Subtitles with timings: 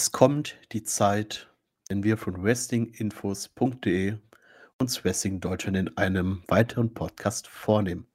[0.00, 1.52] Es kommt die Zeit,
[1.88, 4.14] wenn wir von wrestlinginfos.de
[4.78, 8.06] uns Wrestling Deutschland in einem weiteren Podcast vornehmen.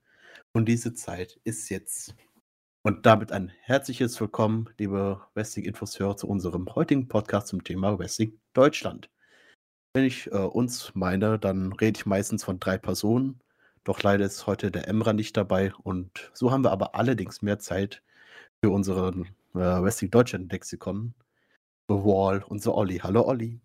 [0.53, 2.15] Und diese Zeit ist jetzt.
[2.83, 9.09] Und damit ein herzliches Willkommen, liebe Wrestling-Infos-Hörer, zu unserem heutigen Podcast zum Thema Wrestling Deutschland.
[9.93, 13.41] Wenn ich äh, uns meine, dann rede ich meistens von drei Personen.
[13.83, 15.73] Doch leider ist heute der Emra nicht dabei.
[15.83, 18.01] Und so haben wir aber allerdings mehr Zeit
[18.63, 21.13] für unseren äh, Wrestling Deutschland Lexikon.
[21.89, 22.97] The Wall so Olli.
[22.99, 23.59] Hallo Olli.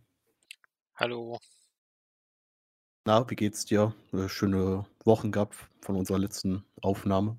[0.96, 1.38] Hallo.
[3.04, 3.94] Na, wie geht's dir?
[4.12, 7.38] Äh, schöne Wochen gehabt von unserer letzten Aufnahme.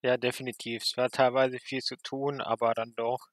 [0.00, 0.82] Ja, definitiv.
[0.82, 3.28] Es war teilweise viel zu tun, aber dann doch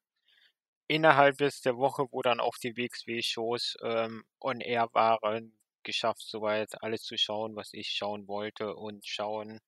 [0.87, 7.03] innerhalb der Woche, wo dann auch die WXW-Shows ähm, on air waren, geschafft, soweit alles
[7.03, 9.59] zu schauen, was ich schauen wollte und schauen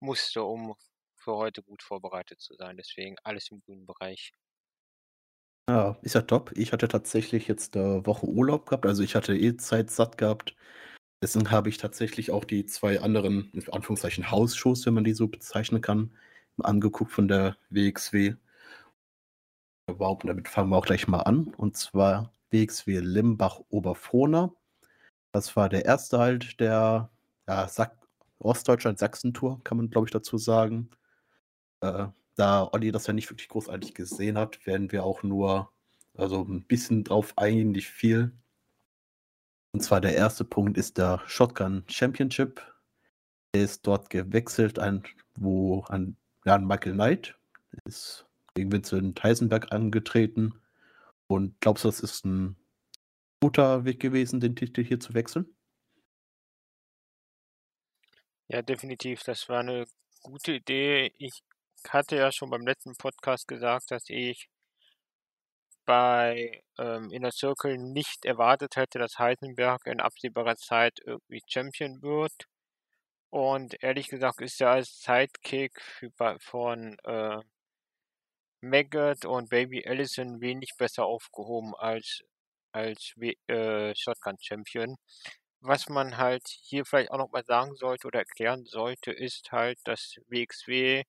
[0.00, 0.74] musste, um
[1.16, 2.76] für heute gut vorbereitet zu sein.
[2.76, 4.32] Deswegen alles im grünen Bereich.
[5.68, 6.52] Ja, ist ja top.
[6.56, 10.54] Ich hatte tatsächlich jetzt eine Woche Urlaub gehabt, also ich hatte eh Zeit satt gehabt.
[11.22, 15.28] Deswegen habe ich tatsächlich auch die zwei anderen, in Anführungszeichen, Hausshows, wenn man die so
[15.28, 16.12] bezeichnen kann,
[16.58, 18.34] angeguckt von der WXW.
[19.88, 21.54] Überhaupt, damit fangen wir auch gleich mal an.
[21.56, 24.52] Und zwar WXW Limbach-Oberfrohna.
[25.32, 27.10] Das war der erste halt der
[27.48, 27.68] ja,
[28.38, 30.90] Ostdeutschland-Sachsen-Tour, kann man glaube ich dazu sagen.
[31.80, 35.70] Äh, da Olli das ja nicht wirklich großartig gesehen hat, werden wir auch nur
[36.16, 38.32] also ein bisschen drauf eingehen, nicht viel.
[39.72, 42.62] Und zwar der erste Punkt ist der Shotgun Championship.
[43.54, 45.02] Der ist dort gewechselt, an,
[45.36, 47.36] wo an, ja, Michael Knight
[47.84, 50.60] ist gegen Vincent Heisenberg angetreten.
[51.26, 52.56] Und glaubst du, das ist ein
[53.40, 55.46] guter Weg gewesen, den Titel hier zu wechseln?
[58.46, 59.22] Ja, definitiv.
[59.24, 59.86] Das war eine
[60.22, 61.12] gute Idee.
[61.18, 61.42] Ich
[61.92, 64.48] hatte ja schon beim letzten Podcast gesagt, dass ich
[65.86, 72.32] bei ähm, Inner Circle nicht erwartet hätte, dass Heisenberg in absehbarer Zeit irgendwie Champion wird.
[73.30, 77.40] Und ehrlich gesagt ist er als Sidekick für, von äh,
[78.60, 82.22] Maggot und Baby Allison wenig besser aufgehoben als,
[82.72, 83.14] als
[83.48, 84.96] äh, Shotgun Champion.
[85.60, 90.16] Was man halt hier vielleicht auch nochmal sagen sollte oder erklären sollte, ist halt, dass
[90.28, 91.04] WXW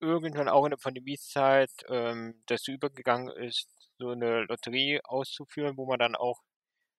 [0.00, 3.68] irgendwann auch in der Pandemiezeit ähm, dazu übergegangen ist,
[3.98, 6.40] so eine Lotterie auszuführen, wo man dann auch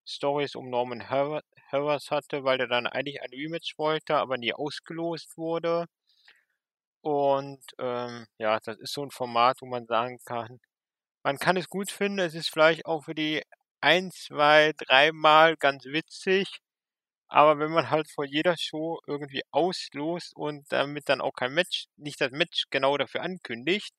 [0.06, 5.38] Stories um Norman Harris hatte, weil er dann eigentlich ein Rematch wollte, aber nie ausgelost
[5.38, 5.86] wurde.
[7.02, 10.59] Und ähm, ja, das ist so ein Format, wo man sagen kann,
[11.24, 13.44] man kann es gut finden, es ist vielleicht auch für die
[13.81, 16.59] ein, zwei, dreimal ganz witzig,
[17.30, 21.86] aber wenn man halt vor jeder Show irgendwie auslost und damit dann auch kein Match,
[21.98, 23.94] nicht das Match genau dafür ankündigt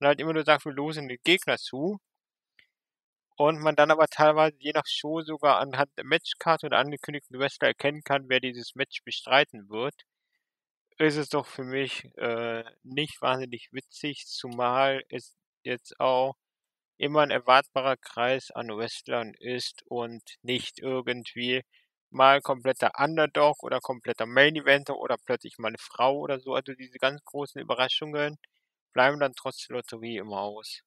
[0.00, 1.98] und halt immer nur sagt, wir losen den Gegner zu
[3.36, 7.68] und man dann aber teilweise je nach Show sogar anhand der Matchkarte oder angekündigten Wrestler
[7.68, 9.94] erkennen kann, wer dieses Match bestreiten wird,
[10.98, 16.36] ist es doch für mich äh, nicht wahnsinnig witzig, zumal es jetzt auch
[16.98, 21.62] immer ein erwartbarer Kreis an Wrestlern ist und nicht irgendwie
[22.12, 26.54] mal kompletter Underdog oder kompletter Main Eventer oder plötzlich mal eine Frau oder so.
[26.54, 28.38] Also diese ganz großen Überraschungen
[28.92, 30.82] bleiben dann trotz der Lotterie immer aus.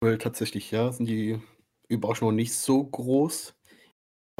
[0.00, 1.40] Weil tatsächlich, ja, sind die
[1.88, 3.54] Überraschungen nicht so groß.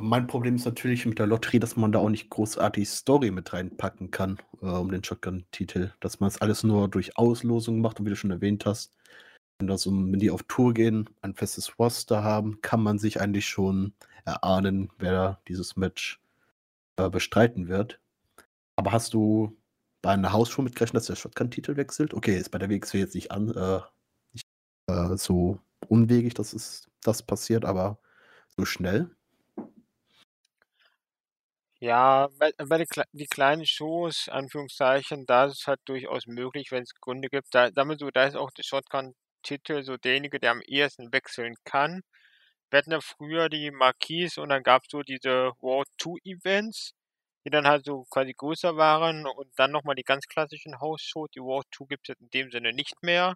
[0.00, 3.52] Mein Problem ist natürlich mit der Lotterie, dass man da auch nicht großartig Story mit
[3.52, 5.92] reinpacken kann, äh, um den Shotgun-Titel.
[6.00, 8.94] Dass man es alles nur durch Auslosung macht und wie du schon erwähnt hast,
[9.58, 13.20] wenn, das um, wenn die auf Tour gehen, ein festes Roster haben, kann man sich
[13.20, 13.92] eigentlich schon
[14.24, 16.20] erahnen, wer dieses Match
[16.96, 18.00] äh, bestreiten wird.
[18.76, 19.56] Aber hast du
[20.02, 22.14] bei einer Hausshow mitgerechnet, dass der Shotgun-Titel wechselt?
[22.14, 23.80] Okay, ist bei der WXW jetzt nicht, an, äh,
[24.32, 24.46] nicht
[24.86, 25.58] äh, so
[25.88, 27.98] unwegig, dass es, das passiert, aber
[28.56, 29.10] so schnell?
[31.80, 32.52] Ja, bei,
[33.12, 37.54] die kleinen Shows, Anführungszeichen, da ist es halt durchaus möglich, wenn es Gründe gibt.
[37.54, 38.64] Da, damit so, da ist auch der
[39.48, 42.02] Shotgun-Titel so derjenige, der am ehesten wechseln kann
[42.70, 46.92] wir hatten ja früher die Marquis und dann gab es so diese World 2 Events,
[47.44, 51.30] die dann halt so quasi größer waren und dann nochmal die ganz klassischen House-Shows.
[51.34, 53.34] Die World 2 gibt es in dem Sinne nicht mehr.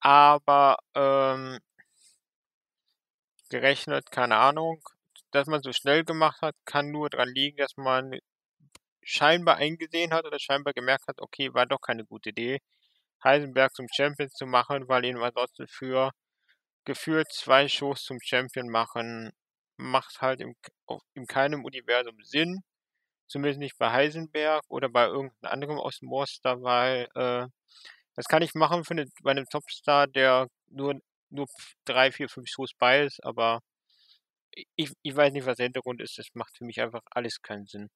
[0.00, 1.58] Aber ähm,
[3.50, 4.82] gerechnet, keine Ahnung,
[5.30, 8.18] dass man so schnell gemacht hat, kann nur daran liegen, dass man
[9.02, 12.60] scheinbar eingesehen hat oder scheinbar gemerkt hat, okay, war doch keine gute Idee,
[13.24, 16.12] Heisenberg zum Champion zu machen, weil ihn ansonsten für
[16.84, 19.32] gefühlt zwei Shows zum Champion machen,
[19.76, 20.54] macht halt im,
[21.14, 22.60] in keinem Universum Sinn.
[23.28, 27.46] Zumindest nicht bei Heisenberg oder bei irgendeinem anderen aus Monster, weil äh,
[28.16, 31.00] Das kann ich machen für eine, bei einem Topstar, der nur,
[31.30, 31.46] nur
[31.84, 33.60] drei, vier, fünf Shows bei ist, aber
[34.76, 36.18] ich, ich weiß nicht, was der Hintergrund ist.
[36.18, 37.88] Das macht für mich einfach alles keinen Sinn.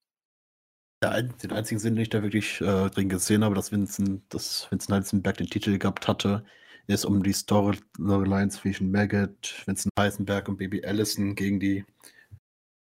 [1.05, 4.67] Der, den einzigen Sinn, den ich da wirklich äh, drin gesehen habe, dass Vincent, dass
[4.71, 6.45] Vincent Heisenberg den Titel gehabt hatte,
[6.87, 11.85] ist um die Storyline zwischen Maggot, Vincent Heisenberg und Baby Allison gegen die,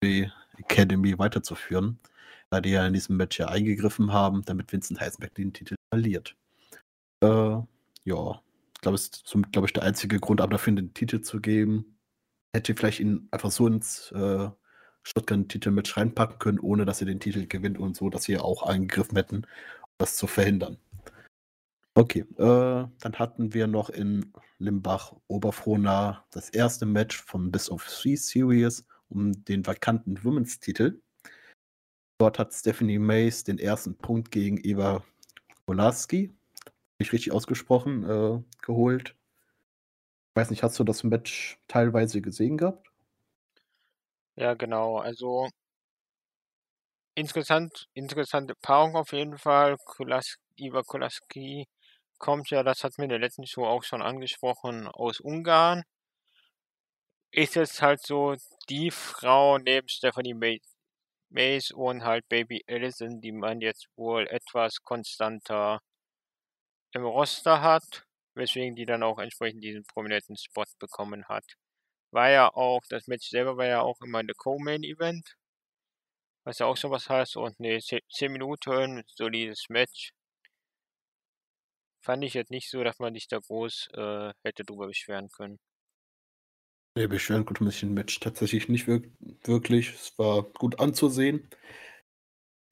[0.01, 1.99] die Academy weiterzuführen,
[2.49, 6.37] da die ja in diesem Match ja eingegriffen haben, damit Vincent Heisenberg den Titel verliert.
[7.21, 7.57] Äh,
[8.05, 8.41] ja,
[8.79, 11.97] glaube, ist glaube ich, der einzige Grund, aber dafür den Titel zu geben,
[12.55, 14.49] hätte vielleicht ihn einfach so ins äh,
[15.03, 19.17] Shotgun-Titel-Match reinpacken können, ohne dass er den Titel gewinnt und so, dass sie auch eingegriffen
[19.17, 20.77] hätten, um das zu verhindern.
[21.95, 27.85] Okay, äh, dann hatten wir noch in Limbach Oberfrohna das erste Match vom Best of
[27.85, 30.99] Three Series um den vakanten Women's-Titel.
[32.17, 35.03] Dort hat Stephanie Mays den ersten Punkt gegen Eva
[35.65, 36.31] Kolarski,
[36.99, 39.15] nicht richtig ausgesprochen, äh, geholt.
[40.29, 42.92] Ich weiß nicht, hast du das Match teilweise gesehen gehabt?
[44.37, 44.97] Ja, genau.
[44.99, 45.49] Also
[47.15, 49.77] interessant, interessante Paarung auf jeden Fall.
[49.83, 51.65] Kulas, Iva Kolaski
[52.19, 55.83] kommt ja, das hat mir in der letzten Show auch schon angesprochen, aus Ungarn.
[57.31, 58.35] Ist jetzt halt so
[58.69, 60.33] die Frau neben Stephanie
[61.29, 65.81] Mays und halt Baby Allison, die man jetzt wohl etwas konstanter
[66.91, 71.45] im Roster hat, weswegen die dann auch entsprechend diesen prominenten Spot bekommen hat.
[72.13, 75.35] War ja auch, das Match selber war ja auch immer eine Co-Main-Event,
[76.45, 77.35] was ja auch schon was heißt.
[77.37, 80.13] Und ne, 10 Minuten, solides Match.
[82.01, 85.59] Fand ich jetzt nicht so, dass man sich da groß äh, hätte drüber beschweren können.
[86.95, 89.05] Ne, beschweren konnte man sich im Match tatsächlich nicht wirk
[89.43, 89.89] wirklich.
[89.95, 91.49] Es war gut anzusehen.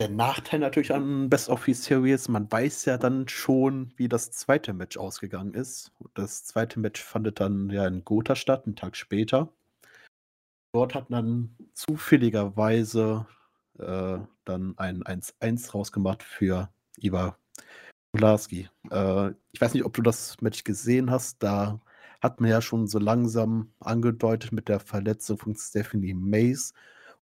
[0.02, 4.32] Der Nachteil natürlich an Best of Three Series, man weiß ja dann schon, wie das
[4.32, 5.92] zweite Match ausgegangen ist.
[6.16, 9.50] Das zweite Match fand dann ja in Gotha statt, einen Tag später.
[10.74, 13.28] Dort hat man zufälligerweise
[13.78, 17.38] äh, dann ein 1-1 rausgemacht für Iva
[18.12, 18.70] Kularski.
[18.90, 21.44] Äh, ich weiß nicht, ob du das Match gesehen hast.
[21.44, 21.80] Da
[22.22, 26.74] hat man ja schon so langsam angedeutet mit der Verletzung von Stephanie Mays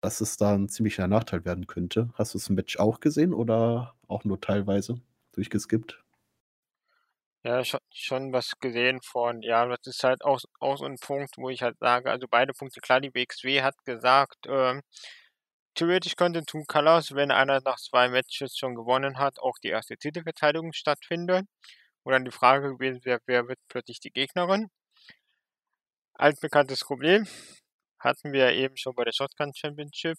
[0.03, 2.09] dass es da ein ziemlicher Nachteil werden könnte.
[2.15, 4.99] Hast du das Match auch gesehen oder auch nur teilweise
[5.31, 6.03] durchgeskippt?
[7.45, 11.37] Ja, schon, schon was gesehen von, ja, das ist halt auch, auch so ein Punkt,
[11.37, 14.81] wo ich halt sage, also beide Punkte, klar, die BXW hat gesagt, ähm,
[15.75, 19.95] theoretisch könnte Two Colors, wenn einer nach zwei Matches schon gewonnen hat, auch die erste
[19.97, 21.47] Titelverteidigung stattfinden.
[22.03, 24.69] Und dann die Frage gewesen wäre, wer wird plötzlich die Gegnerin?
[26.15, 27.27] Altbekanntes Problem
[28.03, 30.17] hatten wir eben schon bei der Shotgun Championship.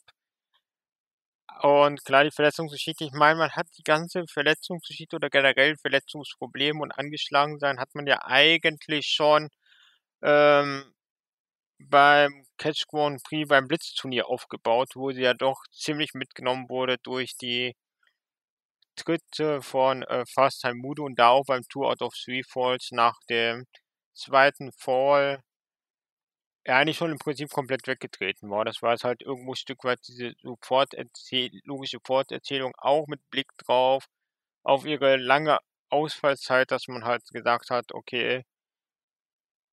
[1.63, 6.93] Und klar, die Verletzungsgeschichte, ich meine, man hat die ganze Verletzungsgeschichte oder generell Verletzungsprobleme und
[6.93, 9.49] angeschlagen sein, hat man ja eigentlich schon
[10.23, 10.95] ähm,
[11.79, 17.37] beim Catch Grand Prix beim Blitzturnier aufgebaut, wo sie ja doch ziemlich mitgenommen wurde durch
[17.37, 17.75] die
[18.97, 22.91] Tritte von äh, Fast Time Mudo und da auch beim Tour Out of Three Falls
[22.93, 23.67] nach dem
[24.15, 25.41] zweiten Fall
[26.67, 28.65] eigentlich schon im Prinzip komplett weggetreten war.
[28.65, 30.35] Das war jetzt halt irgendwo ein Stück weit diese
[31.63, 34.06] logische Forterzählung auch mit Blick drauf
[34.63, 35.59] auf ihre lange
[35.91, 38.44] Ausfallzeit, dass man halt gesagt hat, okay,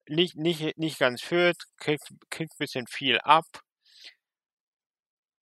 [0.08, 3.46] nicht, nicht, nicht ganz fit, kriegt, kriegt ein bisschen viel ab.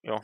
[0.03, 0.21] Ja.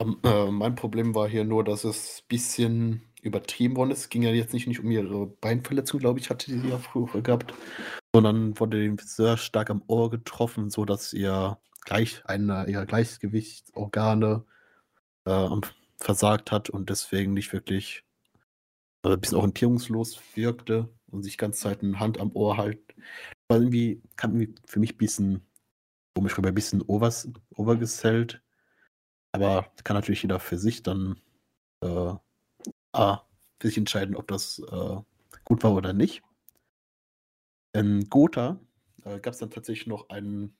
[0.00, 4.00] Ähm, äh, mein Problem war hier nur, dass es ein bisschen übertrieben worden ist.
[4.00, 7.22] Es ging ja jetzt nicht, nicht um ihre Beinverletzung, glaube ich, hatte sie ja früher
[7.22, 7.54] gehabt,
[8.14, 14.44] sondern wurde ihm sehr stark am Ohr getroffen, sodass ihr gleich einer ihrer Gleichgewichtsorgane
[15.26, 15.48] äh,
[15.98, 18.04] versagt hat und deswegen nicht wirklich
[19.04, 22.80] äh, ein bisschen orientierungslos wirkte und sich ganz Zeit eine Hand am Ohr halt.
[23.48, 25.46] War irgendwie, kam irgendwie für mich ein bisschen
[26.14, 28.42] komisch rüber, ein bisschen overs, overgesellt.
[29.32, 31.20] Aber kann natürlich jeder für sich dann
[31.82, 32.14] äh,
[32.92, 33.22] A,
[33.60, 34.96] für sich entscheiden, ob das äh,
[35.44, 36.22] gut war oder nicht.
[37.72, 38.58] In Gotha
[39.04, 40.50] äh, gab es dann tatsächlich noch eine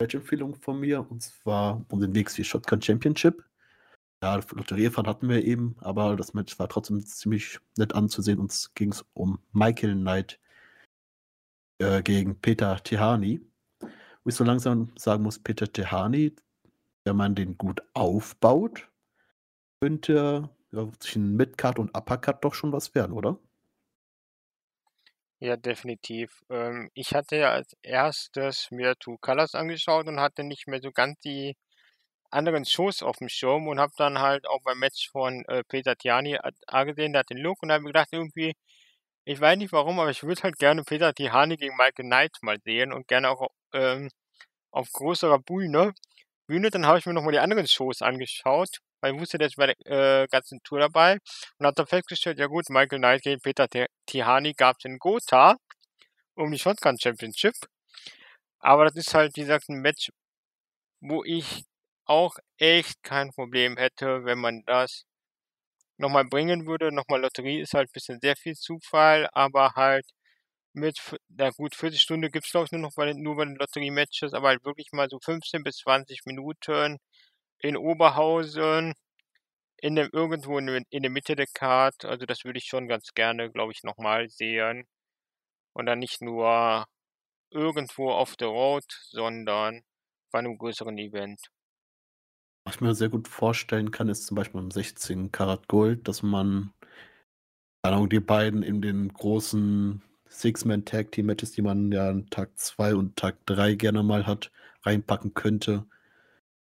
[0.00, 3.44] Match-Empfehlung von mir, und zwar um den WXW Shotgun Championship.
[4.22, 8.38] Ja, Lotteriefahren hatten wir eben, aber das Match war trotzdem ziemlich nett anzusehen.
[8.38, 10.38] Uns ging es um Michael Knight
[11.78, 13.40] äh, gegen Peter Tehani.
[13.80, 16.36] Wo ich so langsam sagen muss, Peter Tehani,
[17.04, 18.88] wenn man den gut aufbaut,
[19.80, 23.38] könnte ja, zwischen Midcard und Uppercut doch schon was werden, oder?
[25.44, 26.30] Ja, definitiv.
[26.50, 30.92] Ähm, ich hatte ja als erstes mir Two Colors angeschaut und hatte nicht mehr so
[30.92, 31.56] ganz die
[32.30, 35.96] anderen Shows auf dem Schirm und habe dann halt auch beim Match von äh, Peter
[35.96, 36.38] Tiani
[36.86, 38.54] gesehen, der hat den Look und habe mir gedacht, irgendwie,
[39.26, 42.58] ich weiß nicht warum, aber ich würde halt gerne Peter Tiani gegen Michael Knight mal
[42.64, 44.10] sehen und gerne auch ähm,
[44.72, 45.94] auf größerer Bühne.
[46.48, 49.56] Bühne, dann habe ich mir nochmal die anderen Shows angeschaut, weil ich wusste, der ist
[49.56, 51.18] bei der äh, ganzen Tour dabei
[51.58, 53.66] und habe dann festgestellt, ja gut, Michael Knight gegen Peter
[54.06, 55.56] Tihani gab es in Gotha
[56.36, 57.54] um die Shotgun Championship.
[58.60, 60.10] Aber das ist halt, wie gesagt, ein Match,
[61.00, 61.64] wo ich
[62.06, 65.04] auch echt kein Problem hätte, wenn man das
[65.98, 66.92] nochmal bringen würde.
[66.92, 70.06] Nochmal Lotterie ist halt ein bisschen sehr viel Zufall, aber halt
[70.74, 73.44] mit, na gut, 40 Stunden gibt es glaube ich nur noch bei den, nur bei
[73.46, 76.98] den Lotterie-Matches, aber halt wirklich mal so 15 bis 20 Minuten
[77.62, 78.94] in Oberhausen,
[79.78, 82.04] in dem, irgendwo in, in der Mitte der Card.
[82.04, 84.84] Also das würde ich schon ganz gerne, glaube ich, nochmal sehen.
[85.72, 86.86] Und dann nicht nur
[87.50, 89.82] irgendwo auf der Road, sondern
[90.30, 91.40] bei einem größeren Event.
[92.64, 96.22] Was ich mir sehr gut vorstellen kann, ist zum Beispiel beim 16 Karat Gold, dass
[96.22, 96.72] man
[97.84, 103.74] die beiden in den großen Six-Man-Tag-Team-Matches, die man ja an Tag 2 und Tag 3
[103.74, 104.52] gerne mal hat,
[104.82, 105.84] reinpacken könnte.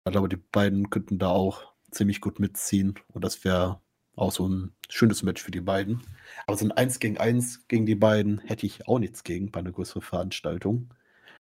[0.04, 3.80] Ich glaube, die beiden könnten da auch ziemlich gut mitziehen und das wäre
[4.16, 6.02] auch so ein schönes Match für die beiden.
[6.46, 9.60] Aber so ein 1 gegen 1 gegen die beiden hätte ich auch nichts gegen bei
[9.60, 10.92] einer größeren Veranstaltung.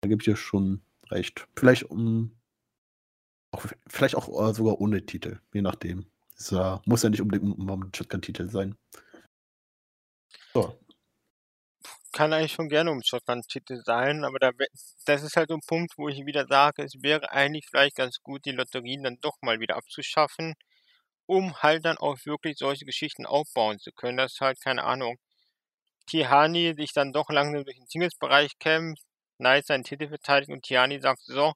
[0.02, 1.48] Da gebe ich dir schon recht.
[1.56, 2.32] Vielleicht um
[3.52, 6.06] auch, vielleicht auch äh, sogar ohne Titel, je nachdem.
[6.38, 8.76] Es uh, muss ja nicht unbedingt einen Shotgun-Titel sein.
[10.54, 10.78] So.
[12.14, 14.52] Kann eigentlich schon gerne um Shotgun-Titel sein, aber da,
[15.06, 18.20] das ist halt so ein Punkt, wo ich wieder sage, es wäre eigentlich vielleicht ganz
[18.22, 20.54] gut, die Lotterien dann doch mal wieder abzuschaffen,
[21.28, 24.18] um halt dann auch wirklich solche Geschichten aufbauen zu können.
[24.18, 25.18] Das ist halt, keine Ahnung,
[26.08, 29.04] Tihani sich dann doch langsam durch den Singles-Bereich kämpft,
[29.40, 31.54] Knight seinen Titel verteidigt und Tihani sagt, so,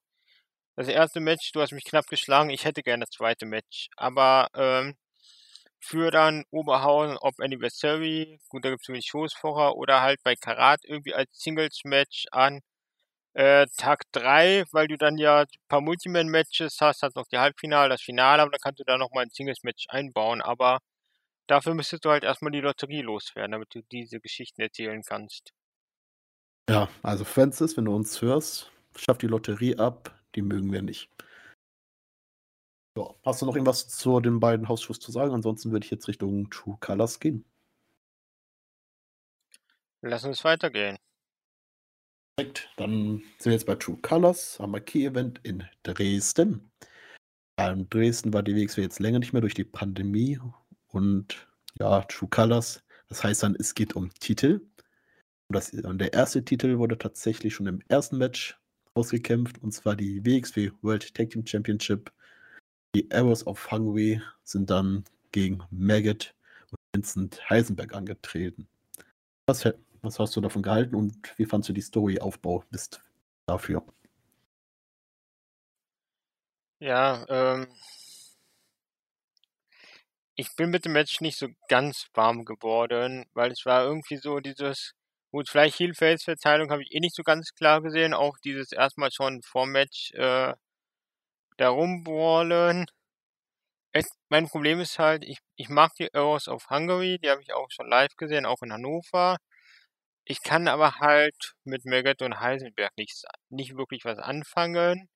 [0.78, 3.90] das erste Match, du hast mich knapp geschlagen, ich hätte gerne das zweite Match.
[3.98, 4.96] Aber ähm,
[5.80, 10.36] für dann Oberhausen, ob Anniversary, gut, da gibt es wenig Shows vorher, oder halt bei
[10.36, 12.62] Karat irgendwie als Singles-Match an
[13.34, 17.90] äh, Tag 3, weil du dann ja ein paar Multiman-Matches hast, hast noch die Halbfinale,
[17.90, 20.80] das Finale, aber dann kannst du da nochmal ein Singles-Match einbauen, aber
[21.48, 25.54] dafür müsstest du halt erstmal die Lotterie loswerden, damit du diese Geschichten erzählen kannst.
[26.70, 31.10] Ja, also Francis, wenn du uns hörst, schaff die Lotterie ab, die mögen wir nicht.
[32.98, 35.32] So, hast du noch irgendwas zu den beiden Hausschuss zu sagen?
[35.32, 37.46] Ansonsten würde ich jetzt Richtung True Colors gehen.
[40.02, 40.98] Lass uns weitergehen.
[42.36, 46.72] Perfekt, dann sind wir jetzt bei True Colors, haben wir Key-Event in Dresden.
[47.60, 50.40] In Dresden war die WXW jetzt länger nicht mehr durch die Pandemie
[50.88, 51.48] und
[51.80, 54.68] ja, True Colors, das heißt dann, es geht um Titel.
[55.50, 58.60] Und, das, und der erste Titel wurde tatsächlich schon im ersten Match
[58.96, 62.12] ausgekämpft und zwar die WXW World Tag Team Championship.
[62.98, 66.34] Die Arrows of Hungary sind dann gegen Maggot
[66.72, 68.68] und Vincent Heisenberg angetreten.
[69.46, 69.70] Was
[70.02, 73.04] was hast du davon gehalten und wie fandest du die Story-Aufbau bist
[73.46, 73.86] dafür?
[76.80, 77.68] Ja, ähm,
[80.36, 84.40] ich bin mit dem Match nicht so ganz warm geworden, weil es war irgendwie so
[84.40, 84.94] dieses,
[85.30, 89.44] gut, vielleicht Heel-Face-Verteilung habe ich eh nicht so ganz klar gesehen, auch dieses erstmal schon
[89.44, 90.56] vor Match äh,
[91.58, 92.86] da rumbrawlen.
[94.30, 97.68] mein Problem ist halt, ich, ich mag die Arrows of Hungary, die habe ich auch
[97.72, 99.38] schon live gesehen, auch in Hannover.
[100.26, 105.10] Ich kann aber halt mit Maggot und Heisenberg nichts, nicht wirklich was anfangen.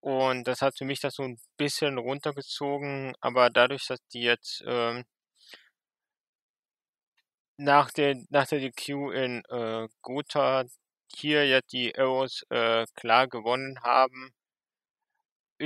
[0.00, 4.62] Und das hat für mich das so ein bisschen runtergezogen, aber dadurch, dass die jetzt
[4.66, 5.04] ähm,
[7.56, 10.64] nach der, nach der DQ in äh, Gotha
[11.14, 14.34] hier jetzt die Arrows äh, klar gewonnen haben,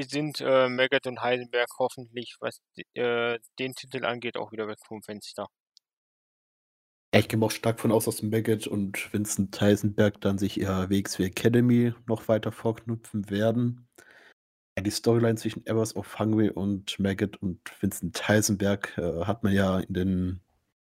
[0.04, 2.60] sind äh, Maggot und Heisenberg hoffentlich, was
[2.94, 5.48] äh, den Titel angeht, auch wieder weg vom Fenster.
[7.14, 11.24] Ich gehe auch stark von aus, dass Maggot und Vincent Heisenberg dann sich ihrer WXW
[11.24, 13.88] Academy noch weiter vorknüpfen werden.
[14.78, 19.80] Die Storyline zwischen Evers of Hungry und Maggot und Vincent Heisenberg äh, hat man ja
[19.80, 20.40] in den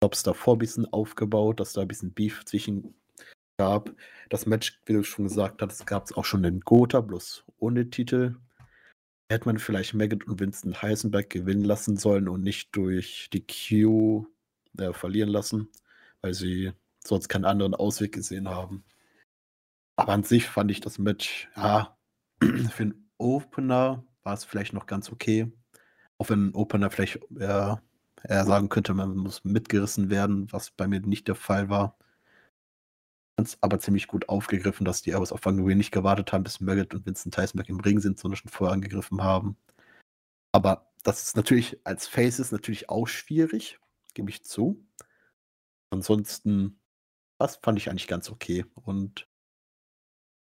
[0.03, 2.95] Jobs davor ein bisschen aufgebaut, dass da ein bisschen Beef zwischen
[3.57, 3.93] gab.
[4.29, 7.89] Das Match, wie du schon gesagt hast, gab es auch schon in Gotha, bloß ohne
[7.89, 8.35] Titel.
[9.29, 14.25] Hätte man vielleicht Maggot und Vincent Heisenberg gewinnen lassen sollen und nicht durch die Q
[14.77, 15.69] äh, verlieren lassen
[16.21, 16.71] weil sie
[17.03, 18.83] sonst keinen anderen Ausweg gesehen haben.
[19.95, 21.97] Aber an sich fand ich das Match, ja,
[22.41, 25.51] für einen Opener war es vielleicht noch ganz okay.
[26.17, 27.81] Auch wenn ein Opener vielleicht eher,
[28.23, 31.97] eher sagen könnte, man muss mitgerissen werden, was bei mir nicht der Fall war.
[33.61, 37.05] Aber ziemlich gut aufgegriffen, dass die Airbus auf Nguyen nicht gewartet haben, bis Maggot und
[37.05, 39.57] Vincent Teisberg im Ring sind, sondern schon vorher angegriffen haben.
[40.51, 43.79] Aber das ist natürlich als Faces natürlich auch schwierig,
[44.13, 44.85] gebe ich zu.
[45.91, 46.79] Ansonsten,
[47.39, 48.65] das fand ich eigentlich ganz okay.
[48.75, 49.27] Und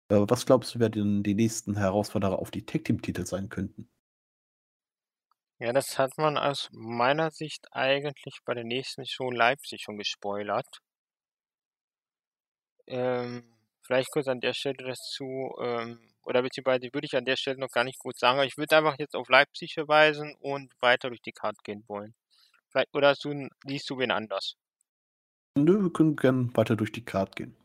[0.09, 3.89] äh, was glaubst du, wer denn die nächsten Herausforderer auf die Tag-Team-Titel sein könnten?
[5.59, 10.81] Ja, das hat man aus meiner Sicht eigentlich bei der nächsten Show Leipzig schon gespoilert.
[12.91, 13.43] Ähm,
[13.81, 17.71] vielleicht kurz an der Stelle dazu, ähm, oder beziehungsweise würde ich an der Stelle noch
[17.71, 21.21] gar nicht gut sagen, aber ich würde einfach jetzt auf Leipzig verweisen und weiter durch
[21.21, 22.13] die Karte gehen wollen.
[22.69, 24.57] Vielleicht, oder du, liest du wen anders?
[25.57, 27.57] Nö, wir können gerne weiter durch die Karte gehen.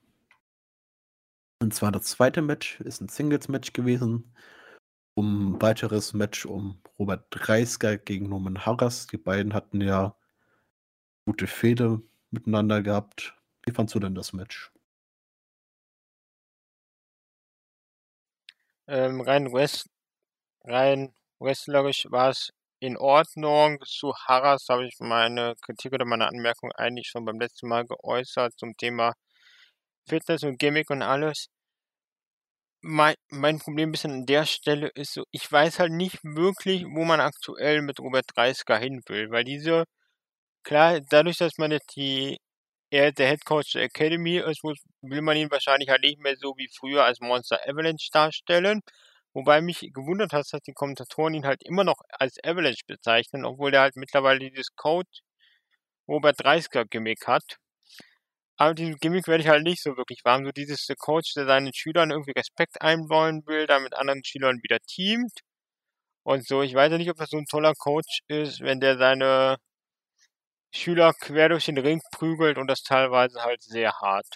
[1.60, 4.32] Und zwar das zweite Match ist ein Singles-Match gewesen.
[5.14, 9.06] Um ein weiteres Match um Robert Dreisker gegen Norman Harras.
[9.06, 10.14] Die beiden hatten ja
[11.26, 13.34] gute Fehde miteinander gehabt.
[13.64, 14.70] Wie fandst du denn das Match?
[18.88, 19.86] Ähm, rein, West,
[20.64, 22.50] rein wrestlerisch war es
[22.80, 23.78] in Ordnung.
[23.86, 28.54] Zu Harras habe ich meine Kritik oder meine Anmerkung eigentlich schon beim letzten Mal geäußert
[28.58, 29.14] zum Thema
[30.08, 31.48] Fitness und Gimmick und alles.
[32.82, 36.84] Mein, mein Problem ein bisschen an der Stelle ist so, ich weiß halt nicht wirklich,
[36.86, 39.84] wo man aktuell mit Robert Dreisker hin will, weil diese,
[40.64, 42.38] klar, dadurch, dass man jetzt die
[42.90, 46.54] er der Head Coach der Academy ist, will man ihn wahrscheinlich halt nicht mehr so
[46.56, 48.82] wie früher als Monster Avalanche darstellen.
[49.34, 53.74] Wobei mich gewundert hat, dass die Kommentatoren ihn halt immer noch als Avalanche bezeichnen, obwohl
[53.74, 55.20] er halt mittlerweile dieses Coach
[56.08, 57.58] Robert Dreisker Gimmick hat.
[58.58, 60.44] Aber diesem Gimmick werde ich halt nicht so wirklich warm.
[60.46, 64.62] So dieses der Coach, der seinen Schülern irgendwie Respekt einbauen will, da mit anderen Schülern
[64.62, 65.40] wieder teamt.
[66.24, 68.98] Und so, ich weiß ja nicht, ob das so ein toller Coach ist, wenn der
[68.98, 69.58] seine
[70.76, 74.26] Schüler quer durch den Ring prügelt und das teilweise halt sehr hart.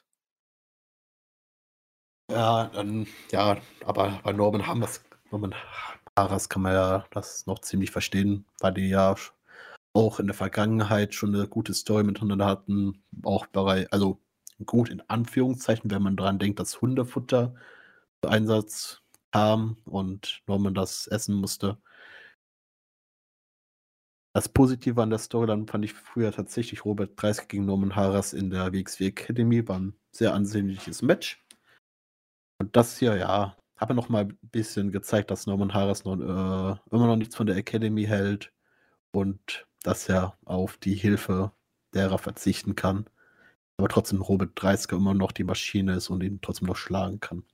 [2.30, 5.54] Ja, dann, ja, aber bei Norman Hammers, Norman
[6.16, 9.16] Harras kann man ja das noch ziemlich verstehen, weil die ja
[9.92, 14.20] auch in der Vergangenheit schon eine gute Story miteinander hatten, auch bei, also
[14.66, 17.54] gut in Anführungszeichen, wenn man daran denkt, dass Hundefutter
[18.22, 21.78] zu Einsatz kam und Norman das essen musste.
[24.32, 28.50] Das Positive an der Storyline fand ich früher tatsächlich Robert Dreisker gegen Norman Harras in
[28.50, 29.66] der WXW Academy.
[29.66, 31.44] War ein sehr ansehnliches Match.
[32.58, 36.78] Und das hier, ja, habe noch mal ein bisschen gezeigt, dass Norman Harras noch, äh,
[36.90, 38.52] immer noch nichts von der Academy hält
[39.12, 41.52] und dass er auf die Hilfe
[41.94, 43.06] derer verzichten kann.
[43.78, 47.44] Aber trotzdem Robert Dreisker immer noch die Maschine ist und ihn trotzdem noch schlagen kann.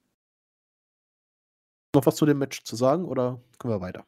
[1.94, 4.04] Noch was zu dem Match zu sagen oder können wir weiter?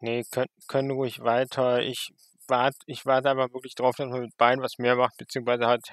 [0.00, 1.80] Nee, können, können ruhig weiter.
[1.82, 2.10] Ich
[2.48, 5.84] warte ich warte aber wirklich drauf, dass man mit beiden was mehr macht, beziehungsweise halt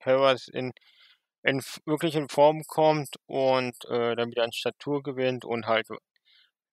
[0.00, 0.72] Harris in,
[1.42, 5.88] in wirklich in Form kommt und äh, dann wieder an Statur gewinnt und halt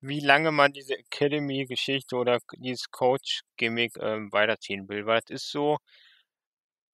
[0.02, 5.06] wie lange man diese Academy-Geschichte oder dieses Coach-Gimmick ähm, weiterziehen will.
[5.06, 5.78] Weil es ist so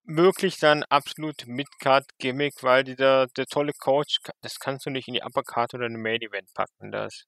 [0.07, 5.23] wirklich dann absolut Mid-Card-Gimmick, weil dieser der tolle Coach, das kannst du nicht in die
[5.23, 6.91] Upper Card oder in den Main Event packen.
[6.91, 7.25] Das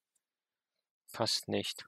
[1.12, 1.86] passt nicht.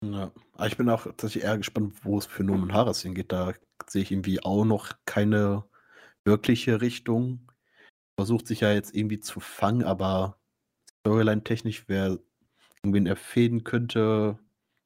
[0.00, 3.32] Ja, aber ich bin auch tatsächlich eher gespannt, wo es für Norman Harris hingeht.
[3.32, 3.52] Da
[3.88, 5.64] sehe ich irgendwie auch noch keine
[6.24, 7.50] wirkliche Richtung.
[8.16, 10.38] Versucht sich ja jetzt irgendwie zu fangen, aber
[11.00, 12.18] Storyline-technisch, wer
[12.82, 14.38] irgendwen erfäden könnte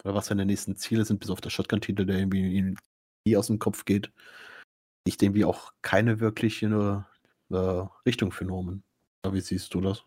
[0.05, 2.77] oder was seine nächsten Ziele sind, bis auf das Shotgun-Titel, der irgendwie
[3.27, 4.13] nie aus dem Kopf geht,
[5.05, 7.05] ich irgendwie auch keine wirkliche
[7.51, 7.57] äh,
[8.07, 8.83] Richtung für Norman.
[9.31, 10.05] Wie siehst du das?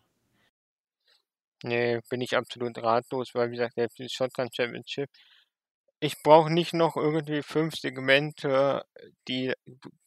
[1.66, 5.10] Nee, bin ich absolut ratlos, weil wie gesagt, der Shotgun Championship.
[6.00, 8.84] Ich brauche nicht noch irgendwie fünf Segmente,
[9.28, 9.52] die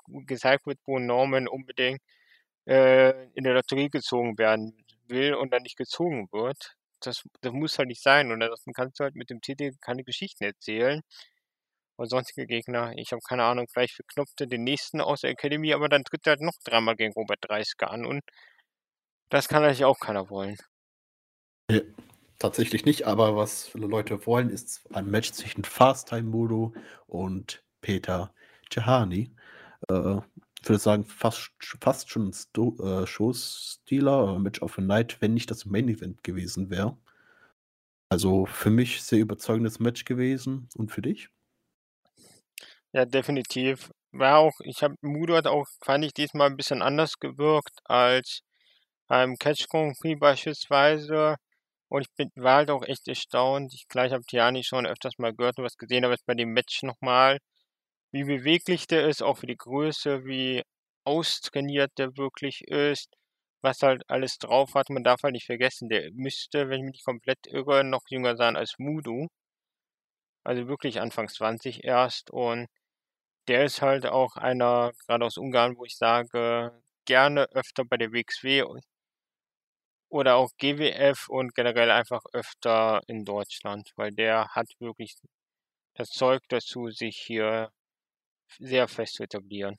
[0.07, 2.01] gezeigt wird, wo Norman unbedingt
[2.67, 6.75] äh, in der Lotterie gezogen werden will und dann nicht gezogen wird.
[7.01, 8.31] Das, das muss halt nicht sein.
[8.31, 11.01] Und ansonsten kannst du halt mit dem Titel keine Geschichten erzählen.
[11.97, 15.73] Und sonstige Gegner, ich habe keine Ahnung, vielleicht verknopft er den nächsten aus der Academy,
[15.73, 18.23] aber dann tritt er halt noch dreimal gegen Robert Dreisker an und
[19.29, 20.57] das kann eigentlich auch keiner wollen.
[21.69, 21.83] Nee,
[22.39, 26.73] tatsächlich nicht, aber was viele Leute wollen, ist ein Match zwischen Fast-Time-Modo
[27.05, 28.33] und Peter
[28.71, 29.31] Cehani.
[29.87, 30.17] Äh,
[30.61, 35.35] ich würde sagen, fast, fast schon ein äh, Show-Stealer, äh, Match of a Night, wenn
[35.35, 36.97] nicht das Main-Event gewesen wäre.
[38.09, 40.67] Also für mich sehr überzeugendes Match gewesen.
[40.75, 41.29] Und für dich?
[42.93, 43.91] Ja, definitiv.
[44.11, 48.41] War auch, ich habe Mudo hat auch, fand ich diesmal ein bisschen anders gewirkt als
[49.07, 51.35] beim Catch Grand Prix beispielsweise.
[51.89, 53.73] Und ich bin, war halt auch echt erstaunt.
[53.73, 56.51] Ich, gleich habe Tiani schon öfters mal gehört und was gesehen, aber jetzt bei dem
[56.53, 57.39] Match nochmal,
[58.11, 60.63] wie beweglich der ist, auch für die Größe, wie
[61.05, 63.09] austrainiert der wirklich ist,
[63.61, 64.89] was halt alles drauf hat.
[64.89, 68.35] Man darf halt nicht vergessen, der müsste, wenn ich mich nicht komplett irre, noch jünger
[68.37, 69.27] sein als Mudu.
[70.43, 72.67] Also wirklich Anfang 20 erst und
[73.47, 76.71] der ist halt auch einer, gerade aus Ungarn, wo ich sage,
[77.05, 78.63] gerne öfter bei der WXW
[80.09, 85.15] oder auch GWF und generell einfach öfter in Deutschland, weil der hat wirklich
[85.95, 87.71] das Zeug dazu, sich hier
[88.59, 89.77] sehr fest zu etablieren.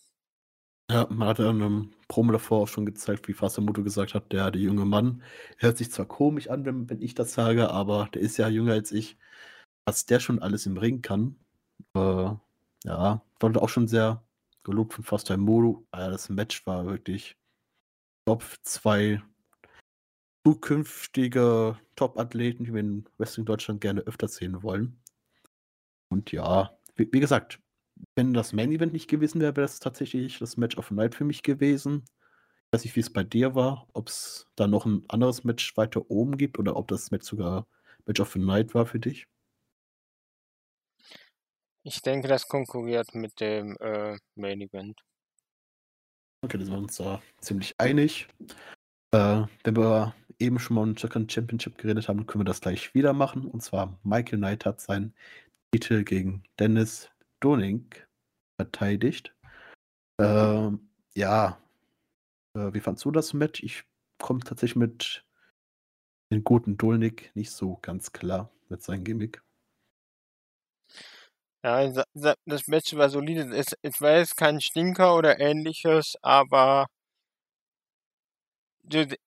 [0.90, 4.32] Ja, man hat ja in einem Promo davor auch schon gezeigt, wie Fasamuto gesagt hat,
[4.32, 5.22] der, der junge Mann
[5.58, 8.72] hört sich zwar komisch an, wenn, wenn ich das sage, aber der ist ja jünger
[8.72, 9.16] als ich.
[9.86, 11.36] Was der schon alles im Ring kann,
[11.94, 12.30] äh,
[12.84, 14.22] ja, wurde auch schon sehr
[14.64, 15.86] gelobt von Fasamuto.
[15.94, 17.36] Ja, das Match war wirklich
[18.26, 19.22] Top 2
[20.44, 25.00] zukünftige Top-Athleten, die wir in Wrestling Deutschland gerne öfter sehen wollen.
[26.08, 27.60] Und ja, wie, wie gesagt,
[28.14, 31.14] wenn das Main Event nicht gewesen wäre, wäre das tatsächlich das Match of the Night
[31.14, 32.04] für mich gewesen.
[32.04, 35.76] Ich weiß nicht, wie es bei dir war, ob es da noch ein anderes Match
[35.76, 37.66] weiter oben gibt oder ob das Match sogar
[38.06, 39.26] Match of the Night war für dich.
[41.82, 45.00] Ich denke, das konkurriert mit dem äh, Main Event.
[46.42, 48.28] Okay, da sind wir uns da ziemlich einig.
[49.12, 52.94] Äh, wenn wir eben schon mal um Chicken Championship geredet haben, können wir das gleich
[52.94, 53.44] wieder machen.
[53.46, 55.14] Und zwar Michael Knight hat seinen
[55.72, 57.86] Titel gegen Dennis Doning
[58.60, 59.34] verteidigt.
[60.20, 60.70] Äh,
[61.14, 61.62] ja,
[62.56, 63.62] äh, wie fandst du das Match?
[63.62, 63.84] Ich
[64.18, 65.24] komme tatsächlich mit
[66.32, 69.42] den guten Dolnik nicht so ganz klar mit seinem Gimmick.
[71.62, 73.54] Ja, das Match war solide.
[73.54, 76.86] Es, es war jetzt kein Stinker oder ähnliches, aber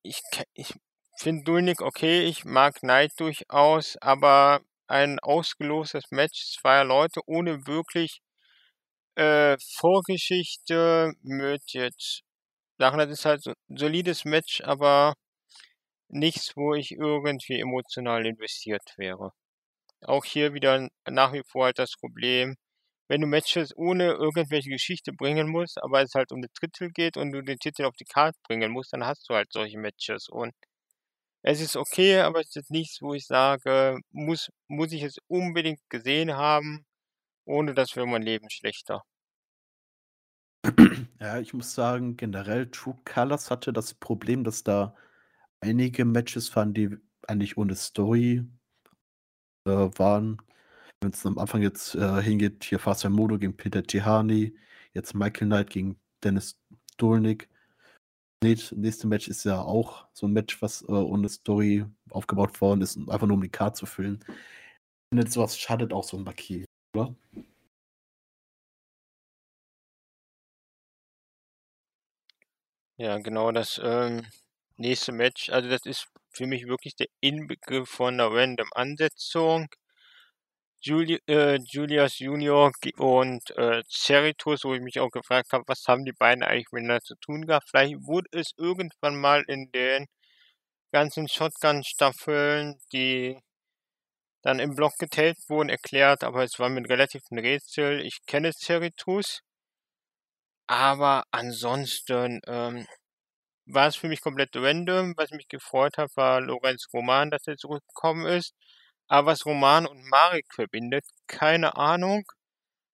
[0.02, 0.22] ich,
[0.54, 0.74] ich
[1.18, 8.22] finde Dulnik okay, ich mag Knight durchaus, aber ein ausgelostes Match zweier Leute ohne wirklich
[9.16, 12.24] äh, Vorgeschichte mit jetzt
[12.78, 15.14] das ist halt so ein solides Match, aber
[16.10, 19.32] nichts, wo ich irgendwie emotional investiert wäre.
[20.02, 22.56] Auch hier wieder nach wie vor halt das Problem,
[23.10, 27.18] wenn du Matches ohne irgendwelche Geschichte bringen musst, aber es halt um den Titel geht
[27.18, 30.30] und du den Titel auf die Karte bringen musst, dann hast du halt solche Matches
[30.30, 30.54] und
[31.44, 35.18] es ist okay, aber es ist jetzt nichts, wo ich sage, muss, muss ich es
[35.28, 36.86] unbedingt gesehen haben,
[37.46, 39.02] ohne das wäre mein Leben schlechter.
[41.20, 44.94] Ja, ich muss sagen, generell True Colors hatte das Problem, dass da
[45.62, 46.90] einige Matches waren, die
[47.28, 48.44] eigentlich ohne Story
[49.66, 50.42] äh, waren.
[51.02, 54.58] Wenn es am Anfang jetzt äh, hingeht, hier Fast Modo gegen Peter Tihani,
[54.94, 56.60] jetzt Michael Knight gegen Dennis
[56.98, 57.50] Dolnik.
[58.44, 62.98] Nächste Match ist ja auch so ein Match, was äh, ohne Story aufgebaut worden ist,
[62.98, 64.24] einfach nur um die Karte zu füllen.
[64.28, 67.16] Ich finde, sowas schadet auch so ein Marquis, oder?
[72.98, 74.26] Ja, genau, das ähm,
[74.78, 79.68] nächste Match, also das ist für mich wirklich der Inbegriff von einer random Ansetzung.
[80.84, 86.06] Juli äh, Julius Junior und äh, Cerritos, wo ich mich auch gefragt habe, was haben
[86.06, 87.70] die beiden eigentlich miteinander zu tun gehabt.
[87.70, 90.08] Vielleicht wurde es irgendwann mal in den
[90.92, 93.40] ganzen Shotgun-Staffeln, die
[94.42, 98.00] dann im Blog geteilt wurden, erklärt, aber es war mir relativ ein Rätsel.
[98.06, 99.42] Ich kenne Cerritos,
[100.68, 102.86] aber ansonsten ähm,
[103.68, 105.14] war es für mich komplett random.
[105.18, 108.54] Was mich gefreut hat, war Lorenz Roman, dass er zurückgekommen ist.
[109.08, 112.24] Aber was Roman und Marek verbindet, keine Ahnung.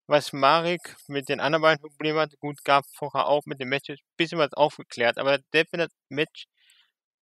[0.07, 3.89] Was Marek mit den anderen beiden Problemen hat, gut, gab vorher auch mit dem Match
[3.89, 5.19] ein bisschen was aufgeklärt.
[5.19, 6.47] Aber das Match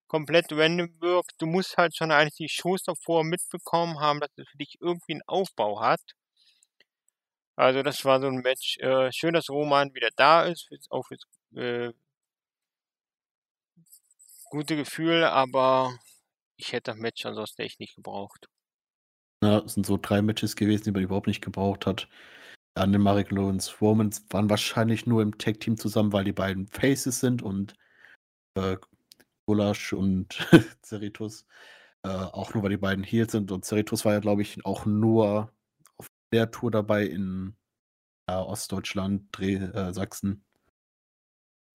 [0.07, 4.47] komplett random wirkt, du musst halt schon eigentlich die Shows davor mitbekommen haben, dass es
[4.49, 6.01] für dich irgendwie einen Aufbau hat.
[7.57, 8.77] Also das war so ein Match.
[8.79, 11.23] Äh, schön, dass Roman wieder da ist, auch fürs
[11.55, 11.91] äh,
[14.49, 15.97] gute Gefühl, aber
[16.57, 18.47] ich hätte das Match ansonsten echt nicht gebraucht.
[19.43, 22.07] Ja, es sind so drei Matches gewesen, die man überhaupt nicht gebraucht hat.
[22.75, 27.41] An Marek Lawrence Romans waren wahrscheinlich nur im Tag-Team zusammen, weil die beiden Faces sind
[27.41, 27.75] und
[28.55, 28.77] äh,
[29.45, 30.47] Gulasch und
[30.83, 31.45] Cerritos
[32.03, 33.51] äh, auch nur, weil die beiden Heels sind.
[33.51, 35.51] Und Cerritos war ja, glaube ich, auch nur
[35.97, 37.55] auf der Tour dabei in
[38.27, 40.43] äh, Ostdeutschland, Dreh, äh, Sachsen.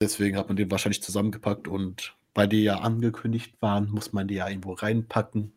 [0.00, 4.34] Deswegen hat man den wahrscheinlich zusammengepackt und weil die ja angekündigt waren, muss man die
[4.34, 5.52] ja irgendwo reinpacken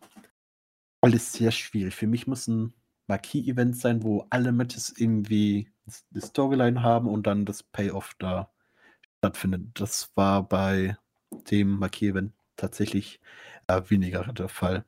[1.00, 1.94] alles sehr schwierig.
[1.94, 2.74] Für mich muss ein
[3.08, 5.70] Marquis-Event sein, wo alle Matches irgendwie
[6.10, 8.50] die Storyline haben und dann das Payoff da
[9.18, 9.80] stattfindet.
[9.80, 10.96] Das war bei
[11.50, 13.20] dem Marquis-Event tatsächlich
[13.68, 14.84] äh, weniger der Fall.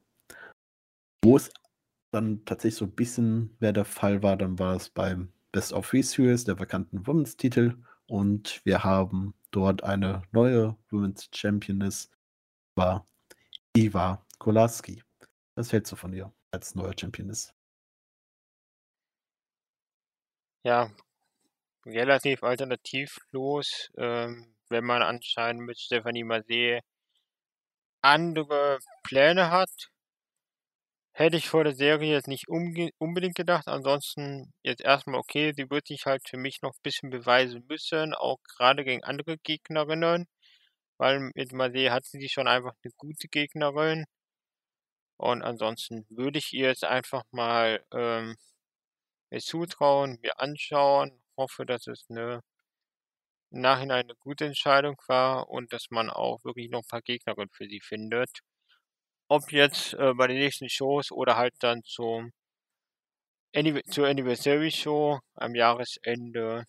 [1.25, 1.51] Wo es
[2.11, 5.88] dann tatsächlich so ein bisschen mehr der Fall war, dann war es beim Best of
[5.88, 7.77] Three Series, der vakanten Women's-Titel.
[8.07, 12.11] Und wir haben dort eine neue Women's Championess
[12.75, 13.07] war
[13.77, 15.03] Iva Kolaski.
[15.59, 17.53] Was hältst du von ihr als neuer Championess?
[20.62, 20.92] Ja,
[21.85, 26.81] relativ alternativlos, ähm, wenn man anscheinend mit Stephanie Marseille
[28.03, 29.90] andere Pläne hat.
[31.12, 33.66] Hätte ich vor der Serie jetzt nicht unbedingt gedacht.
[33.66, 38.14] Ansonsten jetzt erstmal okay, sie wird sich halt für mich noch ein bisschen beweisen müssen,
[38.14, 40.29] auch gerade gegen andere Gegnerinnen.
[40.99, 44.05] Weil mit Marseille hat sie schon einfach eine gute Gegnerin.
[45.18, 48.37] Und ansonsten würde ich ihr jetzt einfach mal ähm,
[49.31, 52.42] mir zutrauen, mir anschauen, hoffe, dass es eine
[53.50, 57.50] im Nachhinein eine gute Entscheidung war und dass man auch wirklich noch ein paar Gegnerinnen
[57.52, 58.40] für sie findet.
[59.28, 62.33] Ob jetzt äh, bei den nächsten Shows oder halt dann zum
[63.90, 66.64] zur Anniversary Show am Jahresende.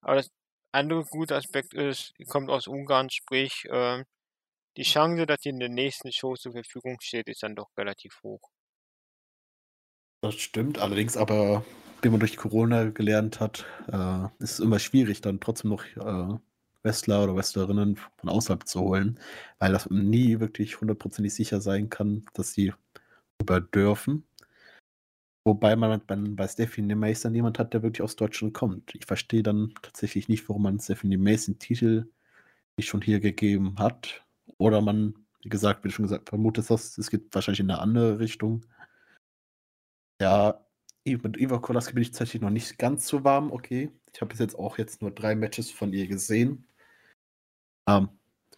[0.00, 0.30] Aber das
[0.72, 4.04] andere gute Aspekt ist, die kommt aus Ungarn, sprich, äh,
[4.76, 8.20] die Chance, dass sie in den nächsten Shows zur Verfügung steht, ist dann doch relativ
[8.22, 8.50] hoch.
[10.22, 11.64] Das stimmt, allerdings aber,
[12.00, 16.38] wie man durch Corona gelernt hat, äh, ist es immer schwierig, dann trotzdem noch äh,
[16.84, 19.18] Wrestler oder Wrestlerinnen von außerhalb zu holen,
[19.58, 22.72] weil das nie wirklich hundertprozentig sicher sein kann, dass sie
[23.40, 24.24] über dürfen.
[25.44, 28.94] Wobei man bei Stephanie dann jemand hat, der wirklich aus Deutschland kommt.
[28.94, 32.08] Ich verstehe dann tatsächlich nicht, warum man Stephanie den Titel
[32.76, 34.21] nicht schon hier gegeben hat.
[34.58, 38.18] Oder man, wie gesagt, wie schon gesagt vermutet hast, es geht wahrscheinlich in eine andere
[38.18, 38.64] Richtung.
[40.20, 40.64] Ja,
[41.04, 43.90] mit Eva Kolaski bin ich tatsächlich noch nicht ganz so warm, okay.
[44.14, 46.68] Ich habe bis jetzt auch jetzt nur drei Matches von ihr gesehen.
[47.88, 48.08] Ähm,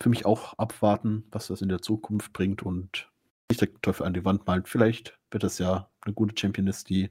[0.01, 3.11] für mich auch abwarten, was das in der Zukunft bringt und
[3.51, 4.67] ich den Teufel an die Wand malen.
[4.67, 7.11] Vielleicht wird das ja eine gute Championess, die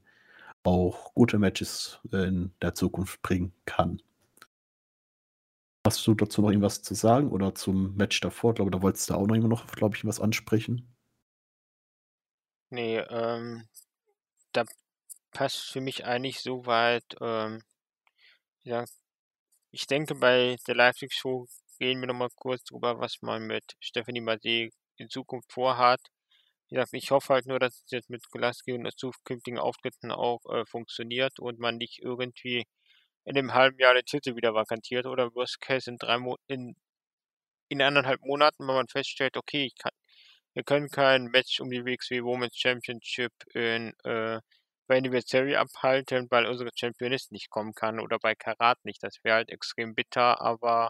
[0.64, 4.02] auch gute Matches in der Zukunft bringen kann.
[5.86, 8.52] Hast du dazu noch irgendwas zu sagen oder zum Match davor?
[8.52, 10.94] Ich glaube, da wolltest du auch noch immer noch, glaube ich, was ansprechen.
[12.72, 13.68] Nee, ähm,
[14.54, 14.66] da
[15.32, 17.64] passt für mich eigentlich so weit, ähm,
[18.64, 18.86] ja,
[19.72, 21.48] ich denke, bei der Live-Show
[21.80, 26.02] reden wir nochmal kurz drüber, was man mit Stephanie Marseille in Zukunft vorhat.
[26.70, 30.42] Wie gesagt, ich hoffe halt nur, dass es jetzt mit Golaski und zukünftigen Auftritten auch
[30.48, 32.66] äh, funktioniert und man nicht irgendwie
[33.26, 36.76] in dem halben Jahr den Titel wieder vakantiert oder worst case in drei Mo in,
[37.70, 39.92] in anderthalb Monaten, wenn man feststellt, okay, kann,
[40.54, 44.40] wir können kein Match um die WXW Women's Championship in äh,
[44.88, 49.02] bei Anniversary abhalten, weil unsere Championist nicht kommen kann oder bei Karat nicht.
[49.04, 50.90] Das wäre halt extrem bitter, aber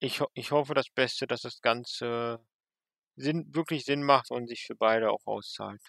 [0.00, 2.40] ich, ich hoffe das Beste, dass das Ganze
[3.16, 5.82] Sinn, wirklich Sinn macht und sich für beide auch auszahlt.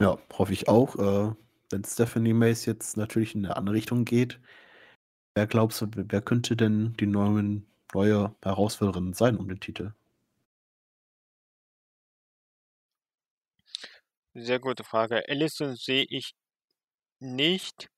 [0.00, 0.96] Ja, hoffe ich auch.
[0.96, 1.34] Äh,
[1.70, 4.40] wenn Stephanie Mace jetzt natürlich in eine andere Richtung geht,
[5.34, 9.92] wer glaubst du, wer könnte denn die neuen, neue Herausforderin sein um den Titel?
[14.34, 15.22] Sehr gute Frage.
[15.28, 16.34] Allison sehe ich
[17.20, 17.88] nicht.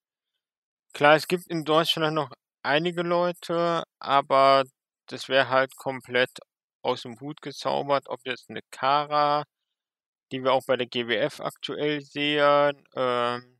[0.95, 2.31] Klar, es gibt in Deutschland noch
[2.63, 4.65] einige Leute, aber
[5.07, 6.31] das wäre halt komplett
[6.83, 9.45] aus dem Hut gezaubert, ob jetzt eine Kara,
[10.33, 13.60] die wir auch bei der GWF aktuell sehen, ähm,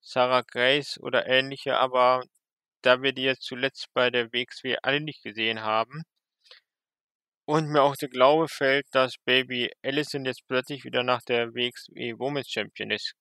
[0.00, 2.22] Sarah Grace oder ähnliche, aber
[2.82, 6.02] da wir die jetzt zuletzt bei der WXW alle nicht gesehen haben
[7.46, 12.14] und mir auch der Glaube fällt, dass Baby Allison jetzt plötzlich wieder nach der WXW
[12.18, 12.54] Women's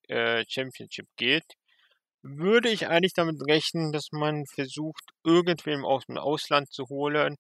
[0.08, 1.46] äh, Championship geht,
[2.22, 7.36] würde ich eigentlich damit rechnen, dass man versucht, irgendwem aus dem Ausland zu holen,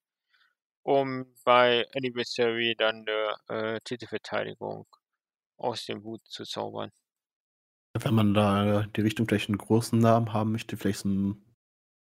[0.83, 4.85] um bei Anniversary dann eine äh, Titelverteidigung
[5.57, 6.91] aus dem Hut zu zaubern.
[8.01, 11.43] Wenn man da die Richtung vielleicht einen großen Namen haben möchte, vielleicht so ein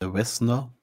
[0.02, 0.74] Wessner.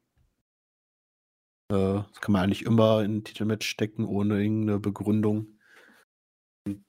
[1.70, 5.58] Äh, das kann man eigentlich immer in ein Titelmatch stecken, ohne irgendeine Begründung.
[6.66, 6.84] Und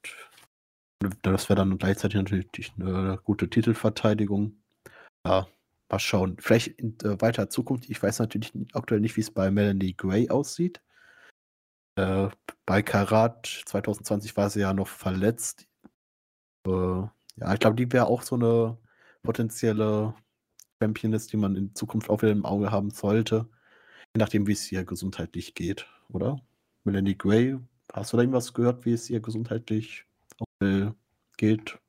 [1.22, 4.62] das wäre dann gleichzeitig natürlich eine gute Titelverteidigung.
[5.26, 5.48] Ja,
[5.90, 6.38] mal schauen.
[6.40, 7.90] Vielleicht in äh, weiter Zukunft.
[7.90, 10.82] Ich weiß natürlich aktuell nicht, wie es bei Melanie Gray aussieht.
[11.96, 12.30] Äh,
[12.66, 15.68] bei Karat 2020 war sie ja noch verletzt.
[16.68, 17.04] Äh,
[17.36, 18.78] ja, ich glaube, die wäre auch so eine
[19.24, 20.14] potenzielle
[20.82, 23.50] Championess, die man in Zukunft auch wieder im Auge haben sollte.
[24.16, 26.38] Je nachdem, wie es ihr gesundheitlich geht, oder?
[26.84, 27.58] Melanie Gray,
[27.94, 30.06] hast du da irgendwas gehört, wie es ihr gesundheitlich
[31.38, 31.80] geht?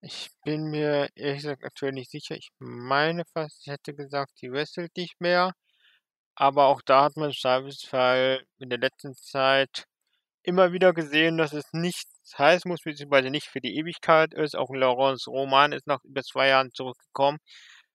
[0.00, 2.36] Ich bin mir ehrlich gesagt aktuell nicht sicher.
[2.36, 5.52] Ich meine fast, ich hätte gesagt, die wrestelt nicht mehr.
[6.36, 9.86] Aber auch da hat man im Zweifelsfall in der letzten Zeit
[10.44, 11.72] immer wieder gesehen, dass es
[12.28, 14.56] nichts heißen muss, beziehungsweise nicht für die Ewigkeit ist.
[14.56, 17.38] Auch Laurence Roman ist nach über zwei Jahren zurückgekommen.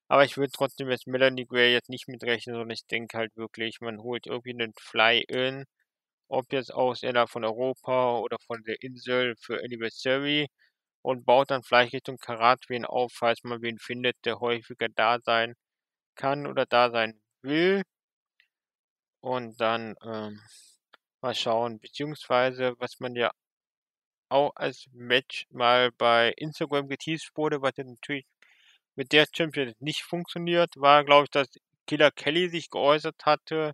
[0.07, 3.79] Aber ich würde trotzdem jetzt Melanie Gray jetzt nicht mitrechnen, sondern ich denke halt wirklich,
[3.81, 5.65] man holt irgendwie einen Fly-In,
[6.29, 10.47] ob jetzt aus einer von Europa oder von der Insel für Anniversary
[11.03, 15.19] und baut dann vielleicht Richtung Karat wen auf, falls man wen findet, der häufiger da
[15.21, 15.55] sein
[16.15, 17.83] kann oder da sein will.
[19.21, 20.39] Und dann ähm,
[21.21, 23.31] mal schauen, beziehungsweise was man ja
[24.29, 28.25] auch als Match mal bei Instagram geteased wurde, was ja natürlich
[28.95, 31.47] mit der Champion nicht funktioniert, war, glaube ich, dass
[31.87, 33.73] Killer Kelly sich geäußert hatte,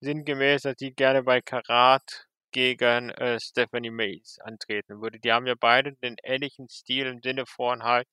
[0.00, 5.18] sinngemäß, dass sie gerne bei Karat gegen äh, Stephanie Mays antreten würde.
[5.20, 8.06] Die haben ja beide den ähnlichen Stil im Sinne von halt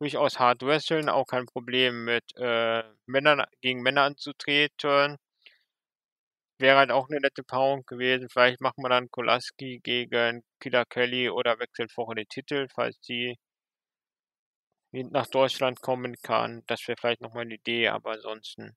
[0.00, 5.16] durchaus hart wresteln, auch kein Problem mit äh, Männern gegen Männer anzutreten.
[6.60, 8.28] Wäre halt auch eine nette Paarung gewesen.
[8.28, 13.36] Vielleicht machen wir dann Kolaski gegen Killer Kelly oder wechselt vorher den Titel, falls sie
[14.92, 16.62] nach Deutschland kommen kann.
[16.66, 18.76] Das wäre vielleicht nochmal eine Idee, aber ansonsten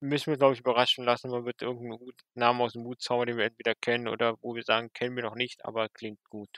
[0.00, 1.30] müssen wir, glaube ich, überraschen lassen.
[1.30, 4.62] Man wird irgendeinen Namen aus dem Hut zaubern, den wir entweder kennen oder wo wir
[4.62, 6.48] sagen, kennen wir noch nicht, aber klingt gut.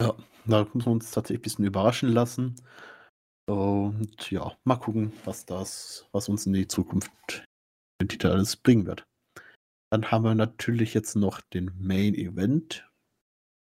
[0.00, 2.54] Ja, da müssen wir uns tatsächlich ein bisschen überraschen lassen.
[3.48, 7.42] Und ja, mal gucken, was das, was uns in die Zukunft
[8.00, 9.06] den Titel alles bringen wird.
[9.90, 12.88] Dann haben wir natürlich jetzt noch den Main Event.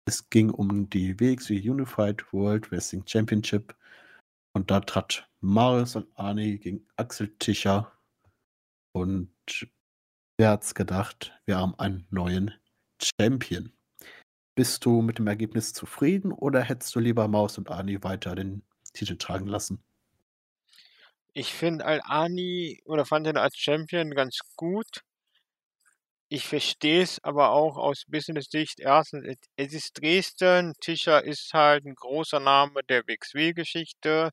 [0.07, 3.75] Es ging um die WXW Unified World Wrestling Championship.
[4.53, 7.91] Und da trat Marius und Arnie gegen Axel Tischer
[8.97, 9.29] und
[10.37, 12.51] wer hat's gedacht, wir haben einen neuen
[12.99, 13.71] Champion.
[14.55, 18.63] Bist du mit dem Ergebnis zufrieden oder hättest du lieber Maus und Ani weiter den
[18.93, 19.83] Titel tragen lassen?
[21.39, 25.03] Ich finde Al-Ani oder fand ihn als Champion ganz gut.
[26.29, 28.79] Ich verstehe es aber auch aus Business-Sicht.
[28.79, 30.73] Erstens, es ist Dresden.
[30.81, 34.31] Tischer ist halt ein großer Name der WXW-Geschichte.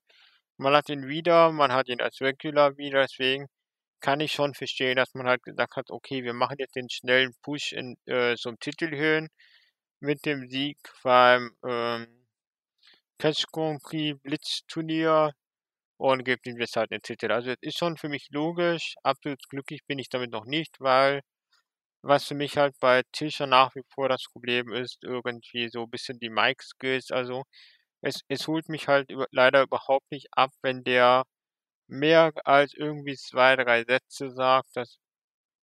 [0.56, 3.02] Man hat ihn wieder, man hat ihn als Regular wieder.
[3.02, 3.48] Deswegen
[4.00, 7.34] kann ich schon verstehen, dass man halt gesagt hat, okay, wir machen jetzt den schnellen
[7.42, 9.28] Push in äh, einem Titelhöhen
[10.00, 12.06] mit dem Sieg beim ähm,
[13.18, 15.34] Catch Grand Prix Blitzturnier
[15.98, 17.32] und gibt ihm jetzt halt Titel.
[17.32, 21.22] Also es ist schon für mich logisch, absolut glücklich bin ich damit noch nicht, weil
[22.02, 25.90] was für mich halt bei Tischer nach wie vor das Problem ist, irgendwie so ein
[25.90, 27.44] bisschen die Mic-Skills, also
[28.02, 31.24] es, es holt mich halt über, leider überhaupt nicht ab, wenn der
[31.88, 34.98] mehr als irgendwie zwei, drei Sätze sagt, das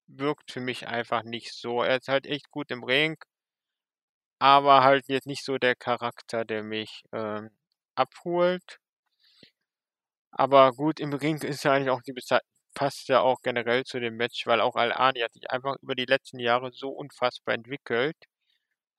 [0.07, 1.83] wirkt für mich einfach nicht so.
[1.83, 3.17] Er ist halt echt gut im Ring,
[4.39, 7.51] aber halt jetzt nicht so der Charakter, der mich ähm,
[7.95, 8.79] abholt.
[10.31, 13.99] Aber gut, im Ring ist ja eigentlich auch die Bezeichnung, passt ja auch generell zu
[13.99, 18.15] dem Match, weil auch Al-Ani hat sich einfach über die letzten Jahre so unfassbar entwickelt,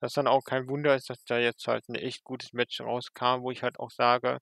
[0.01, 3.43] dass dann auch kein Wunder ist, dass da jetzt halt ein echt gutes Match rauskam,
[3.43, 4.39] wo ich halt auch sage,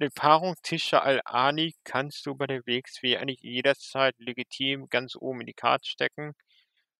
[0.00, 5.46] eine Paarung Tischer Al-Ani kannst du bei der WXW eigentlich jederzeit legitim ganz oben in
[5.46, 6.34] die Karte stecken.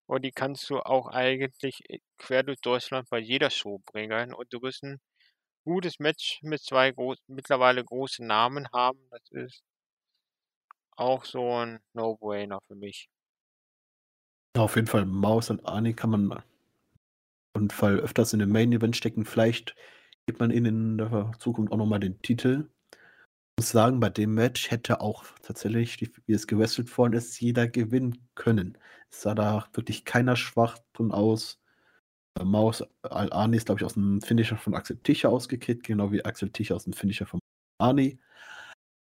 [0.07, 4.35] Und die kannst du auch eigentlich äh, quer durch Deutschland bei jeder Show bringen.
[4.35, 5.01] Und du wirst ein
[5.68, 8.98] gutes Match mit zwei groß, mittlerweile großen Namen haben.
[9.11, 9.62] Das ist
[10.96, 13.09] auch so ein No-Brainer für mich.
[14.57, 16.42] Auf jeden Fall Maus und Ani kann man
[17.54, 19.24] jeden Fall öfters in den Main Event stecken.
[19.24, 19.76] Vielleicht
[20.26, 22.68] gibt man ihnen in der Zukunft auch nochmal den Titel
[23.59, 28.28] muss sagen, bei dem Match hätte auch tatsächlich, wie es gewrestelt worden ist, jeder gewinnen
[28.37, 28.78] können.
[29.11, 31.61] Es sah da wirklich keiner schwach drin aus.
[32.38, 36.25] Äh, Maus Al-Ani ist, glaube ich, aus dem Finisher von Axel Tischer ausgekickt, genau wie
[36.25, 37.41] Axel Tischer aus dem Finisher von
[37.81, 38.19] Ani.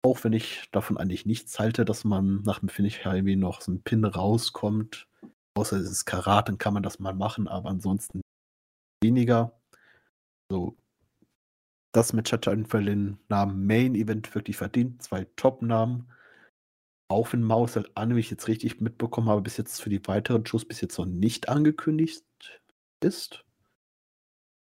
[0.04, 3.72] Auch wenn ich davon eigentlich nichts halte, dass man nach dem Finisher irgendwie noch so
[3.72, 5.08] ein Pin rauskommt.
[5.54, 8.22] Außer es ist Karat, dann kann man das mal machen, aber ansonsten
[9.02, 9.52] weniger.
[10.50, 10.76] So,
[11.92, 15.02] das Match hat auf jeden Fall den Namen Main Event wirklich verdient.
[15.02, 16.10] Zwei Top-Namen.
[17.08, 20.06] Auch wenn Maus halt an, wie ich jetzt richtig mitbekommen habe, bis jetzt für die
[20.06, 22.24] weiteren Shows bis jetzt noch nicht angekündigt
[23.04, 23.44] ist.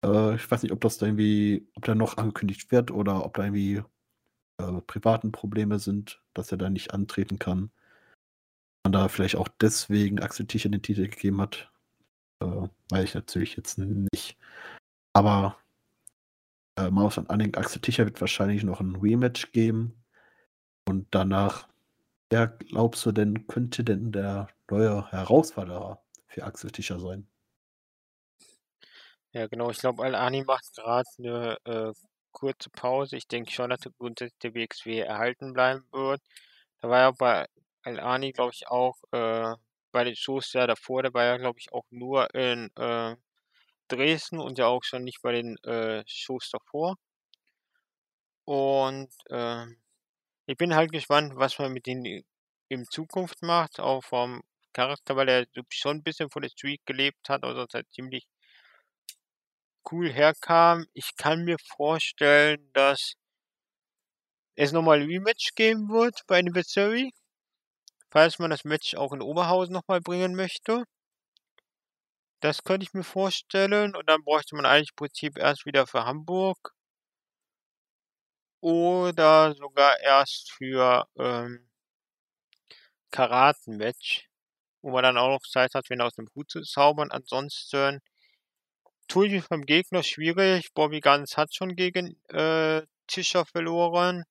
[0.04, 3.36] Äh, ich weiß nicht, ob das da irgendwie, ob da noch angekündigt wird oder ob
[3.36, 3.84] da irgendwie
[4.60, 7.72] äh, privaten Probleme sind, dass er da nicht antreten kann.
[8.84, 11.72] Man da vielleicht auch deswegen Axel Tischer den Titel gegeben hat.
[12.42, 14.38] Äh, weiß ich natürlich jetzt nicht.
[15.14, 15.58] Aber
[16.78, 20.04] äh, Maus und Anning Axel Tischer wird wahrscheinlich noch ein Rematch geben.
[20.88, 21.68] Und danach,
[22.30, 27.28] wer glaubst du denn, könnte denn der neue Herausforderer für Axel Tischer sein?
[29.36, 29.70] Ja, genau.
[29.70, 31.94] Ich glaube, Al-Ani macht gerade eine äh,
[32.32, 33.18] kurze Pause.
[33.18, 36.22] Ich denke schon, dass der grundsätzlich der WXW erhalten bleiben wird.
[36.82, 37.48] Da war ja bei
[37.84, 39.54] Al-Ani, glaube ich, auch äh,
[39.92, 43.16] bei den Shows ja davor, da war ja, glaube ich, auch nur in äh,
[43.90, 46.96] Dresden und ja auch schon nicht bei den äh, Shows davor.
[48.46, 49.66] Und äh,
[50.48, 52.24] Ich bin halt gespannt, was man mit denen
[52.70, 57.30] in Zukunft macht, auch vom Charakter, weil er schon ein bisschen von der Streak gelebt
[57.30, 58.28] hat, also halt ziemlich
[59.92, 60.86] cool herkam.
[60.94, 63.16] Ich kann mir vorstellen, dass
[64.58, 67.14] es nochmal ein Rematch geben wird bei Anniversary,
[68.10, 70.86] falls man das Match auch in Oberhausen nochmal bringen möchte.
[72.40, 76.06] Das könnte ich mir vorstellen und dann bräuchte man eigentlich im Prinzip erst wieder für
[76.06, 76.74] Hamburg
[78.62, 81.70] oder sogar erst für ähm,
[83.12, 84.30] Karaten-Match,
[84.82, 87.12] wo man dann auch noch Zeit hat, wen aus dem Hut zu zaubern.
[87.12, 88.02] Ansonsten
[89.08, 90.74] tue ich mich beim Gegner schwierig.
[90.74, 94.24] Bobby Guns hat schon gegen äh, Tischer verloren.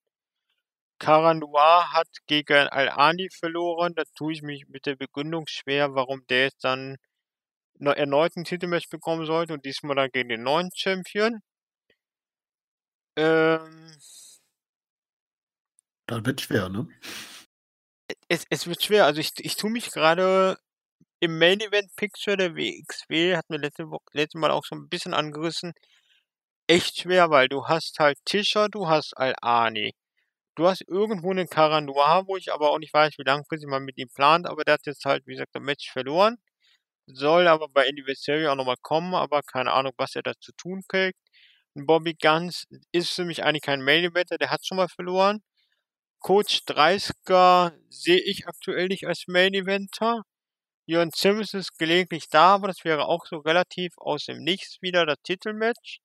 [0.98, 3.94] Cara Noir hat gegen Al-Ani verloren.
[3.94, 6.96] Da tue ich mich mit der Begründung schwer, warum der jetzt dann
[7.80, 11.40] erneut ein Titelmatch bekommen sollte und diesmal dann gegen den neuen Champion.
[13.16, 13.96] Ähm,
[16.06, 16.88] dann wird schwer, ne?
[18.28, 19.06] Es, es wird schwer.
[19.06, 20.58] Also ich, ich tue mich gerade
[21.24, 25.14] im Main Event Picture der WXW, hat mir letzte, letzte Mal auch so ein bisschen
[25.14, 25.72] angerissen,
[26.68, 29.92] echt schwer, weil du hast halt Tischer, du hast Al-Ani.
[30.56, 33.98] Du hast irgendwo einen Caranoir, wo ich aber auch nicht weiß, wie langfristig man mit
[33.98, 36.36] ihm plant, aber der hat jetzt halt, wie gesagt, das Match verloren.
[37.06, 41.18] Soll aber bei Anniversary auch nochmal kommen, aber keine Ahnung, was er dazu tun kriegt.
[41.74, 45.42] Bobby Guns ist für mich eigentlich kein Main Eventer, der hat schon mal verloren.
[46.20, 50.22] Coach 30er sehe ich aktuell nicht als Main Eventer.
[50.86, 55.06] Jörn Sims ist gelegentlich da, aber das wäre auch so relativ aus dem Nichts wieder
[55.06, 56.00] das Titelmatch.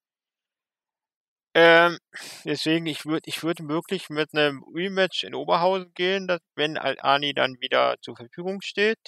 [1.56, 1.98] Ähm,
[2.46, 7.34] deswegen, ich würde ich würd wirklich mit einem Rematch in Oberhausen gehen, dass, wenn Al-Ani
[7.34, 9.00] dann wieder zur Verfügung steht.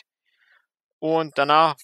[0.99, 1.75] Und danach,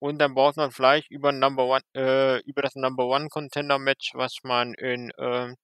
[0.00, 4.12] und dann baut man vielleicht über, Number One, äh, über das Number One Contender Match,
[4.14, 5.54] was man in, äh,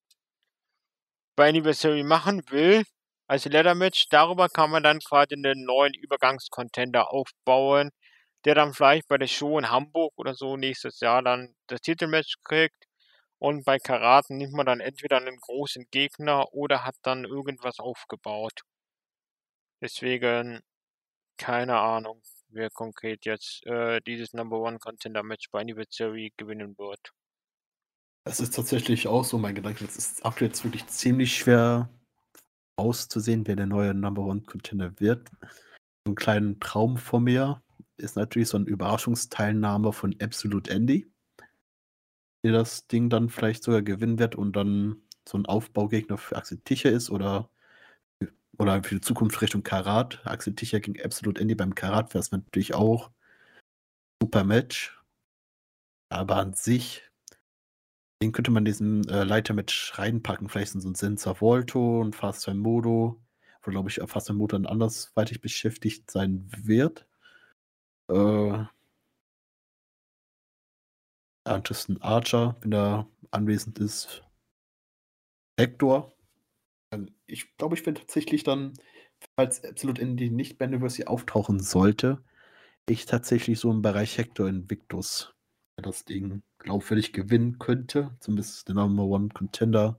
[1.37, 2.85] bei Anniversary machen will,
[3.31, 4.09] als Leather-Match.
[4.11, 7.91] Darüber kann man dann quasi einen neuen Übergangscontender aufbauen,
[8.45, 12.37] der dann vielleicht bei der Show in Hamburg oder so nächstes Jahr dann das Titelmatch
[12.43, 12.87] kriegt.
[13.39, 18.62] Und bei Karaten nimmt man dann entweder einen großen Gegner oder hat dann irgendwas aufgebaut.
[19.81, 20.61] Deswegen
[21.39, 27.12] keine Ahnung, wer konkret jetzt äh, dieses Number One Contender Match bei Anniversary gewinnen wird.
[28.24, 29.85] Das ist tatsächlich auch so mein Gedanke.
[29.85, 31.89] Es ist aktuell jetzt wirklich ziemlich schwer
[32.81, 35.31] auszusehen, wer der neue Number One Contender wird.
[35.41, 37.62] So einen kleinen Traum vor mir
[37.97, 41.11] ist natürlich so eine Überraschungsteilnahme von Absolute Andy,
[42.45, 46.59] der das Ding dann vielleicht sogar gewinnen wird und dann so ein Aufbaugegner für Axel
[46.64, 47.51] Ticher ist oder,
[48.59, 50.26] oder für die Zukunft Richtung Karat.
[50.26, 53.11] Axel Ticher gegen Absolute Andy beim Karat wäre es natürlich auch
[54.22, 54.97] super Match.
[56.09, 57.09] Aber an sich
[58.22, 60.48] den könnte man diesen äh, Leitermatch reinpacken.
[60.48, 63.20] Vielleicht in so ein Senza Volto und Fast Modo,
[63.62, 67.06] wo, glaube ich, Fast Modo dann andersweitig beschäftigt sein wird.
[68.08, 68.64] Äh,
[71.44, 74.22] Anderson Archer, wenn er anwesend ist.
[75.58, 76.14] Hector.
[76.90, 78.74] Also, ich glaube, ich bin tatsächlich dann,
[79.36, 82.22] falls Absolute Indie nicht bei University auftauchen sollte,
[82.86, 85.34] ich tatsächlich so im Bereich Hector Invictus
[85.81, 88.16] das Ding glaubwürdig gewinnen könnte.
[88.20, 89.99] Zumindest der Number One Contender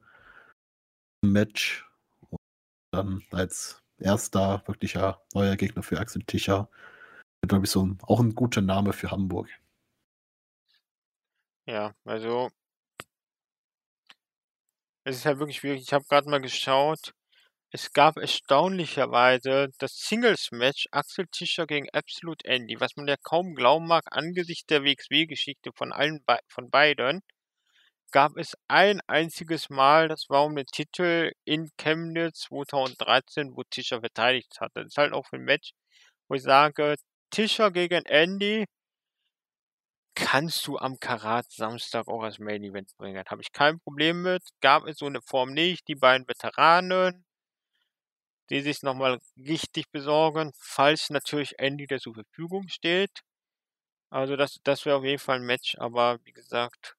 [1.23, 1.89] Match.
[2.29, 2.39] Und
[2.91, 6.69] dann als erster wirklicher neuer Gegner für Axel Tischer.
[7.47, 9.49] Glaube ich, so auch ein guter Name für Hamburg.
[11.65, 12.49] Ja, also
[15.03, 15.81] es ist halt wirklich schwierig.
[15.81, 17.13] Ich habe gerade mal geschaut.
[17.73, 23.87] Es gab erstaunlicherweise das Singles-Match Axel Tischer gegen Absolute Andy, was man ja kaum glauben
[23.87, 27.21] mag angesichts der WXW-Geschichte von allen von beiden.
[28.11, 34.01] Gab es ein einziges Mal, das war um den Titel in Chemnitz 2013, wo Tischer
[34.01, 34.81] verteidigt hatte.
[34.81, 35.71] Das ist halt auch ein Match,
[36.27, 36.95] wo ich sage,
[37.31, 38.65] Tischer gegen Andy
[40.15, 43.23] kannst du am Karat Samstag auch als Main Event bringen.
[43.29, 44.43] Habe ich kein Problem mit.
[44.61, 45.87] Gab es so eine Form nicht.
[45.87, 47.25] Die beiden Veteranen
[48.51, 53.21] die sich nochmal richtig besorgen, falls natürlich Andy der zur Verfügung steht.
[54.11, 56.95] Also das, das wäre auf jeden Fall ein Match, aber wie gesagt,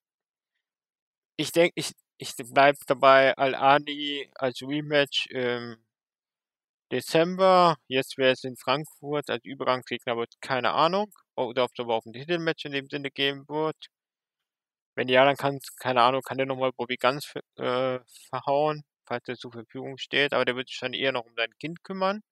[1.36, 5.76] ich denke, ich, ich bleibe dabei Al-Adi als Rematch im
[6.92, 7.74] Dezember.
[7.88, 11.12] Jetzt wäre es in Frankfurt als Übergangsgegner, aber keine Ahnung.
[11.34, 13.88] Oder ob es aber auch ein Titelmatch in dem Sinne geben wird.
[14.94, 17.98] Wenn ja, dann kann, keine Ahnung, kann der nochmal Bobby ganz äh,
[18.30, 21.52] verhauen falls er zur Verfügung steht, aber der wird sich dann eher noch um sein
[21.58, 22.22] Kind kümmern.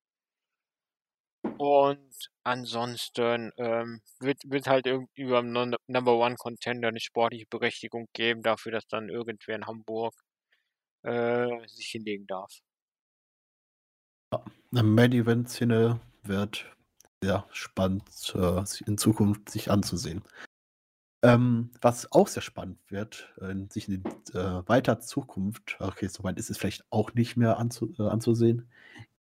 [1.59, 8.73] Und ansonsten ähm, wird, wird halt über Number One Contender eine sportliche Berechtigung geben, dafür,
[8.73, 10.15] dass dann irgendwer in Hamburg
[11.03, 12.51] äh, sich hinlegen darf.
[14.33, 16.65] Ja, eine Main-Event-Szene wird
[17.23, 18.05] sehr spannend
[18.35, 20.25] äh, in Zukunft sich anzusehen.
[21.23, 26.49] Ähm, was auch sehr spannend wird, äh, sich in äh, weiter Zukunft, okay, soweit ist
[26.49, 28.71] es vielleicht auch nicht mehr anzu, äh, anzusehen,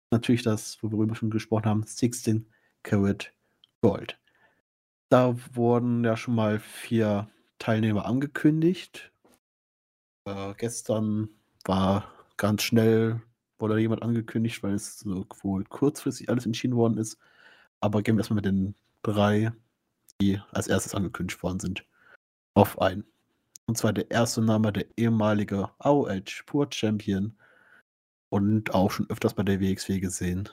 [0.10, 2.46] natürlich das, worüber wir schon gesprochen haben, 16
[2.84, 3.34] Karat
[3.82, 4.20] Gold.
[5.10, 7.30] Da wurden ja schon mal vier
[7.60, 9.12] Teilnehmer angekündigt.
[10.26, 11.30] Äh, gestern
[11.66, 13.22] war ganz schnell,
[13.60, 17.18] wurde jemand angekündigt, weil es so wohl kurzfristig alles entschieden worden ist.
[17.82, 19.52] Aber gehen wir erstmal mit den drei,
[20.22, 21.86] die als erstes angekündigt worden sind,
[22.54, 23.06] auf ein.
[23.66, 27.38] Und zwar der erste Name, der ehemalige AOH Pur Champion
[28.30, 30.50] und auch schon öfters bei der WXW gesehen,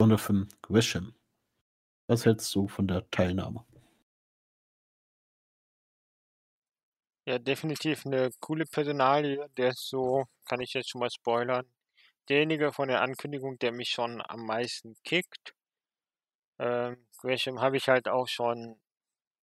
[0.00, 1.14] Jonathan Gresham.
[2.08, 3.64] Was hältst du von der Teilnahme?
[7.24, 9.48] Ja, definitiv eine coole Personalie.
[9.56, 11.64] Der so, kann ich jetzt schon mal spoilern,
[12.28, 15.54] derjenige von der Ankündigung, der mich schon am meisten kickt.
[16.58, 18.81] Ähm, Gresham habe ich halt auch schon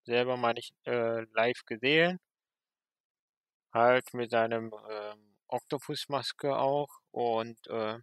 [0.04, 2.18] selber mal nicht äh, live gesehen.
[3.72, 6.88] Halt mit seinem ähm, Oktopusmaske auch.
[7.10, 7.98] Und äh,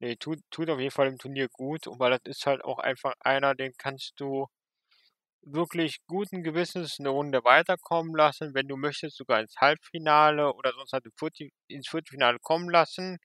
[0.00, 3.14] nee, tut, tut auf jeden Fall im Turnier gut, weil das ist halt auch einfach
[3.20, 4.48] einer, den kannst du
[5.42, 10.92] wirklich guten Gewissens eine Runde weiterkommen lassen, wenn du möchtest, sogar ins Halbfinale oder sonst
[10.92, 11.04] halt
[11.68, 13.18] ins Viertelfinale kommen lassen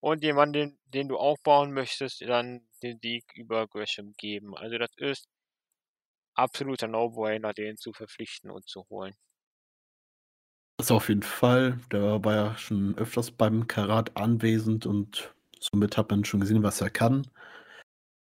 [0.00, 4.56] und jemanden, den, den du aufbauen möchtest, dann den Sieg über Gresham geben.
[4.56, 5.28] Also das ist
[6.34, 9.14] absoluter No-Brainer, den zu verpflichten und zu holen.
[10.78, 11.78] Das auf jeden Fall.
[11.92, 16.80] Der war ja schon öfters beim Karat anwesend und somit hat man schon gesehen, was
[16.80, 17.26] er kann.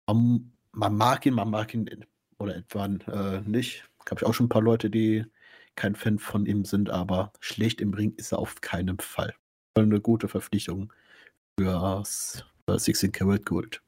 [0.07, 2.05] Man, mag ihn, man mag ihn
[2.39, 3.85] oder etwa äh, nicht.
[4.03, 5.25] Gab ich auch schon ein paar Leute, die
[5.75, 9.33] kein Fan von ihm sind, aber schlecht im Ring ist er auf keinen Fall.
[9.75, 10.91] Eine gute Verpflichtung
[11.57, 13.81] für das 16 Karat Gold.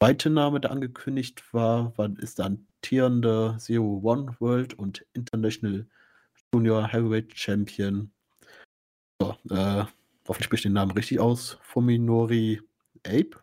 [0.00, 5.86] Zweite Name, der angekündigt war, war ist der amtierende Zero One World und International
[6.54, 8.12] Junior Heavyweight Champion.
[9.20, 9.84] So, äh,
[10.26, 11.58] hoffentlich spricht den Namen richtig aus.
[11.62, 12.60] Fuminori
[13.04, 13.42] Ape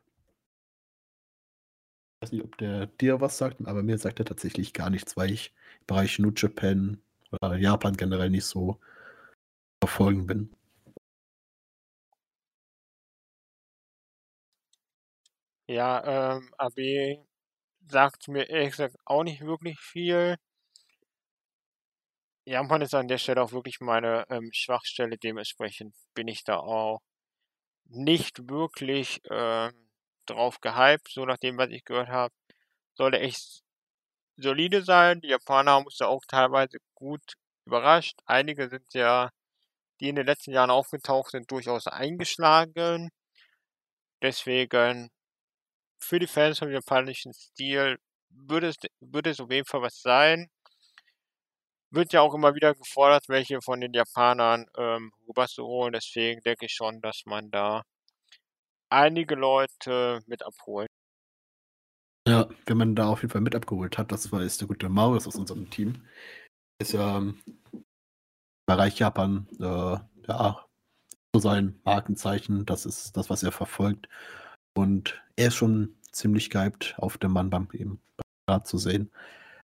[2.26, 5.32] weiß nicht, ob der dir was sagt, aber mir sagt er tatsächlich gar nichts, weil
[5.32, 7.00] ich im Bereich New Japan
[7.32, 8.80] oder Japan generell nicht so
[9.84, 10.55] verfolgen bin.
[15.70, 17.20] Ja, ähm, AB
[17.88, 20.38] sagt mir ehrlich gesagt auch nicht wirklich viel.
[22.48, 27.02] Japan ist an der Stelle auch wirklich meine ähm, Schwachstelle, dementsprechend bin ich da auch
[27.86, 29.74] nicht wirklich ähm,
[30.28, 32.34] drauf gehypt, so nach dem, was ich gehört habe.
[32.96, 33.64] Sollte echt
[34.38, 35.22] solide sein.
[35.22, 37.36] Die Japaner haben uns ja auch teilweise gut
[37.68, 38.20] überrascht.
[38.26, 39.30] Einige sind ja,
[40.02, 43.10] die in den letzten Jahren aufgetaucht sind, durchaus eingeschlagen.
[44.22, 45.10] Deswegen
[46.06, 47.98] für die Fans vom japanischen Stil
[48.30, 50.50] würde es, würde es auf jeden Fall was sein.
[51.92, 55.94] Wird ja auch immer wieder gefordert, welche von den Japanern ähm, rüber zu holen.
[55.94, 57.84] Deswegen denke ich schon, dass man da
[58.90, 60.88] einige Leute mit abholen.
[62.28, 64.90] Ja, wenn man da auf jeden Fall mit abgeholt hat, das war ist der gute
[64.90, 66.08] Maurice aus unserem Team.
[66.80, 67.40] Ist ja im
[68.68, 69.98] Bereich Japan, äh,
[70.28, 70.66] ja,
[71.34, 74.10] so sein Markenzeichen, das ist das, was er verfolgt.
[74.76, 78.00] Und er ist schon ziemlich gehypt, auf dem Mann beim eben
[78.64, 79.12] zu sehen.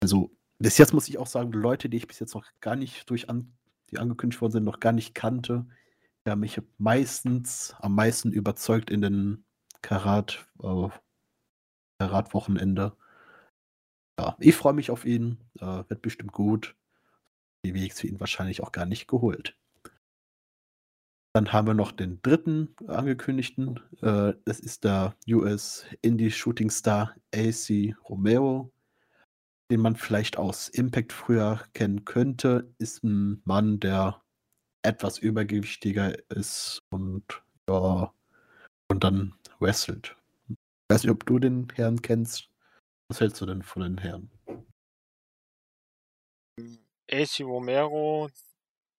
[0.01, 3.09] Also, bis jetzt muss ich auch sagen, Leute, die ich bis jetzt noch gar nicht
[3.09, 3.53] durch an,
[3.91, 5.65] die angekündigt worden sind, noch gar nicht kannte,
[6.25, 9.45] ja, mich meistens am meisten überzeugt in den
[9.81, 10.89] Karat, äh,
[11.99, 12.95] Karat-Wochenende.
[14.19, 15.37] Ja, ich freue mich auf ihn.
[15.59, 16.75] Äh, wird bestimmt gut.
[17.65, 19.57] Die WX für ihn wahrscheinlich auch gar nicht geholt.
[21.35, 23.79] Dann haben wir noch den dritten angekündigten.
[24.01, 28.71] Äh, das ist der US Indie Shooting Star AC Romero,
[29.71, 32.71] den man vielleicht aus Impact früher kennen könnte.
[32.77, 34.21] Ist ein Mann, der
[34.83, 38.13] etwas übergewichtiger ist und ja,
[38.91, 40.15] und dann wrestelt.
[40.49, 40.57] Ich
[40.89, 42.49] weiß nicht, ob du den Herrn kennst.
[43.07, 44.29] Was hältst du denn von den Herren?
[47.09, 48.29] AC Romero,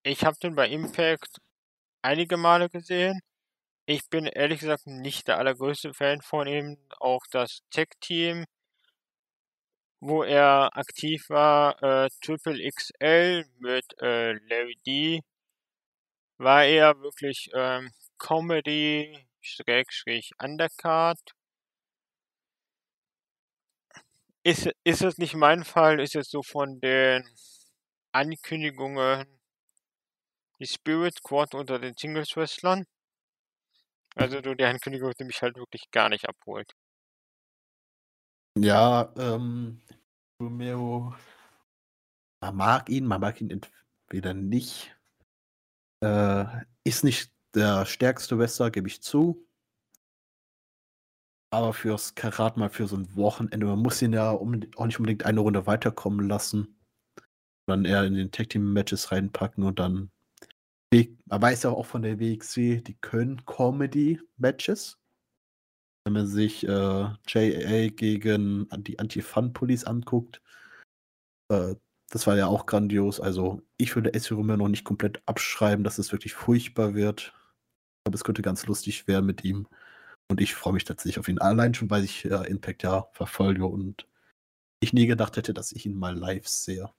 [0.02, 1.40] ich habe den bei Impact
[2.04, 3.20] einige Male gesehen.
[3.86, 6.78] Ich bin ehrlich gesagt nicht der allergrößte Fan von ihm.
[7.00, 8.46] Auch das Tech-Team,
[10.00, 15.20] wo er aktiv war, äh, Triple XL mit äh, Larry D,
[16.38, 21.18] war eher wirklich ähm, Comedy, Schrägstrich Undercard.
[24.42, 27.24] Ist, ist es nicht mein Fall, ist es so von den
[28.12, 29.26] Ankündigungen
[30.64, 32.86] die Spirit Squad unter den Singles-Wrestlern.
[34.14, 36.72] Also du, die Ankündigung hat mich halt wirklich gar nicht abholt.
[38.56, 39.82] Ja, ähm,
[40.40, 41.14] Romero,
[42.40, 44.96] man mag ihn, man mag ihn entweder nicht.
[46.00, 46.46] Äh,
[46.84, 49.46] ist nicht der stärkste Wrestler, gebe ich zu.
[51.50, 54.98] Aber fürs Karat mal für so ein Wochenende, man muss ihn ja um, auch nicht
[54.98, 56.80] unbedingt eine Runde weiterkommen lassen.
[57.66, 60.13] Dann eher in den Tag Team Matches reinpacken und dann.
[61.26, 64.98] Man weiß ja auch von der WXW, die können Comedy Matches.
[66.04, 70.42] Wenn man sich äh, JA gegen die Anti-Fun-Police anguckt,
[71.50, 71.74] äh,
[72.10, 73.20] das war ja auch grandios.
[73.20, 77.34] Also ich würde SC Romero noch nicht komplett abschreiben, dass es wirklich furchtbar wird.
[78.06, 79.66] Aber es könnte ganz lustig werden mit ihm.
[80.30, 81.38] Und ich freue mich tatsächlich auf ihn.
[81.38, 84.06] Allein schon, weil ich äh, Impact ja verfolge und
[84.80, 86.90] ich nie gedacht hätte, dass ich ihn mal live sehe.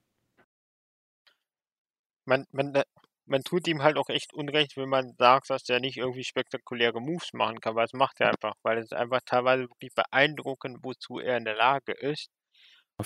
[2.25, 2.81] Man, man,
[3.25, 7.01] man tut ihm halt auch echt Unrecht, wenn man sagt, dass der nicht irgendwie spektakuläre
[7.01, 11.19] Moves machen kann, weil es macht er einfach, weil es einfach teilweise wirklich beeindruckend, wozu
[11.19, 12.29] er in der Lage ist.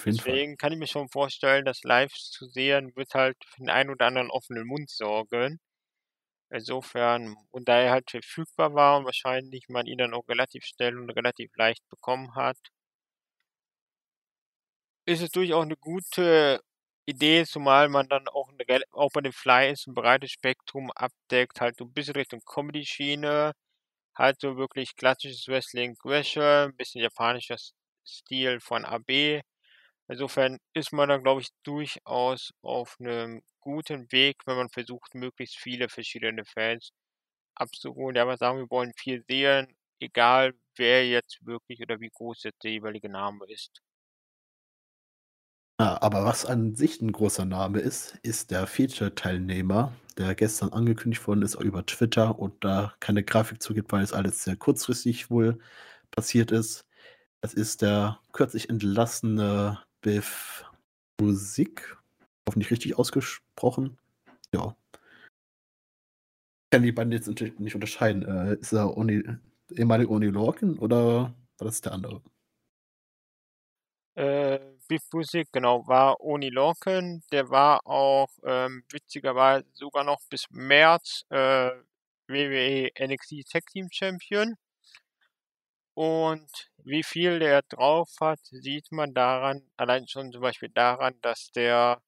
[0.05, 0.57] Deswegen Fall.
[0.57, 4.07] kann ich mir schon vorstellen, dass live zu sehen wird halt für den einen oder
[4.07, 5.59] anderen offenen Mund sorgen.
[6.51, 10.95] Insofern, und da er halt verfügbar war und wahrscheinlich man ihn dann auch relativ schnell
[10.99, 12.57] und relativ leicht bekommen hat,
[15.05, 16.61] ist es durchaus eine gute
[17.09, 18.49] Idee, zumal man dann auch,
[18.91, 23.53] auch bei den Flyers ein breites Spektrum abdeckt, halt so ein bisschen Richtung Comedy-Schiene,
[24.15, 27.57] halt so wirklich klassisches Wrestling, Gresham, ein bisschen japanischer
[28.07, 29.41] Stil von AB.
[30.09, 35.57] Insofern ist man dann, glaube ich, durchaus auf einem guten Weg, wenn man versucht, möglichst
[35.57, 36.91] viele verschiedene Fans
[37.55, 42.43] abzuholen, die aber sagen, wir wollen viel sehen, egal wer jetzt wirklich oder wie groß
[42.43, 43.81] jetzt der jeweilige Name ist.
[45.79, 51.25] Ja, aber was an sich ein großer Name ist, ist der Feature-Teilnehmer, der gestern angekündigt
[51.25, 55.57] worden ist über Twitter und da keine Grafik zugibt, weil es alles sehr kurzfristig wohl
[56.11, 56.85] passiert ist.
[57.39, 60.65] Das ist der kürzlich entlassene Biff
[61.21, 61.97] Musik.
[62.45, 63.97] Hoffentlich richtig ausgesprochen.
[64.53, 64.75] Ja.
[66.65, 68.23] Ich kann die beiden jetzt nicht unterscheiden.
[68.25, 69.23] Äh, ist er Oni,
[69.71, 72.21] ehemalige Oni Lorcan oder war das der andere?
[74.15, 74.59] Äh,
[74.89, 77.21] Biff Musik, genau, war Oni Lorcan.
[77.31, 81.71] Der war auch ähm, witzigerweise sogar noch bis März äh,
[82.27, 84.55] WWE NXT Tag Team Champion.
[85.93, 86.49] Und
[86.83, 92.01] wie viel der drauf hat, sieht man daran, allein schon zum Beispiel daran, dass der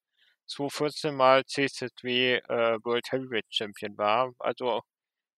[0.48, 4.34] 2014 mal CZW äh, World Heavyweight Champion war.
[4.40, 4.82] Also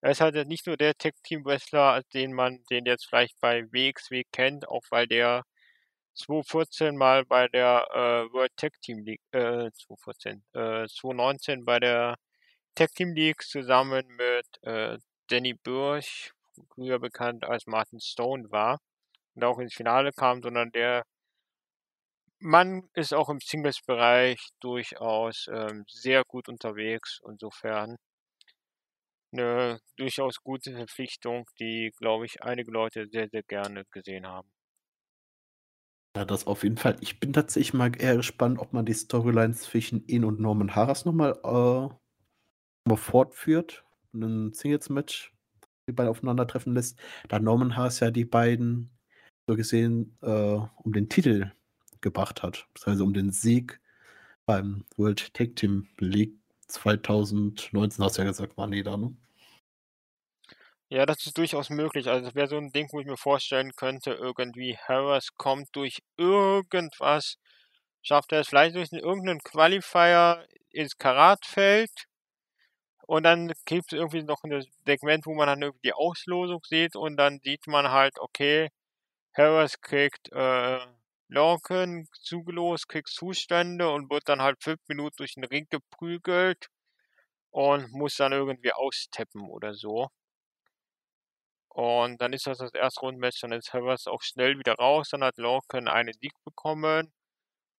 [0.02, 3.64] er ist halt nicht nur der Tag Team Wrestler, den man, den jetzt vielleicht bei
[3.72, 5.44] WXW kennt, auch weil der
[6.16, 12.16] 2014 mal bei der äh, World Tag Team League, äh, 2014, äh, 2019 bei der
[12.76, 14.97] Tag Team League zusammen mit äh,
[15.30, 16.32] Danny Burch,
[16.74, 18.80] früher bekannt als Martin Stone war
[19.36, 21.03] und auch ins Finale kam, sondern der
[22.41, 27.20] Mann ist auch im Singles-Bereich durchaus ähm, sehr gut unterwegs.
[27.28, 27.97] Insofern
[29.34, 34.49] eine durchaus gute Verpflichtung, die, glaube ich, einige Leute sehr, sehr gerne gesehen haben.
[36.16, 36.95] Ja, das auf jeden Fall.
[37.01, 41.05] Ich bin tatsächlich mal eher gespannt, ob man die Storylines zwischen ihn und Norman Harras
[41.05, 41.89] nochmal äh,
[42.89, 43.84] mal fortführt.
[44.14, 45.34] Ein Singles-Match,
[45.88, 46.99] die beiden aufeinandertreffen lässt.
[47.30, 48.91] Da Norman Harras ja die beiden
[49.47, 50.30] so gesehen äh,
[50.84, 51.51] um den Titel
[52.01, 52.68] gebracht hat.
[52.86, 53.82] Also um den Sieg
[54.45, 56.36] beim World Tag Team League
[56.68, 59.16] 2019, hast du ja gesagt, war nee da, ne?
[60.94, 62.08] Ja, das ist durchaus möglich.
[62.08, 66.00] Also das wäre so ein Ding, wo ich mir vorstellen könnte, irgendwie Harris kommt durch
[66.18, 67.36] irgendwas,
[68.04, 71.91] schafft er es vielleicht durch irgendeinen Qualifier ins Karatfeld
[73.08, 76.96] und dann gibt es irgendwie noch ein Segment, wo man dann irgendwie die Auslosung sieht
[76.96, 78.70] und dann sieht man halt, okay,
[79.38, 80.80] Harris kriegt äh,
[81.30, 86.68] Lorcan zugelost, kriegt Zustände und wird dann halt fünf Minuten durch den Ring geprügelt
[87.52, 90.10] und muss dann irgendwie austeppen oder so.
[91.74, 95.24] Und dann ist das das erste Rundmatch, dann ist Harris auch schnell wieder raus, dann
[95.24, 97.11] hat Lorcan einen Sieg bekommen.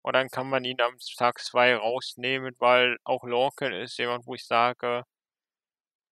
[0.03, 4.35] Und dann kann man ihn am Tag 2 rausnehmen, weil auch Lorcan ist jemand, wo
[4.35, 5.05] ich sage,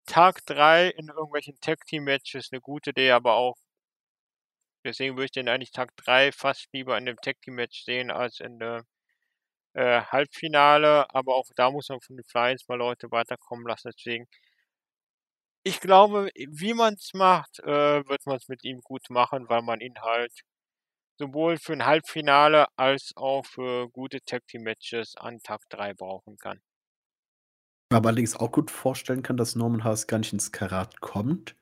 [0.06, 3.56] Tag 3 in irgendwelchen Tag-Team-Matches eine gute Idee, aber auch
[4.84, 8.58] deswegen würde ich den eigentlich Tag 3 fast lieber in dem Tag-Team-Match sehen als in
[8.58, 8.84] der
[9.74, 11.06] äh, Halbfinale.
[11.14, 13.92] Aber auch da muss man von den Flyers mal Leute weiterkommen lassen.
[13.96, 14.26] Deswegen
[15.64, 19.62] ich glaube, wie man es macht, äh, wird man es mit ihm gut machen, weil
[19.62, 20.32] man ihn halt
[21.18, 26.36] sowohl für ein Halbfinale als auch für gute Tag Team Matches an Tag 3 brauchen
[26.38, 26.60] kann.
[27.90, 31.56] Aber allerdings auch gut vorstellen kann, dass Norman Haas gar nicht ins Karat kommt,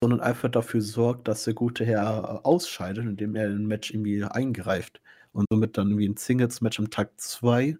[0.00, 4.24] sondern einfach dafür sorgt, dass der gute Herr äh, ausscheidet, indem er ein Match irgendwie
[4.24, 5.00] eingreift
[5.32, 7.76] und somit dann irgendwie ein Singles-Match am Tag 2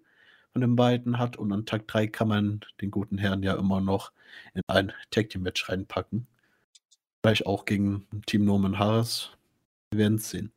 [0.55, 3.81] von den beiden hat und an Tag 3 kann man den guten Herrn ja immer
[3.81, 4.13] noch
[4.53, 6.27] in ein Tag Team Match reinpacken.
[7.21, 9.31] Vielleicht auch gegen Team Norman Harris.
[9.91, 10.53] Wir werden es sehen.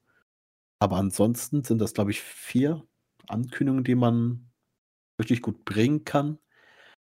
[0.79, 2.87] Aber ansonsten sind das, glaube ich, vier
[3.27, 4.49] Ankündigungen, die man
[5.19, 6.39] richtig gut bringen kann.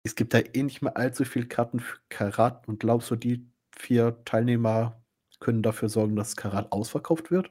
[0.03, 3.49] Es gibt da eh nicht mehr allzu viele Karten für Karat und glaubst du, die
[3.75, 5.03] vier Teilnehmer
[5.41, 7.51] können dafür sorgen, dass Karat ausverkauft wird?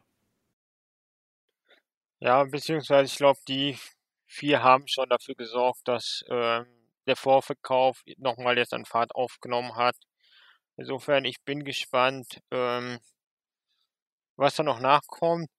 [2.19, 3.75] Ja, beziehungsweise ich glaube, die
[4.33, 6.65] vier haben schon dafür gesorgt, dass ähm,
[7.07, 9.95] der Vorverkauf nochmal jetzt an Fahrt aufgenommen hat.
[10.77, 12.99] Insofern, ich bin gespannt, ähm,
[14.37, 15.49] was da noch nachkommt.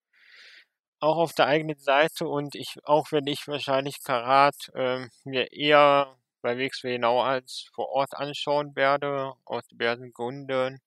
[0.98, 6.16] Auch auf der eigenen Seite und ich, auch wenn ich wahrscheinlich Karat ähm, mir eher
[6.42, 10.80] bei WXW genau als vor Ort anschauen werde, aus diversen Gründen,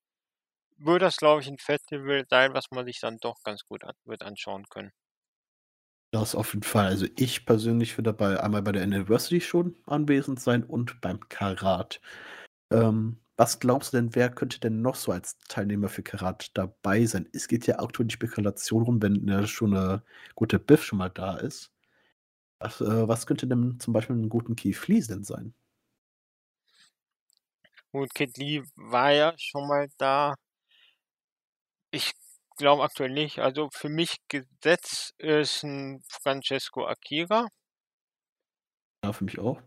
[0.78, 3.94] würde das, glaube ich, ein Festival sein, was man sich dann doch ganz gut an,
[4.04, 4.92] wird anschauen können.
[6.10, 6.86] Das auf jeden Fall.
[6.86, 12.00] Also ich persönlich würde dabei einmal bei der Anniversary schon anwesend sein und beim Karat.
[12.72, 17.04] Ähm, was glaubst du denn, wer könnte denn noch so als Teilnehmer für Karat dabei
[17.06, 17.28] sein?
[17.32, 20.02] Es geht ja aktuell die Spekulation rum, wenn ja schon eine
[20.34, 21.72] gute Biff schon mal da ist.
[22.60, 25.54] Was, äh, was könnte denn zum Beispiel einen guten Keith Lee denn sein?
[27.92, 30.34] Gut, Kid Lee war ja schon mal da.
[31.90, 32.12] Ich
[32.58, 33.38] glaube aktuell nicht.
[33.38, 37.48] Also für mich gesetzt ist ein Francesco Akira.
[39.04, 39.62] Ja, für mich auch.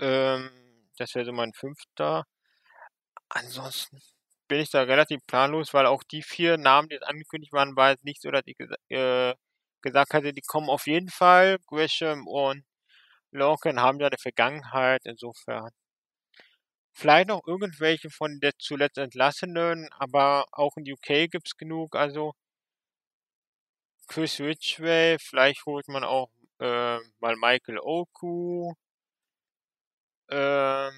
[0.00, 0.50] Ähm,
[0.98, 2.24] das wäre so mein fünfter.
[3.28, 4.00] Ansonsten
[4.48, 7.90] bin ich da relativ planlos, weil auch die vier Namen, die jetzt angekündigt waren, war
[7.90, 8.56] jetzt nicht so, dass ich
[8.90, 9.34] äh,
[9.82, 11.58] gesagt hatte, die kommen auf jeden Fall.
[11.66, 12.64] Gresham und
[13.32, 15.70] Lorcan haben ja eine Vergangenheit, insofern.
[16.94, 22.32] Vielleicht noch irgendwelche von der zuletzt Entlassenen, aber auch in UK gibt's genug, also
[24.08, 28.72] Chris Ridgway, vielleicht holt man auch äh, mal Michael Oku.
[30.28, 30.92] Ähm,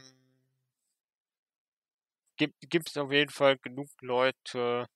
[2.39, 4.87] gibt es auf jeden Fall genug Leute,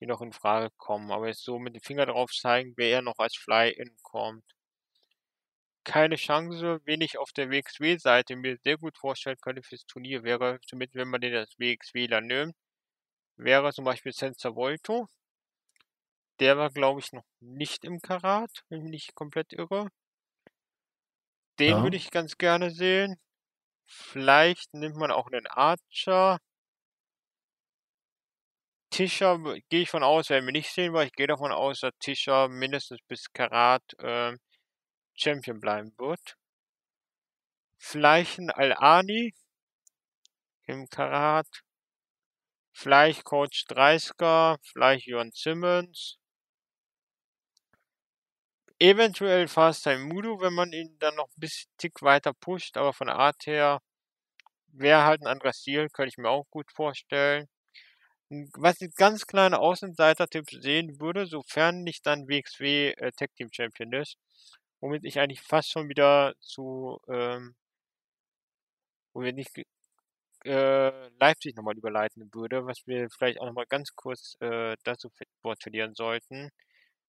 [0.00, 1.10] die noch in Frage kommen.
[1.12, 4.44] Aber jetzt so mit dem Finger drauf zeigen, wer er noch als Fly-In kommt.
[5.86, 10.58] Keine Chance, wen ich auf der WXW-Seite mir sehr gut vorstellen könnte fürs Turnier, wäre,
[10.66, 12.56] zumindest wenn man den als WXWler nimmt,
[13.36, 15.06] wäre zum Beispiel Senza Volto.
[16.40, 19.88] Der war, glaube ich, noch nicht im Karat, wenn ich mich nicht komplett irre.
[21.60, 21.82] Den ja.
[21.84, 23.20] würde ich ganz gerne sehen.
[23.86, 26.40] Vielleicht nimmt man auch einen Archer.
[28.90, 31.92] Tischer gehe ich von aus, werden wir nicht sehen, weil ich gehe davon aus, dass
[32.00, 34.36] Tischer mindestens bis Karat äh,
[35.16, 36.36] Champion bleiben wird.
[37.78, 39.34] Vielleicht ein Al-Ani
[40.66, 41.62] im Karat.
[42.72, 46.18] Vielleicht Coach Dreisker, vielleicht Jörn Simmons.
[48.78, 52.92] Eventuell fast ein Mudo, wenn man ihn dann noch ein bisschen Tick weiter pusht, aber
[52.92, 53.80] von der Art her
[54.68, 57.48] wäre halt ein anderer Stil, könnte ich mir auch gut vorstellen.
[58.54, 63.92] Was ich ganz kleine Außenseiter-Tipps sehen würde, sofern nicht dann WXW äh, Tag Team Champion
[63.92, 64.18] ist,
[64.86, 67.56] womit ich eigentlich fast schon wieder zu, ähm,
[69.14, 69.66] womit ich
[70.44, 75.10] äh, Leipzig nochmal überleiten würde, was wir vielleicht auch nochmal ganz kurz äh, dazu
[75.60, 76.50] verlieren sollten,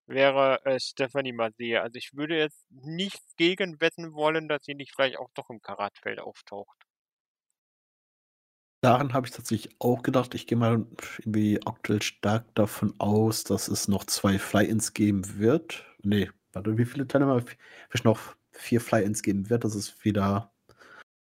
[0.06, 1.82] wäre äh, Stephanie Mazea.
[1.82, 5.62] Also ich würde jetzt nicht gegen wetten wollen, dass sie nicht vielleicht auch doch im
[5.62, 6.76] Karatfeld auftaucht.
[8.80, 10.34] Daran habe ich tatsächlich auch gedacht.
[10.34, 10.84] Ich gehe mal
[11.18, 15.84] irgendwie aktuell stark davon aus, dass es noch zwei Fly-Ins geben wird.
[16.58, 17.40] Warte, wie viele Teilnehmer?
[17.88, 20.52] Vielleicht noch vier Fly-Ins geben wird, dass es wieder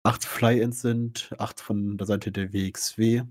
[0.02, 3.24] acht Fly-Ins sind, acht von der Seite der WXW.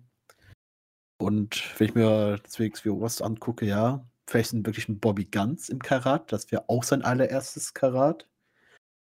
[1.18, 5.68] Und wenn ich mir das WXW Ost angucke, ja, vielleicht sind wirklich ein Bobby Guns
[5.70, 6.32] im Karat.
[6.32, 8.28] Das wäre auch sein allererstes Karat.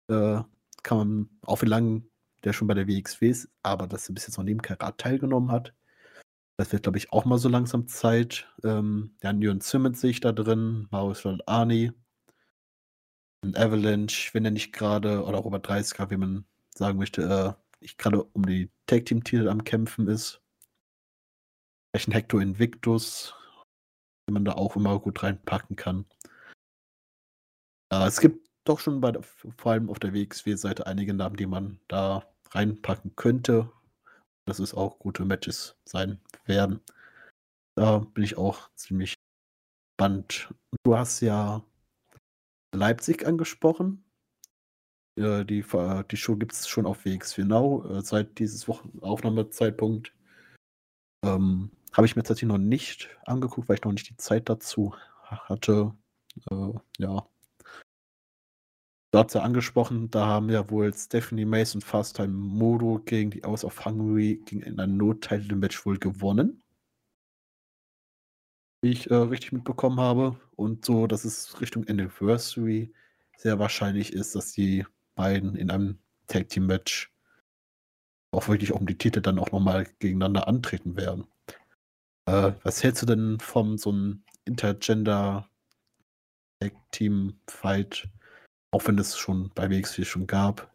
[0.08, 0.44] Äh,
[0.84, 2.04] kann man, auch wie lange
[2.44, 5.52] der schon bei der WXW ist, aber dass er bis jetzt noch neben Karat teilgenommen
[5.52, 5.74] hat.
[6.58, 8.48] Das wird, glaube ich, auch mal so langsam Zeit.
[8.64, 11.92] Ähm, ja, Nyon Simmons sehe ich da drin, Maurice Arnie,
[13.44, 17.98] ein Avalanche, wenn er nicht gerade, oder Robert 30 wie man sagen möchte, äh, nicht
[17.98, 20.42] gerade um die Tag Team Titel am Kämpfen ist.
[21.92, 23.34] Vielleicht ein Hector Invictus,
[24.28, 26.06] den man da auch immer gut reinpacken kann.
[27.92, 31.80] Äh, es gibt doch schon bei, vor allem auf der WXW-Seite einige Namen, die man
[31.88, 33.72] da reinpacken könnte.
[34.48, 36.80] Dass es auch gute Matches sein werden.
[37.76, 39.16] Da bin ich auch ziemlich
[39.98, 40.54] gespannt.
[40.84, 41.64] Du hast ja
[42.76, 44.04] Leipzig angesprochen.
[45.18, 45.64] Äh, die,
[46.12, 50.14] die Show gibt es schon auf WXW Now äh, seit dieses Wochen Aufnahmezeitpunkt.
[51.24, 54.94] Ähm, Habe ich mir tatsächlich noch nicht angeguckt, weil ich noch nicht die Zeit dazu
[55.24, 55.94] hatte.
[56.52, 57.28] Äh, ja.
[59.12, 63.64] Du ja angesprochen, da haben ja wohl Stephanie und Fast Time Modo gegen die House
[63.64, 66.62] of Hungary gegen in einem No-Title-Match wohl gewonnen.
[68.92, 70.40] Ich äh, richtig mitbekommen habe.
[70.56, 72.94] Und so, dass es Richtung Anniversary
[73.38, 77.12] sehr wahrscheinlich ist, dass die beiden in einem Tag Team Match
[78.32, 81.26] auch wirklich um die Titel dann auch nochmal gegeneinander antreten werden.
[82.26, 85.50] Äh, was hältst du denn von so einem Intergender
[86.60, 88.08] Tag Team Fight,
[88.72, 90.72] auch wenn es schon bei WXW schon gab?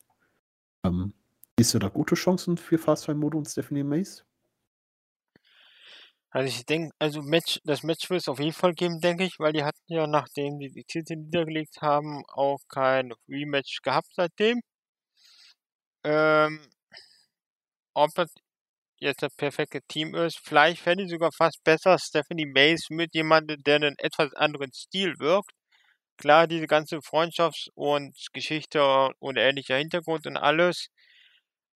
[0.85, 1.13] Ähm,
[1.59, 4.25] siehst du da gute Chancen für Fast Time Modo und Stephanie Mace?
[6.33, 9.39] Also ich denke, also Match, das Match wird es auf jeden Fall geben, denke ich,
[9.39, 14.61] weil die hatten ja, nachdem die die Titel niedergelegt haben, auch kein Rematch gehabt seitdem.
[16.05, 16.61] Ähm,
[17.95, 18.33] ob das
[19.01, 23.63] jetzt das perfekte Team ist, vielleicht fände ich sogar fast besser Stephanie Mace mit jemandem,
[23.65, 25.53] der einen etwas anderen Stil wirkt.
[26.19, 30.89] Klar, diese ganze Freundschafts- und Geschichte und ähnlicher Hintergrund und alles.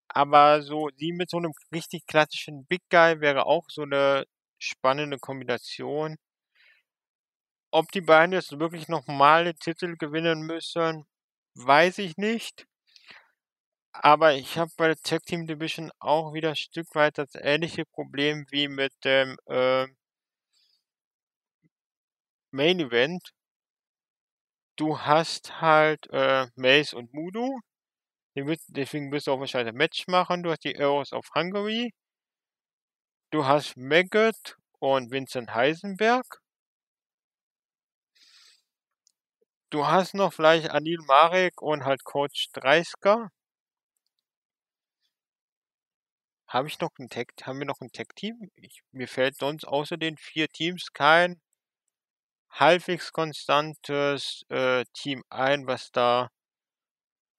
[0.10, 4.26] Aber so sie mit so einem richtig klassischen Big Guy wäre auch so eine
[4.64, 6.18] spannende Kombination.
[7.72, 11.06] Ob die beiden jetzt wirklich nochmal den Titel gewinnen müssen,
[11.56, 12.66] weiß ich nicht.
[14.04, 17.86] Aber ich habe bei der Tag Team Division auch wieder ein Stück weit das ähnliche
[17.86, 19.88] Problem wie mit dem äh,
[22.52, 23.34] Main Event.
[24.76, 27.60] Du hast halt äh, Mace und Mudo.
[28.36, 30.44] Deswegen wirst du auch wahrscheinlich ein Match machen.
[30.44, 31.92] Du hast die Arrows of Hungary.
[33.34, 36.40] Du hast Maggot und Vincent Heisenberg.
[39.72, 43.32] Du hast noch vielleicht Anil Marek und halt Coach Dreisker.
[46.48, 48.52] Habe ich noch ein Tag, haben wir noch ein Tag-Team?
[48.92, 51.42] Mir fällt sonst außer den vier Teams kein
[52.52, 56.30] halbwegs konstantes äh, Team ein, was da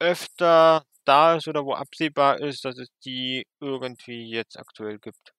[0.01, 5.33] öfter da ist oder wo absehbar ist, dass es die irgendwie jetzt aktuell gibt.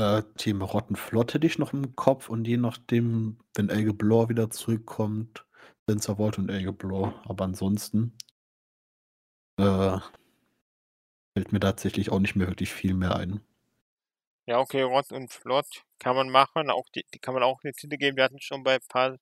[0.00, 4.48] Äh, Team Rottenflott hätte ich noch im Kopf und je nachdem, wenn Elge Blor wieder
[4.48, 5.44] zurückkommt,
[5.82, 7.22] Spencer Volt und Elge Blor.
[7.28, 8.16] Aber ansonsten
[9.58, 9.98] äh,
[11.34, 13.42] fällt mir tatsächlich auch nicht mehr wirklich viel mehr ein.
[14.46, 15.66] Ja, okay, Rott und Flott
[15.98, 16.70] kann man machen.
[16.70, 18.16] Auch die, die kann man auch eine Titel geben.
[18.16, 19.18] Wir hatten schon bei ein paar,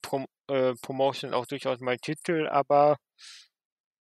[0.00, 2.96] Prom, äh, Promotion auch durchaus mal Titel, aber.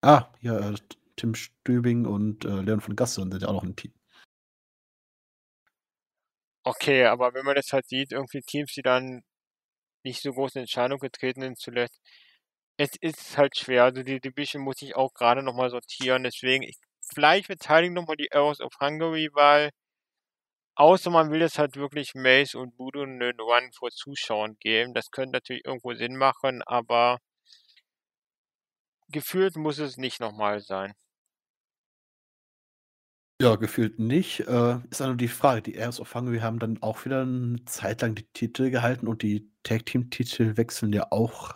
[0.02, 0.76] Ah, ja, äh,
[1.18, 3.92] Tim Stübing und äh, Leon von Gasse sind ja auch noch ein Team.
[6.66, 9.24] Okay, aber wenn man das halt sieht, irgendwie Teams, die dann
[10.04, 12.02] nicht so große Entscheidungen getreten sind zuletzt,
[12.78, 13.86] es ist halt schwer.
[13.86, 16.24] Also die Division muss ich auch gerade nochmal sortieren.
[16.24, 16.78] Deswegen, ich,
[17.14, 19.72] vielleicht beteiligen nochmal die Arrows of Hungary, weil
[20.76, 24.94] außer man will jetzt halt wirklich Mace und Voodoo einen Run vor Zuschauern geben.
[24.94, 27.20] Das könnte natürlich irgendwo Sinn machen, aber
[29.10, 30.96] gefühlt muss es nicht nochmal sein.
[33.42, 34.42] Ja, gefühlt nicht.
[34.42, 35.64] Äh, ist nur die Frage.
[35.64, 39.24] Die Airs of Hungary haben dann auch wieder eine Zeit lang die Titel gehalten und
[39.24, 41.56] die Tag Team Titel wechseln ja auch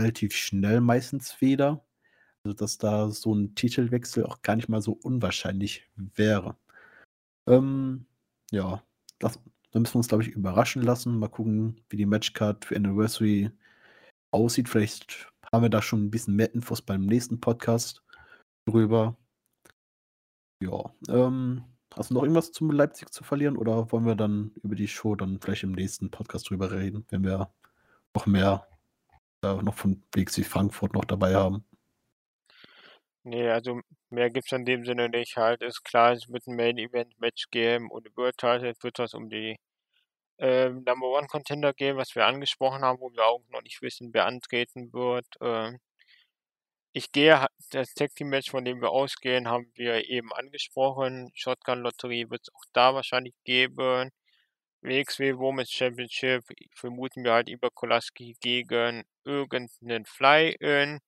[0.00, 1.84] relativ schnell meistens wieder.
[2.44, 6.56] Also, dass da so ein Titelwechsel auch gar nicht mal so unwahrscheinlich wäre.
[7.46, 8.06] Ähm,
[8.50, 8.82] ja,
[9.20, 9.38] das,
[9.70, 11.18] da müssen wir uns, glaube ich, überraschen lassen.
[11.20, 13.52] Mal gucken, wie die Matchcard für Anniversary
[14.32, 14.68] aussieht.
[14.68, 18.02] Vielleicht haben wir da schon ein bisschen mehr Infos beim nächsten Podcast
[18.66, 19.16] drüber.
[20.62, 24.76] Ja, ähm, hast du noch irgendwas zum Leipzig zu verlieren oder wollen wir dann über
[24.76, 27.52] die Show dann vielleicht im nächsten Podcast drüber reden, wenn wir
[28.14, 28.68] noch mehr
[29.42, 31.64] äh, noch von WXW Frankfurt noch dabei haben?
[33.24, 35.36] Nee, also mehr gibt es in dem Sinne nicht.
[35.36, 39.58] Halt ist klar, es wird ein Main-Event-Match geben und Title wird was um die
[40.38, 44.10] äh, Number One Contender geben, was wir angesprochen haben, wo wir auch noch nicht wissen,
[44.12, 45.26] wer antreten wird.
[45.40, 45.78] Äh,
[46.92, 51.30] ich gehe, das Tag Team Match, von dem wir ausgehen, haben wir eben angesprochen.
[51.34, 54.10] Shotgun Lotterie wird es auch da wahrscheinlich geben.
[54.82, 61.00] WXW Women's Championship vermuten wir halt über Kolaski gegen irgendeinen Fly-In.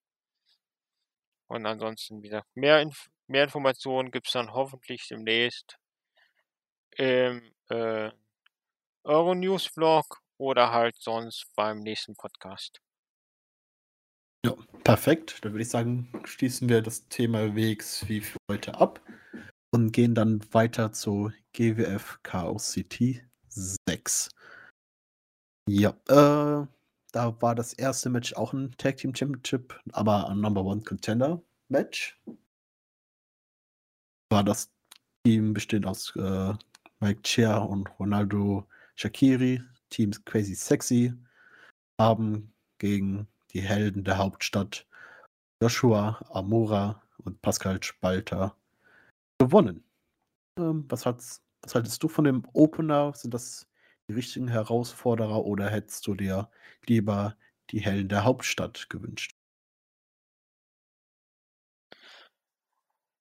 [1.49, 5.77] Und ansonsten, wie gesagt, mehr, Inf mehr Informationen gibt es dann hoffentlich demnächst
[6.97, 8.11] im äh,
[9.05, 12.84] Euronews-Blog oder halt sonst beim nächsten Podcast.
[14.45, 15.39] Ja, perfekt.
[15.43, 19.01] Dann würde ich sagen, schließen wir das Thema WXW für heute ab
[19.73, 24.29] und gehen dann weiter zu GWF Chaos City 6.
[25.67, 26.67] Ja, äh,
[27.13, 31.43] da war das erste Match auch ein Tag Team Championship, aber ein Number One Contender
[31.69, 32.21] Match.
[34.31, 34.71] War das
[35.25, 36.53] Team bestehend aus äh,
[37.01, 41.15] Mike Chia und Ronaldo Shakiri, Team Crazy Sexy,
[41.99, 44.87] haben gegen die Helden der Hauptstadt
[45.63, 48.57] Joshua Amora und Pascal Spalter
[49.39, 49.85] gewonnen.
[50.59, 53.15] Ähm, was, hat's, was haltest du von dem Opener?
[53.15, 53.69] Sind das
[54.09, 56.51] die richtigen Herausforderer oder hättest du dir
[56.87, 57.37] lieber
[57.71, 59.35] die Helden der Hauptstadt gewünscht?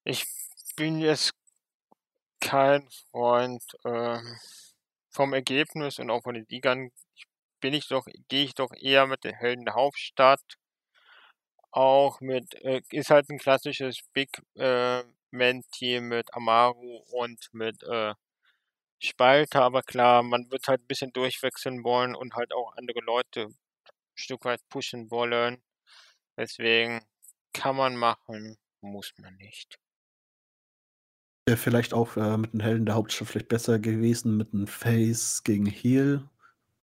[0.04, 0.26] Ich
[0.76, 1.30] bin jetzt
[2.40, 4.38] kein Freund ähm,
[5.08, 6.90] vom Ergebnis und auch von den Siegern.
[7.64, 10.58] Bin ich doch, gehe ich doch eher mit den Helden der Hauptstadt.
[11.70, 18.12] Auch mit, äh, ist halt ein klassisches Big äh, Man-Team mit Amaru und mit äh,
[19.02, 23.44] Spalter, aber klar, man wird halt ein bisschen durchwechseln wollen und halt auch andere Leute
[23.44, 23.56] ein
[24.14, 25.62] Stück weit pushen wollen.
[26.36, 27.00] Deswegen
[27.54, 29.78] kann man machen, muss man nicht.
[31.48, 35.42] Wäre vielleicht auch äh, mit den Helden der Hauptstadt vielleicht besser gewesen, mit einem Face
[35.44, 36.28] gegen Heel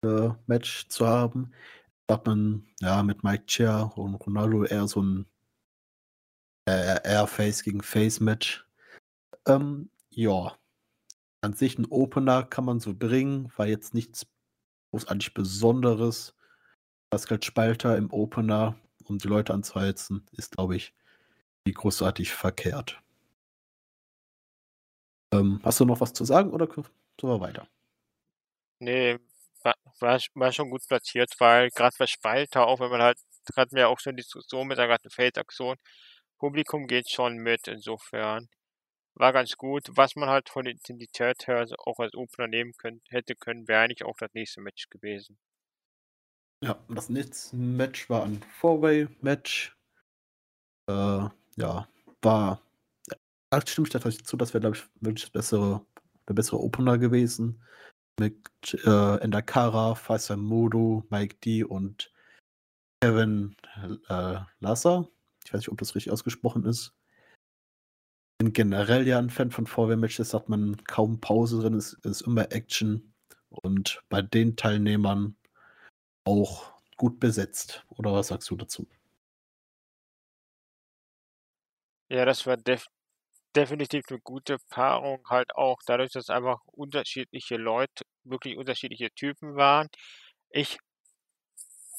[0.04, 1.52] äh, Match zu haben.
[2.10, 5.26] Hat man ja mit Mike Chia und Ronaldo eher so ein
[6.68, 8.66] äh, eher Face gegen Face Match.
[9.46, 10.56] Ähm, ja,
[11.42, 14.26] an sich ein Opener kann man so bringen, war jetzt nichts
[14.90, 16.34] großartig Besonderes.
[17.10, 20.94] Pascal Spalter im Opener, um die Leute anzuheizen, ist, glaube ich,
[21.66, 23.00] nie großartig verkehrt.
[25.32, 26.86] Ähm, hast du noch was zu sagen oder können
[27.20, 27.68] wir weiter?
[28.80, 29.18] Nee,
[29.64, 33.18] war, war, war schon gut platziert, weil gerade bei Spalter, auch wenn man halt,
[33.56, 35.76] hatten wir auch schon die Diskussion mit der ganzen Feldaktion,
[36.38, 38.48] Publikum geht schon mit, insofern
[39.14, 39.84] war ganz gut.
[39.90, 43.82] Was man halt von der Intensität her auch als Opener nehmen können, hätte können, wäre
[43.82, 45.38] eigentlich auch das nächste Match gewesen.
[46.62, 49.76] Ja, das nächste Match war ein Four-Way-Match.
[50.88, 51.88] Äh, ja,
[52.22, 52.64] war
[53.54, 55.84] da stimme ich tatsächlich zu, das wäre, glaube ich, wirklich das bessere,
[56.28, 57.62] der bessere Opener gewesen.
[58.20, 62.12] Mit äh, Endakara, Faisal Modo, Mike D und
[63.02, 63.56] Kevin
[64.08, 65.08] äh, Lasser.
[65.44, 66.94] Ich weiß nicht, ob das richtig ausgesprochen ist.
[68.38, 72.50] Bin generell ja ein Fan von Vorwehr-Matches, hat man kaum Pause drin, es ist immer
[72.52, 73.14] Action
[73.50, 75.36] und bei den Teilnehmern
[76.24, 77.84] auch gut besetzt.
[77.90, 78.88] Oder was sagst du dazu?
[82.10, 82.86] Ja, das war def
[83.56, 89.88] definitiv eine gute Paarung, halt auch dadurch, dass einfach unterschiedliche Leute, wirklich unterschiedliche Typen waren.
[90.50, 90.78] Ich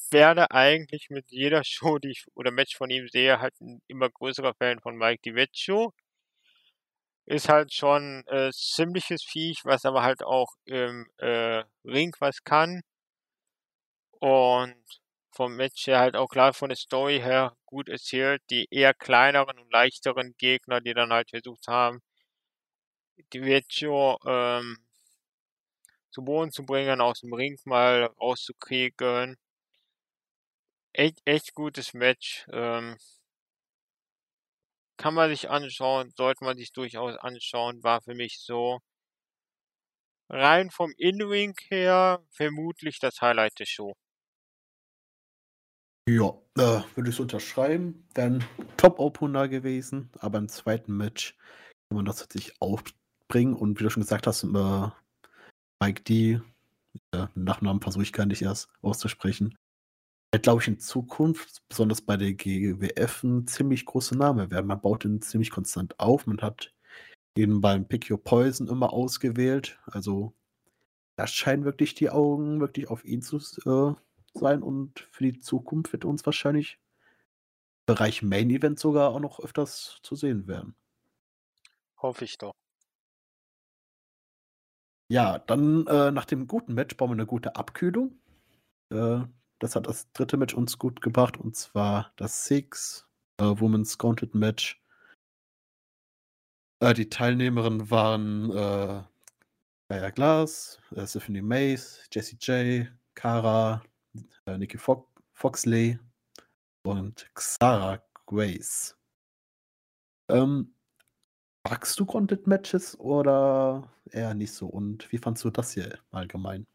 [0.10, 4.10] werde eigentlich mit jeder Show, die ich oder Match von ihm sehe, halt ein immer
[4.10, 5.93] größerer Fan von Mike DiVecchio.
[7.28, 12.82] Ist halt schon äh, ziemliches Viech, was aber halt auch im äh, Ring was kann.
[14.20, 14.76] Und
[15.36, 18.41] vom Match her halt auch klar von der Story her gut erzählt.
[18.49, 22.01] Die eher kleineren und leichteren Gegner, die dann halt versucht haben,
[23.33, 24.77] die Vecchio ähm,
[26.09, 29.38] zu Boden zu bringen, aus dem Ring mal rauszukriegen.
[30.93, 32.45] Echt, echt gutes Match.
[32.51, 32.97] Ähm,
[34.97, 38.81] kann man sich anschauen, sollte man sich durchaus anschauen, war für mich so
[40.29, 43.95] rein vom In-Ring her vermutlich das Highlight der Show.
[46.08, 48.08] Ja, äh, würde ich unterschreiben.
[48.14, 48.43] Wäre ein
[48.78, 51.36] Top-Opener gewesen, aber im zweiten Match
[51.89, 53.56] kann man das tatsächlich aufbringen.
[53.56, 54.89] Und wie du schon gesagt hast, äh,
[55.82, 56.41] Mike D,
[57.12, 59.58] äh, Nachnamen versuche ich gar nicht erst auszusprechen,
[60.32, 64.68] wird, glaube ich, in Zukunft, besonders bei der GWF, ein ziemlich großer Name werden.
[64.68, 66.28] Man baut ihn ziemlich konstant auf.
[66.28, 66.74] Man hat
[67.38, 69.80] ihn beim Pick Your Poison immer ausgewählt.
[69.86, 70.34] Also
[71.18, 73.95] da scheinen wirklich die Augen wirklich auf ihn zu äh,
[74.38, 76.79] sein und für die Zukunft wird uns wahrscheinlich
[77.88, 80.75] im Bereich Main Event sogar auch noch öfters zu sehen werden.
[81.97, 82.53] Hoffe ich doch.
[85.07, 88.19] Ja, dann äh, nach dem guten Match bauen wir eine gute Abkühlung.
[88.89, 89.19] Äh,
[89.59, 93.07] das hat das dritte Match uns gut gebracht und zwar das Six
[93.38, 94.81] äh, Women's Gauntlet Match.
[96.79, 99.03] Äh, die Teilnehmerinnen waren äh,
[99.89, 103.83] Gaia Glass, äh, Stephanie Mays, Jessie J, Kara,
[104.45, 105.99] äh, Nikki Fo Foxley
[106.84, 108.95] und Xara Grace.
[110.30, 110.74] Ähm,
[111.68, 114.68] magst du Content-Matches oder eher nicht so?
[114.68, 116.66] Und wie fandst du das hier allgemein?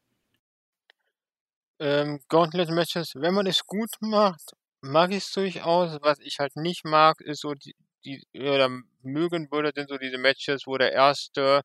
[1.78, 5.98] Ähm, Gauntlet-Matches, wenn man es gut macht, mag ich es durchaus.
[6.02, 7.74] Was ich halt nicht mag, ist so die,
[8.04, 8.68] die oder
[9.02, 11.62] mögen würde, sind so diese Matches, wo der erste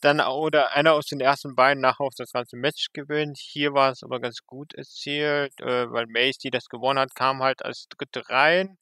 [0.00, 3.38] dann oder einer aus den ersten beiden nachher auf das ganze Match gewinnt.
[3.38, 7.42] Hier war es aber ganz gut erzählt, äh, weil Mace, die das gewonnen hat, kam
[7.42, 8.78] halt als Dritte rein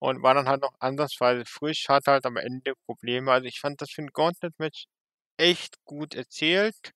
[0.00, 3.32] und war dann halt noch anders, weil frisch, hat halt am Ende Probleme.
[3.32, 4.86] Also ich fand das für ein Gauntlet-Match
[5.38, 6.92] echt gut erzählt.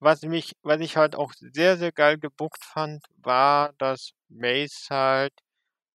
[0.00, 5.32] Was mich, was ich halt auch sehr, sehr geil gebuckt fand, war, dass Mace halt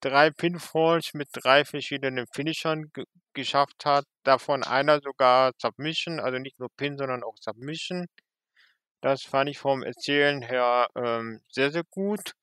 [0.02, 2.92] drei Pinfalls mit drei verschiedenen Finishern
[3.34, 4.06] geschafft hat.
[4.24, 8.08] Davon einer sogar Submission, also nicht nur Pin, sondern auch Submission.
[9.02, 12.34] Das fand ich vom Erzählen her ähm, sehr, sehr gut.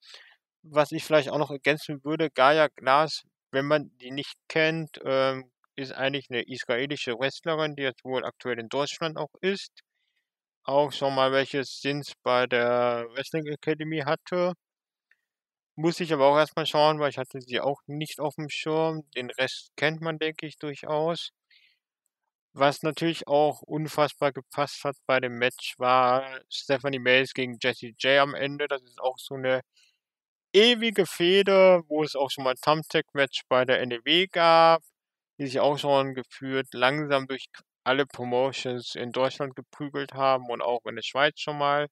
[0.63, 3.23] Was ich vielleicht auch noch ergänzen würde, Gaia Glass,
[3.53, 8.59] wenn man die nicht kennt, ähm, ist eigentlich eine israelische Wrestlerin, die jetzt wohl aktuell
[8.59, 9.71] in Deutschland auch ist.
[10.65, 14.53] Auch schon mal welche Sins bei der Wrestling Academy hatte.
[15.79, 19.09] Muss ich aber auch erstmal schauen, weil ich hatte sie auch nicht auf dem Schirm.
[19.13, 21.31] Den Rest kennt man, denke ich, durchaus.
[22.53, 28.19] Was natürlich auch unfassbar gepasst hat bei dem Match war Stephanie Mays gegen Jessie J
[28.21, 28.67] am Ende.
[28.69, 29.63] Das ist auch so eine
[30.53, 34.83] ewige Fehde, wo es auch schon mal ein Thumbtack-Match bei der NEW gab,
[35.39, 37.47] die sich auch schon geführt langsam durch
[37.85, 41.89] alle Promotions in Deutschland geprügelt haben und auch in der Schweiz schon mal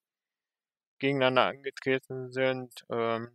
[0.98, 2.84] gegeneinander angetreten sind.
[2.90, 3.30] Ähm,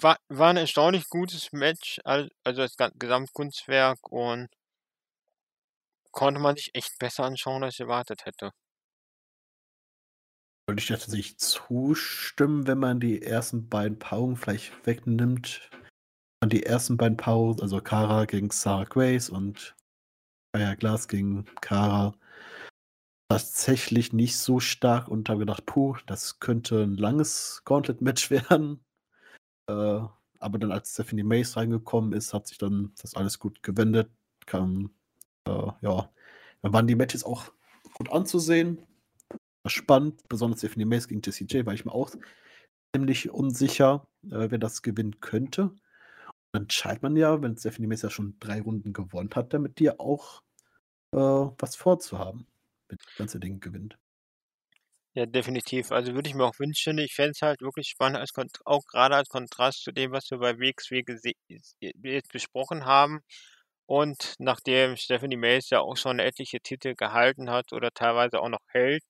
[0.00, 4.48] war, war ein erstaunlich gutes Match, also das Gesamtkunstwerk und
[6.12, 8.50] konnte man sich echt besser anschauen, als ich erwartet hätte.
[10.68, 15.70] Würde ich tatsächlich zustimmen, wenn man die ersten beiden Paarungen vielleicht wegnimmt.
[16.42, 19.76] Und die ersten beiden Paarungen, also Kara gegen Sarah Grace und
[20.52, 22.14] Kaya Glass gegen Kara,
[23.30, 28.85] tatsächlich nicht so stark und habe gedacht, puh, das könnte ein langes Gauntlet-Match werden.
[29.68, 30.00] Äh,
[30.38, 34.10] aber dann, als Stephanie Mace reingekommen ist, hat sich dann das alles gut gewendet.
[34.46, 34.90] Kam,
[35.46, 35.50] äh,
[35.80, 36.10] ja,
[36.62, 37.52] dann waren die Matches auch
[37.94, 38.86] gut anzusehen
[39.68, 42.10] spannend, besonders Stephanie Mace gegen Jessie J, war ich mir auch
[42.94, 45.62] ziemlich unsicher, äh, wer das gewinnen könnte.
[45.62, 45.80] Und
[46.52, 50.00] dann entscheidet man ja, wenn Stephanie Mace ja schon drei Runden gewonnen hat, damit dir
[50.00, 50.42] auch
[51.12, 52.46] äh, was vorzuhaben,
[52.88, 53.98] wenn das ganze Ding gewinnt.
[55.16, 55.92] Ja, definitiv.
[55.92, 58.30] Also würde ich mir auch wünschen, ich fände es halt wirklich spannend, als
[58.66, 61.02] auch gerade als Kontrast zu dem, was wir bei WXW
[62.02, 63.20] jetzt besprochen haben.
[63.86, 68.60] Und nachdem Stephanie Mace ja auch schon etliche Titel gehalten hat oder teilweise auch noch
[68.68, 69.04] hält,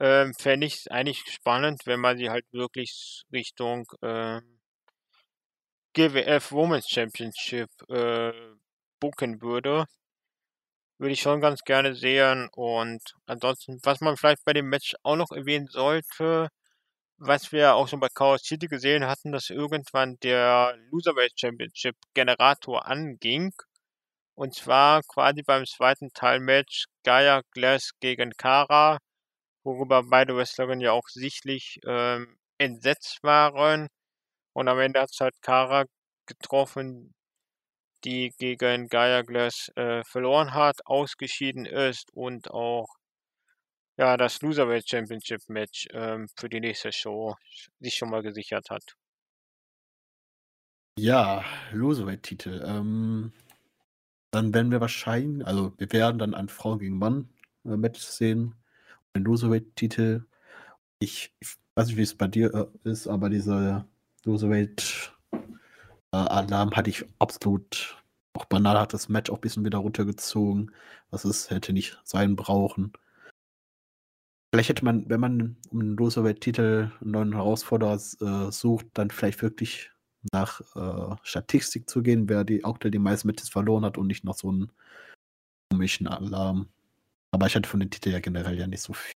[0.00, 4.40] ähm, fände ich es eigentlich spannend, wenn man sie halt wirklich Richtung äh,
[5.94, 8.32] GWF Women's Championship äh,
[9.00, 9.84] booken würde.
[10.98, 12.48] Würde ich schon ganz gerne sehen.
[12.52, 16.48] Und ansonsten, was man vielleicht bei dem Match auch noch erwähnen sollte,
[17.18, 22.86] was wir auch schon bei Chaos City gesehen hatten, dass irgendwann der Loserweight Championship Generator
[22.86, 23.52] anging.
[24.34, 28.98] Und zwar quasi beim zweiten Teilmatch Gaia Glass gegen Kara
[29.64, 33.88] worüber beide Wrestlerinnen ja auch sichtlich ähm, entsetzt waren.
[34.54, 35.84] Und am Ende hat es halt Kara
[36.26, 37.14] getroffen,
[38.06, 42.86] die gegen Gaia Glass äh, verloren hat, ausgeschieden ist und auch
[43.98, 47.34] ja, das Loserweight Championship Match ähm, für die nächste Show
[47.80, 48.96] sich schon mal gesichert hat.
[50.98, 52.62] Ja, Loserweight-Titel.
[52.64, 53.32] Ähm,
[54.30, 57.28] dann werden wir wahrscheinlich, also wir werden dann ein Frau gegen Mann
[57.64, 58.54] äh, Match sehen
[59.14, 60.26] den Loserweight-Titel.
[61.00, 63.86] Ich, ich, weiß nicht, wie es bei dir äh, ist, aber dieser
[64.24, 65.15] Loserweight-Alarm
[66.24, 67.96] äh, hatte ich absolut
[68.34, 70.72] auch banal, hat das Match auch ein bisschen wieder runtergezogen,
[71.10, 72.92] was es hätte nicht sein brauchen.
[74.52, 79.42] Vielleicht hätte man, wenn man um den Loserweight-Titel einen neuen Herausforderer äh, sucht, dann vielleicht
[79.42, 79.90] wirklich
[80.32, 84.06] nach äh, Statistik zu gehen, wer die auch der die meisten Matches verloren hat und
[84.06, 84.72] nicht noch so einen
[85.70, 86.68] komischen Alarm.
[87.32, 89.12] Aber ich hatte von den Titeln ja generell ja nicht so viel.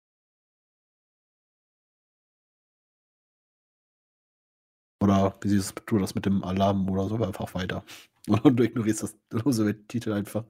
[5.07, 7.85] Oder wie siehst du das mit dem Alarm oder so einfach weiter?
[8.43, 10.45] Und du ignorierst das lose Titel einfach.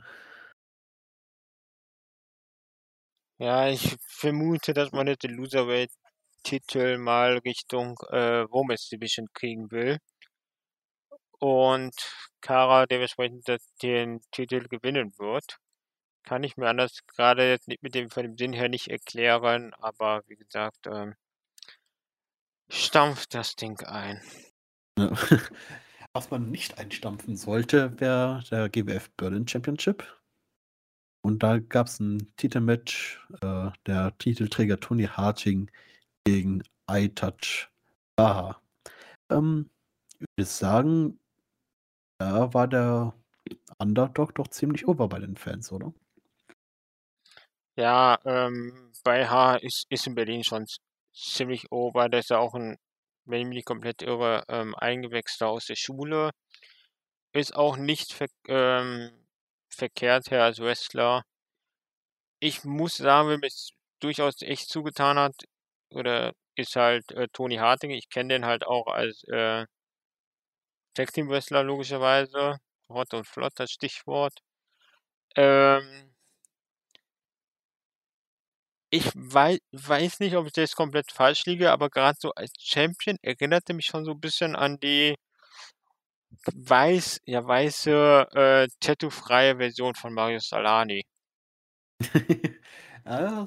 [3.38, 9.98] Ja, ich vermute, dass man jetzt den Loserweight-Titel mal Richtung äh, Women's Division kriegen will.
[11.38, 11.94] Und
[12.40, 13.46] Kara dementsprechend
[13.82, 15.58] den Titel gewinnen wird.
[16.22, 19.74] Kann ich mir anders gerade jetzt nicht mit dem, von dem Sinn her nicht erklären,
[19.74, 21.14] aber wie gesagt, ähm,
[22.70, 24.22] stampft das Ding ein.
[26.12, 30.04] Was man nicht einstampfen sollte, wäre der GWF Berlin Championship.
[31.22, 35.70] Und da gab es ein Titelmatch, äh, der Titelträger Tony Harting
[36.24, 37.68] gegen iTouch
[38.16, 38.60] Baha.
[39.30, 39.68] Ähm,
[40.18, 41.20] ich würde sagen,
[42.18, 43.12] da war der
[43.78, 45.92] Underdog doch ziemlich over bei den Fans, oder?
[47.76, 50.66] Ja, ähm, bei H ist, ist in Berlin schon
[51.12, 52.08] ziemlich over.
[52.08, 52.78] Der ist ja auch ein,
[53.26, 56.30] wenn ich mich nicht komplett irre, ähm, eingewechselter aus der Schule.
[57.32, 59.12] Ist auch nicht ver ähm,
[59.68, 61.22] verkehrt her als Wrestler.
[62.40, 63.50] ich muss sagen, wer mir
[64.00, 65.34] durchaus echt zugetan hat,
[65.90, 67.90] oder ist halt äh, Tony Harting.
[67.90, 69.66] Ich kenne den halt auch als äh,
[70.94, 72.58] Tag Team Wrestler logischerweise.
[72.88, 74.34] Hot und flott, das Stichwort.
[75.36, 76.15] Ähm,
[78.90, 83.16] ich wei weiß nicht, ob ich jetzt komplett falsch liege, aber gerade so als Champion
[83.22, 85.16] erinnerte mich schon so ein bisschen an die
[86.54, 91.02] weiß ja, weiße, äh, tattoo-freie Version von Mario Salani.
[93.06, 93.46] Ja,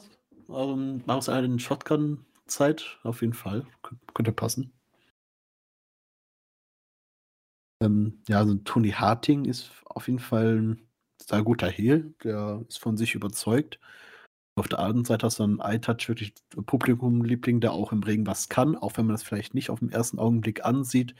[0.49, 3.65] ähm, aus einer Shotgun-Zeit auf jeden Fall.
[3.83, 4.71] Kö könnte passen.
[7.81, 10.87] Ähm, ja, also Tony Harting ist auf jeden Fall 'n
[11.21, 12.13] sehr guter Heel.
[12.23, 13.79] Der ist von sich überzeugt.
[14.59, 16.33] Auf der anderen Seite hast du dann iTouch wirklich
[16.65, 19.91] Publikumliebling, der auch im Ring was kann, auch wenn man das vielleicht nicht auf 'n
[19.91, 21.15] ersten Augenblick ansieht.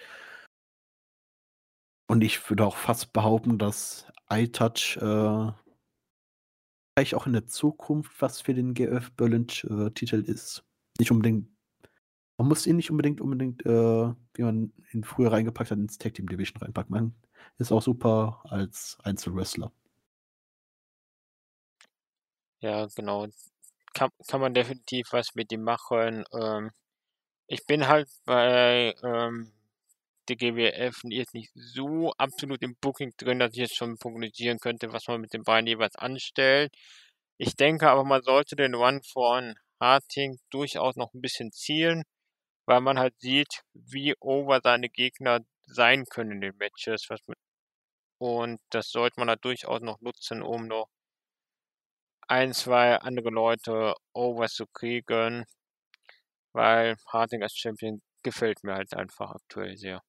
[2.08, 5.52] Und ich würde auch fast behaupten, dass iTouch, äh
[6.98, 10.66] vielleicht auch in der Zukunft was für den GF Berlin äh, ist.
[11.00, 11.48] Nicht unbedingt
[12.40, 16.14] man muss ihn nicht unbedingt unbedingt, äh, wie man ihn früher reingepackt hat, ins Tag
[16.14, 16.94] Team Division reinpacken.
[16.94, 17.16] Man
[17.58, 19.74] ist auch super als Einzelwrestler.
[22.62, 23.28] Ja, genau.
[23.94, 26.26] Kann kann man definitiv was mit ihm machen.
[26.34, 26.72] Ähm,
[27.48, 29.54] ich bin halt bei, ähm,
[30.30, 34.94] der GWF jetzt nicht so absolut im Booking drin, dass ich jetzt schon prognostizieren könnte,
[34.94, 36.74] was man mit den beiden jeweils anstellt.
[37.40, 42.04] Ich denke aber, man sollte den Run von Harting durchaus noch ein bisschen zielen,
[42.68, 47.08] weil man halt sieht, wie over seine Gegner sein können in den Matches.
[48.18, 50.88] Und das sollte man halt durchaus noch nutzen, um noch
[52.30, 55.46] ein, zwei andere Leute over zu kriegen,
[56.54, 60.04] weil Harting als Champion gefällt mir halt einfach aktuell sehr.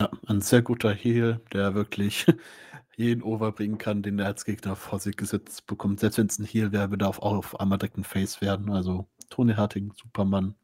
[0.00, 2.26] Ja, ein sehr guter Heel, der wirklich
[2.96, 4.44] jeden overbringen kann, den er als
[4.76, 6.00] vor sich gesetzt bekommt.
[6.00, 8.70] Selbst wenn es ein Heel wäre, würde er auch auf einmal direkt 'n Face werden.
[8.70, 10.54] Also, Tony Harting, Supermann.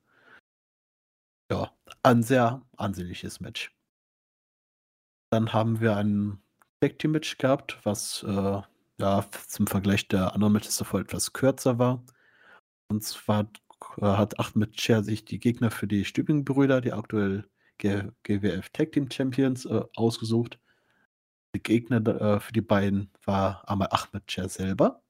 [1.50, 3.72] Ja, ein sehr ansehnliches Match.
[5.30, 6.40] Dann haben wir ein
[6.80, 8.62] Tag Team Match gehabt, was, äh,
[9.00, 12.04] ja, zum Vergleich der anderen Matches davor etwas kürzer war.
[12.88, 13.50] Und zwar
[13.98, 17.48] äh, hat Ahmed Scher sich die Gegner für die Stübing-Brüder, die aktuell
[17.78, 20.58] GWF Tag Team Champions, äh, ausgesucht.
[21.54, 25.02] Der Gegner äh, für die beiden war einmal Ahmed Scher selber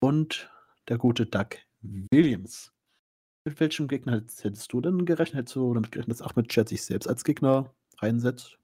[0.00, 0.50] und
[0.88, 2.72] der gute Doug Williams.
[3.44, 5.38] Mit welchem Gegner hättest du denn gerechnet?
[5.38, 8.58] Hättest du damit gerechnet, dass Ahmed Scher sich selbst als Gegner reinsetzt?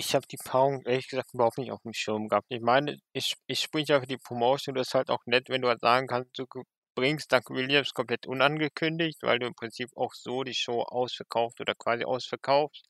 [0.00, 2.46] Ich habe die Paarung ehrlich gesagt überhaupt nicht auf dem Schirm gehabt.
[2.50, 5.60] Ich meine, ich ich spreche ja für die Promotion, das ist halt auch nett, wenn
[5.60, 6.46] du halt sagen kannst, du
[6.94, 11.74] bringst Doug Williams komplett unangekündigt, weil du im Prinzip auch so die Show ausverkauft oder
[11.74, 12.86] quasi ausverkaufst.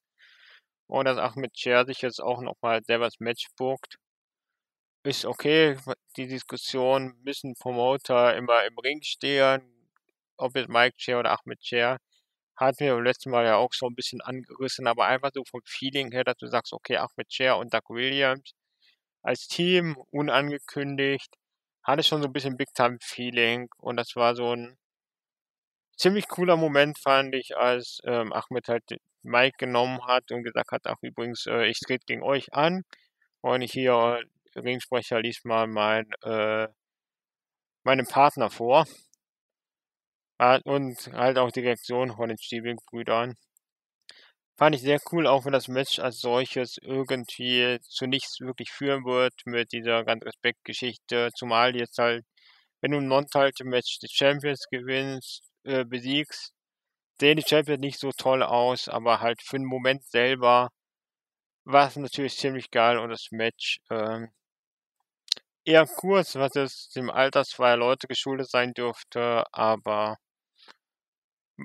[0.89, 3.98] Und dass Ahmed Scher sich jetzt auch noch mal selber das Match bookt,
[5.05, 5.76] ist okay.
[6.16, 9.62] Die Diskussion, müssen Promoter immer im Ring stehen,
[10.36, 11.98] ob jetzt Mike Scher oder Ahmed Scher,
[12.59, 15.60] hatten wir beim letzten Mal ja auch so ein bisschen angerissen, aber einfach so vom
[15.64, 18.52] Feeling her, dass du sagst, okay, Ahmed Scher und Doug Williams
[19.22, 21.35] als Team, unangekündigt,
[21.85, 24.78] hatte schon so ein bisschen Big-Time-Feeling und das war so ein
[25.97, 28.85] ziemlich cooler Moment, fand ich, als ähm, Ahmed halt
[29.22, 32.85] Mike genommen hat und gesagt hat, ach übrigens, äh, ich trete gegen euch an
[33.43, 34.22] und ich hier
[34.56, 36.68] Ringsprecher liest mal mein, äh,
[37.85, 38.86] meinen Partner vor.
[40.65, 43.35] Und halt auch die Reaktion von den Stiebling-Brüdern.
[44.59, 49.05] Fand ich sehr cool, auch wenn das Match als solches irgendwie zu nichts wirklich führen
[49.05, 52.24] wird mit dieser ganz Respektgeschichte, zumal jetzt halt,
[52.81, 56.52] wenn du ein Non-Title-Match die Champions gewinnst, äh, besiegst,
[57.20, 60.70] sehen die Champions nicht so toll aus, aber halt für den Moment selber
[61.65, 64.31] war es natürlich ziemlich geil und das Match ähm,
[65.65, 70.16] eher kurz, was es dem Alter zweier Leute geschuldet sein dürfte, aber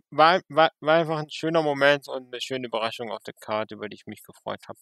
[0.09, 3.89] war, war, war einfach ein schöner Moment und eine schöne Überraschung auf der Karte, über
[3.89, 4.79] die ich mich gefreut habe.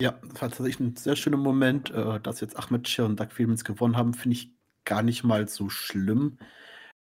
[0.00, 3.96] Ja, tatsächlich ein sehr schöner Moment, äh, dass jetzt Ahmed Scher und Doug Williams gewonnen
[3.96, 4.50] haben, finde ich
[4.84, 6.38] gar nicht mal so schlimm.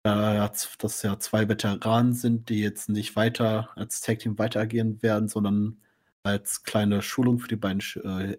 [0.04, 0.50] Äh,
[0.80, 5.28] dass ja zwei Veteranen sind, die jetzt nicht weiter als Tag Team weiter agieren werden,
[5.28, 5.82] sondern
[6.24, 7.82] als kleine Schulung für die beiden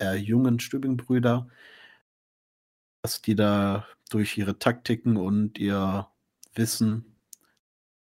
[0.01, 1.49] äh, jungen Stübing-Brüder,
[3.03, 6.09] dass die da durch ihre Taktiken und ihr
[6.55, 7.18] Wissen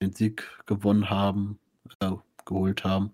[0.02, 1.60] den Sieg gewonnen haben,
[2.00, 2.12] äh,
[2.46, 3.14] geholt haben.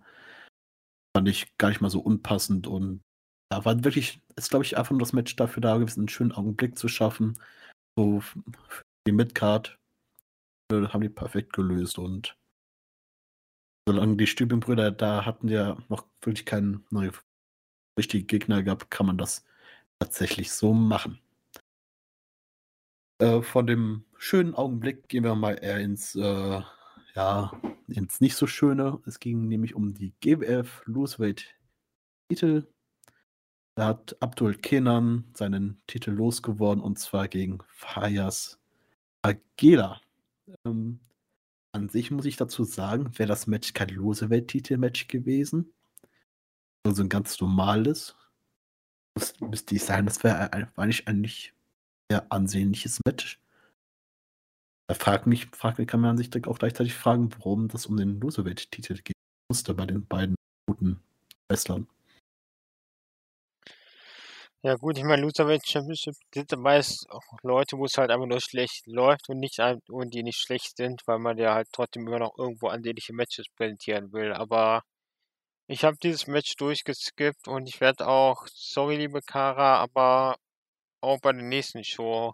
[1.16, 3.02] Fand ich gar nicht mal so unpassend und
[3.50, 6.32] da war wirklich, ist glaube ich einfach nur das Match dafür da gewesen, einen schönen
[6.32, 7.40] Augenblick zu schaffen.
[7.98, 8.22] So
[9.08, 9.78] die Midcard
[10.72, 12.38] äh, haben die perfekt gelöst und
[13.88, 17.12] solange die Stübing-Brüder da hatten ja noch wirklich keinen neuen
[17.98, 19.46] richtigen Gegner gehabt, kann man das
[20.00, 21.20] tatsächlich so machen.
[23.22, 26.62] Äh, von dem schönen Augenblick gehen wir mal eher ins, äh,
[27.16, 27.52] ja,
[27.88, 29.00] ins nicht so schöne.
[29.06, 31.46] Es ging nämlich um die GWF Looseweight
[32.30, 32.68] Titel.
[33.76, 38.60] Da hat Abdul Kenan seinen Titel losgeworden und zwar gegen Fayas
[39.22, 40.02] Agela.
[40.66, 41.00] Ähm,
[41.74, 45.74] an sich muss ich dazu sagen, wäre das Match kein lose Welttitel-Match gewesen.
[46.86, 48.16] Also ein ganz normales.
[49.40, 51.54] Müsste ich sagen, das wäre eigentlich ein nicht
[52.10, 53.40] sehr ansehnliches Match.
[54.88, 55.48] Da fragt mich,
[55.78, 59.16] mich, kann man sich auch gleichzeitig fragen, warum das um den Loserweight-Titel gehen
[59.50, 60.36] musste bei den beiden
[60.68, 61.02] guten
[61.50, 61.88] Wrestlern.
[64.62, 68.42] Ja gut, ich meine, Loserweight Championship sind meist auch Leute, wo es halt einfach nur
[68.42, 69.60] schlecht läuft und nicht
[69.90, 73.46] und die nicht schlecht sind, weil man ja halt trotzdem immer noch irgendwo ansehnliche Matches
[73.56, 74.34] präsentieren will.
[74.34, 74.82] Aber
[75.68, 80.38] ich habe dieses Match durchgeskippt und ich werde auch, sorry liebe Kara, aber
[81.02, 82.34] auch bei der nächsten Show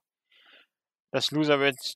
[1.12, 1.96] das Loserweight,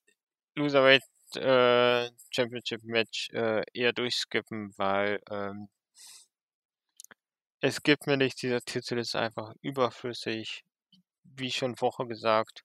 [0.55, 1.03] Loserweight
[1.35, 5.67] äh, Championship Match äh, eher durchskippen, weil ähm,
[7.61, 10.63] es gibt mir nicht, dieser Titel ist einfach überflüssig,
[11.23, 12.63] wie schon vorher gesagt.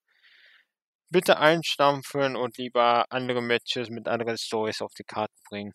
[1.11, 5.73] Bitte einstampfen und lieber andere Matches mit anderen Stories auf die Karte bringen.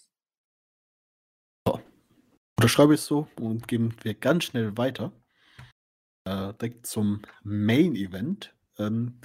[2.57, 5.11] Unterschreibe ich so und gehen wir ganz schnell weiter.
[6.25, 8.55] Äh, direkt zum Main Event.
[8.79, 9.19] Ähm,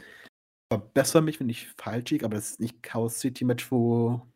[0.71, 4.27] verbessere mich, wenn ich falsch liege, aber das ist nicht Chaos City Match, wo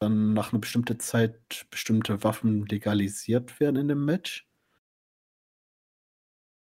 [0.00, 4.48] dann nach einer bestimmten Zeit bestimmte Waffen legalisiert werden in dem Match.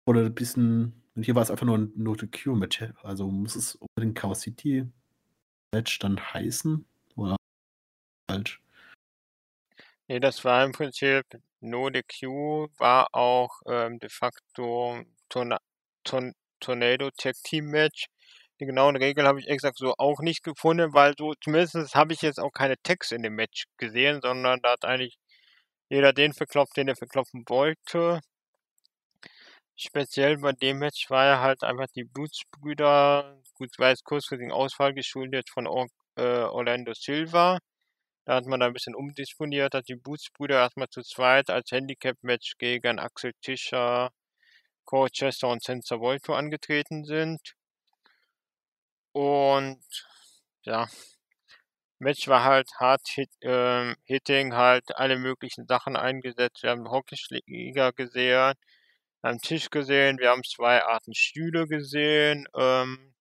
[0.06, 1.02] Oder ein bisschen.
[1.14, 2.84] Und hier war es einfach nur ein Note Q-Match.
[3.02, 4.86] Also muss es unbedingt Chaos City
[5.74, 6.86] Match dann heißen?
[7.16, 7.36] Oder
[8.30, 8.62] falsch?
[10.08, 11.24] Nee, das war im Prinzip
[11.60, 15.58] No the Q, war auch ähm, de facto Torna
[16.04, 18.06] Torn Tornado Tag Team Match.
[18.60, 22.22] Die genauen Regeln habe ich exakt so auch nicht gefunden, weil so zumindest habe ich
[22.22, 25.18] jetzt auch keine Text in dem Match gesehen, sondern da hat eigentlich
[25.90, 28.20] jeder den verklopft, den er verklopfen wollte.
[29.76, 35.50] Speziell bei dem Match war ja halt einfach die Blutsbrüder, gut, jetzt kurzfristigen Ausfall geschuldet
[35.50, 37.58] von Or äh, Orlando Silva.
[38.26, 42.54] Da hat man da ein bisschen umdisponiert, dass die Bootsbrüder erstmal zu zweit als Handicap-Match
[42.58, 44.10] gegen Axel Tischer,
[45.12, 47.40] Chester und Senza Volto angetreten sind.
[49.16, 49.80] Und
[50.64, 50.88] ja,
[51.98, 56.62] Match war halt hart hit, äh, hitting, halt alle möglichen Sachen eingesetzt.
[56.62, 58.54] Wir haben Hockeyschläger gesehen,
[59.22, 62.46] haben Tisch gesehen, wir haben zwei Arten Stühle gesehen.
[62.56, 63.14] Ähm,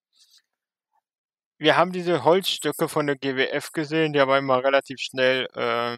[1.58, 5.98] wir haben diese Holzstücke von der GWF gesehen, die aber immer relativ schnell äh,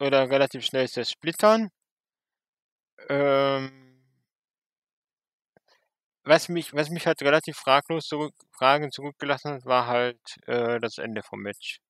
[0.00, 1.70] oder relativ schnell zersplittern.
[3.08, 3.81] Ähm,
[6.24, 10.98] was mich, was mich halt relativ fraglos zurück, Fragen zurückgelassen hat, war halt äh, das
[10.98, 11.80] Ende vom Match.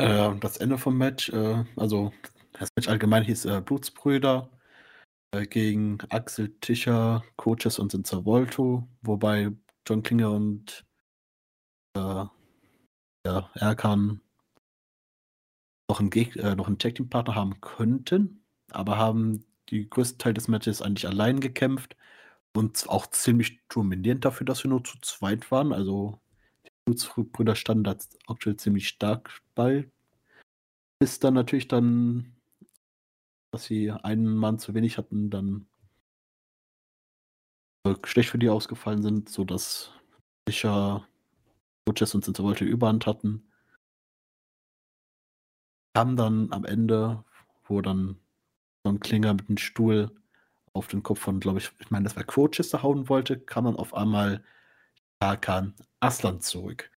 [0.00, 2.12] Äh, das Ende vom Match, äh, also
[2.52, 4.50] das Match allgemein hieß äh, Blutsbrüder
[5.32, 9.50] äh, gegen Axel Tischer, Coaches und Sinzer Volto, wobei
[9.86, 10.84] John Klinger und
[11.96, 12.24] äh,
[13.26, 14.20] ja, Erkan
[15.90, 20.18] noch einen, Geg äh, noch einen Tag Team Partner haben könnten, aber haben die größten
[20.18, 21.96] Teil des Matches eigentlich allein gekämpft
[22.56, 25.72] und auch ziemlich dominierend dafür, dass wir nur zu zweit waren.
[25.72, 26.20] Also
[26.64, 27.96] die Blutsbrüder standen da
[28.26, 29.90] aktuell ziemlich stark bei.
[31.00, 32.38] Bis dann natürlich dann
[33.50, 35.66] dass sie einen Mann zu wenig hatten, dann
[38.04, 39.92] schlecht für die ausgefallen sind, sodass
[40.46, 41.08] sicher
[41.86, 43.50] Butches und Sinterwolte Überhand hatten.
[45.94, 47.24] Kam dann am Ende,
[47.64, 48.20] wo dann
[48.84, 50.10] so ein Klinger mit einem Stuhl
[50.72, 53.76] auf den Kopf von, glaube ich, ich meine, das war Quochester hauen wollte, kam dann
[53.76, 54.44] auf einmal
[55.20, 56.90] Tarkan Aslan zurück.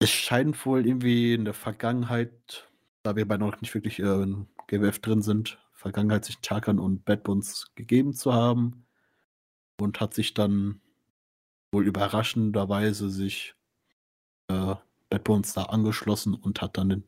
[0.00, 2.68] Es scheint wohl irgendwie in der Vergangenheit,
[3.04, 4.26] da wir bei noch nicht wirklich äh,
[4.66, 8.84] GWF drin sind, Vergangenheit sich Tarkan und Bad Bones gegeben zu haben
[9.80, 10.80] und hat sich dann
[11.72, 13.54] wohl überraschenderweise sich
[14.48, 14.74] äh,
[15.10, 17.04] Bad Bones da angeschlossen und hat dann den,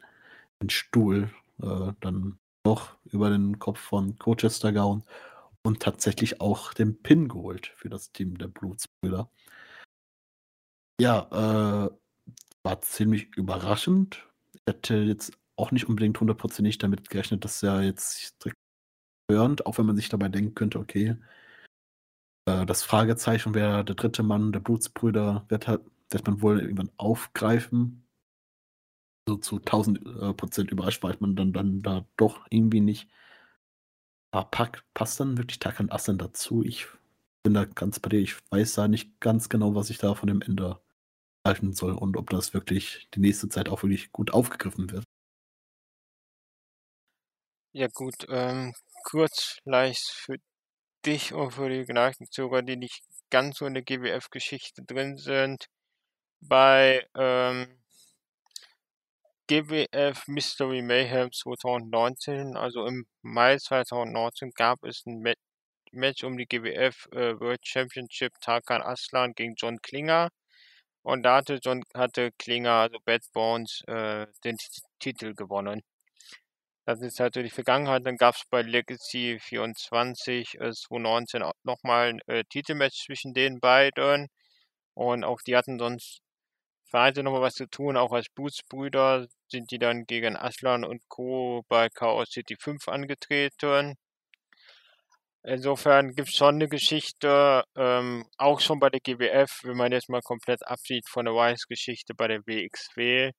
[0.60, 1.30] den Stuhl
[1.62, 5.04] äh, dann doch über den Kopf von Colchester gehauen
[5.62, 9.30] und tatsächlich auch den Pin geholt für das Team der Blutsbrüder.
[11.00, 11.90] Ja, äh,
[12.62, 14.26] war ziemlich überraschend.
[14.54, 18.58] Ich hätte jetzt auch nicht unbedingt hundertprozentig damit gerechnet, dass er jetzt direkt
[19.30, 21.16] hörend, auch wenn man sich dabei denken könnte, okay,
[22.46, 26.90] äh, das Fragezeichen, wer der dritte Mann der Blutsbrüder wird, hat, wird man wohl irgendwann
[26.96, 28.03] aufgreifen.
[29.26, 33.08] So zu 1000 äh, Prozent überrascht war man dann, dann da doch irgendwie nicht.
[34.32, 36.62] Aber pack, passt dann wirklich Takan Assen dazu?
[36.62, 36.86] Ich
[37.42, 38.20] bin da ganz bei dir.
[38.20, 40.80] Ich weiß da nicht ganz genau, was ich da von dem Ende
[41.46, 45.04] halten soll und ob das wirklich die nächste Zeit auch wirklich gut aufgegriffen wird.
[47.72, 48.72] Ja gut, ähm,
[49.04, 50.36] kurz vielleicht für
[51.04, 55.66] dich und für die geneigten Zuhörer, die nicht ganz so in der GWF-Geschichte drin sind.
[56.40, 57.83] Bei ähm,
[59.48, 65.32] GWF Mystery Mayhem 2019, also im Mai 2019, gab es ein Ma
[65.92, 70.30] Match um die GWF äh, World Championship Tarkan Aslan gegen John Klinger.
[71.02, 74.66] Und da hatte, John, hatte Klinger, also Bad Bones, äh, den T
[75.00, 75.82] Titel gewonnen.
[76.86, 78.06] Das ist halt so die Vergangenheit.
[78.06, 84.28] Dann gab es bei Legacy 24 äh, 2019 nochmal ein äh, Titelmatch zwischen den beiden.
[84.94, 86.20] Und auch die hatten sonst
[86.94, 87.96] Vereinte nochmal was zu tun.
[87.96, 91.64] Auch als Bootsbrüder sind die dann gegen Aslan und Co.
[91.68, 93.96] bei Chaos City 5 angetreten.
[95.42, 100.08] Insofern gibt es schon eine Geschichte, ähm, auch schon bei der GWF, wenn man jetzt
[100.08, 103.32] mal komplett absieht von der Wise-Geschichte bei der WXW.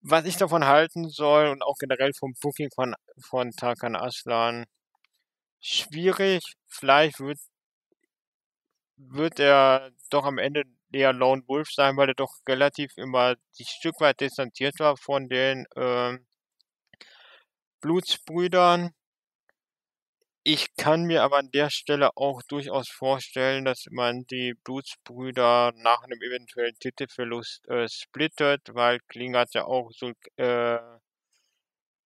[0.00, 4.64] Was ich davon halten soll und auch generell vom Booking von, von Tarkan Aslan,
[5.60, 6.42] schwierig.
[6.68, 7.38] Vielleicht wird,
[8.96, 10.64] wird er doch am Ende
[10.94, 15.28] eher Lone Wolf sein, weil er doch relativ immer ein Stück weit distanziert war von
[15.28, 16.26] den ähm,
[17.80, 18.92] Blutsbrüdern.
[20.46, 26.02] Ich kann mir aber an der Stelle auch durchaus vorstellen, dass man die Blutsbrüder nach
[26.02, 30.78] einem eventuellen Titelverlust äh, splittet, weil Kling hat ja auch so äh,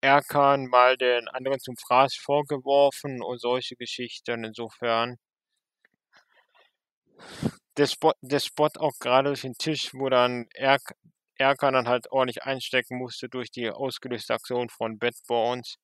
[0.00, 4.44] Erkan mal den anderen zum Fraß vorgeworfen und solche Geschichten.
[4.44, 5.16] Insofern
[7.78, 10.78] der Spot, der Spot auch gerade durch den Tisch, wo dann er
[11.36, 15.78] Erkan dann halt ordentlich einstecken musste durch die ausgelöste Aktion von Bad Bones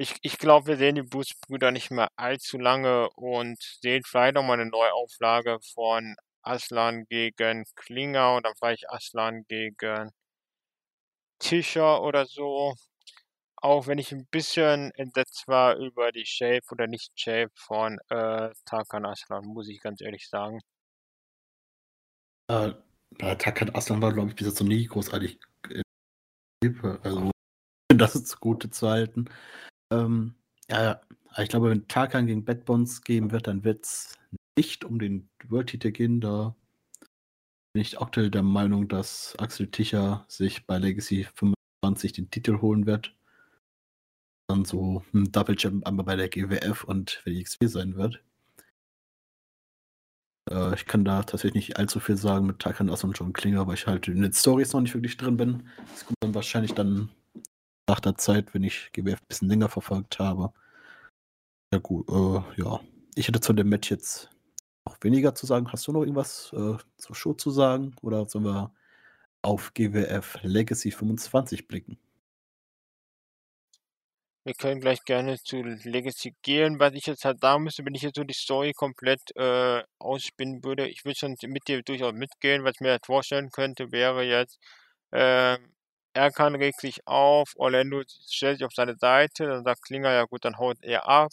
[0.00, 4.60] ich, ich glaube, wir sehen die Blues-Brüder nicht mehr allzu lange und sehen vielleicht nochmal
[4.60, 10.12] eine Neuauflage von Aslan gegen Klinger dann vielleicht Aslan gegen
[11.40, 12.74] Tischer oder so.
[13.56, 19.06] Auch wenn ich ein bisschen entsetzt war über die Shape oder Nicht-Shape von äh, Tarkan
[19.06, 20.60] Aslan, muss ich ganz ehrlich sagen.
[22.48, 22.72] Äh,
[23.18, 25.40] Tarkan Aslan war, glaube ich, bis jetzt noch nie großartig.
[25.70, 25.82] Äh,
[27.02, 27.30] also,
[27.88, 29.26] das ist zugute zu halten.
[29.92, 30.34] Ähm,
[30.70, 31.00] ja,
[31.38, 34.18] ich glaube, wenn Tarkan gegen Bad Bones gehen wird, dann wird es
[34.56, 36.20] nicht um den World-Titel gehen.
[36.20, 36.54] Da
[37.72, 42.86] bin ich aktuell der Meinung, dass Axel Ticher sich bei Legacy 25 den Titel holen
[42.86, 43.14] wird.
[44.48, 48.22] Dann so ein Double Champ einmal bei der GWF und für die XP sein wird.
[50.50, 53.66] Äh, ich kann da tatsächlich nicht allzu viel sagen mit Tarkan Ass und John Klinger,
[53.66, 55.68] weil ich halt in den Stories noch nicht wirklich drin bin.
[55.92, 57.10] Das kommt dann wahrscheinlich dann
[57.86, 60.52] nach der Zeit, wenn ich GWF ein bisschen länger verfolgt habe.
[61.72, 62.80] Ja gut, äh, ja.
[63.14, 64.30] Ich hätte zu dem Match jetzt
[64.86, 65.70] noch weniger zu sagen.
[65.72, 67.94] Hast du noch irgendwas äh, zur Show zu sagen?
[68.02, 68.72] Oder sollen wir
[69.42, 71.98] auf GWF Legacy 25 blicken?
[74.48, 76.80] Wir können gleich gerne zu Legacy gehen.
[76.80, 80.64] Was ich jetzt halt sagen müsste, wenn ich jetzt so die Story komplett äh, ausspinnen
[80.64, 82.64] würde, ich würde schon mit dir durchaus mitgehen.
[82.64, 84.58] Was ich mir halt vorstellen könnte, wäre jetzt,
[85.12, 85.58] äh,
[86.14, 90.46] Erkan regt sich auf, Orlando stellt sich auf seine Seite, dann sagt Klinger, ja gut,
[90.46, 91.30] dann haut er ab.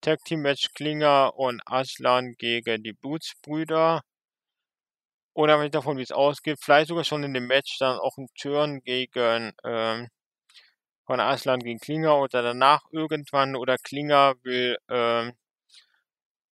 [0.00, 4.02] Tag Team Match Klinger und Aslan gegen die Blutsbrüder.
[5.34, 8.80] Unabhängig davon, wie es ausgeht, vielleicht sogar schon in dem Match dann auch ein Turn
[8.84, 10.08] gegen ähm,
[11.08, 15.32] von Aslan gegen Klinger oder danach irgendwann oder Klinger will ähm,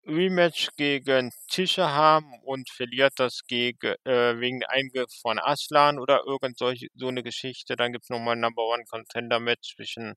[0.05, 6.59] Rematch gegen Tischer haben und verliert das gegen, äh, wegen Eingriff von Aslan oder irgend
[6.59, 7.77] solche, so eine Geschichte.
[7.77, 10.14] Dann gibt es nochmal ein Number One Contender Match zwischen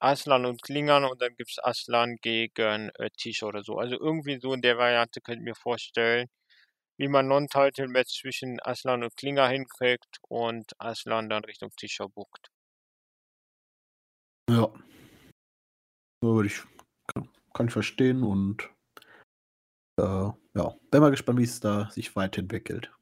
[0.00, 3.76] Aslan und Klingern und dann gibt es Aslan gegen äh, Tischer oder so.
[3.78, 6.28] Also irgendwie so in der Variante könnt ihr mir vorstellen,
[6.98, 12.50] wie man Non-Title-Match zwischen Aslan und Klinger hinkriegt und Aslan dann Richtung Tischer buckt.
[14.50, 14.68] Ja.
[16.22, 16.60] Würde ich,
[17.06, 18.68] kann, kann ich verstehen und
[19.96, 22.92] äh, ja, bin mal gespannt, wie es da sich weiterentwickelt.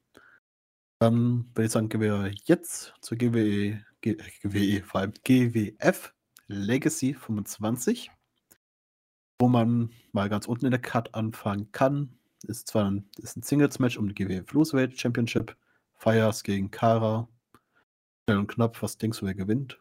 [1.01, 6.13] Dann würde ich sagen, gehen wir jetzt zur GWE, GWE, vor allem GWF
[6.45, 8.11] Legacy 25,
[9.41, 12.15] wo man mal ganz unten in der Cut anfangen kann.
[12.43, 15.57] Ist zwar ein, ist ein Singles-Match um die GWF Cruiserweight Championship.
[15.95, 17.27] Fires gegen Kara.
[18.27, 19.79] Schnell und knapp, was denkst du, wer gewinnt?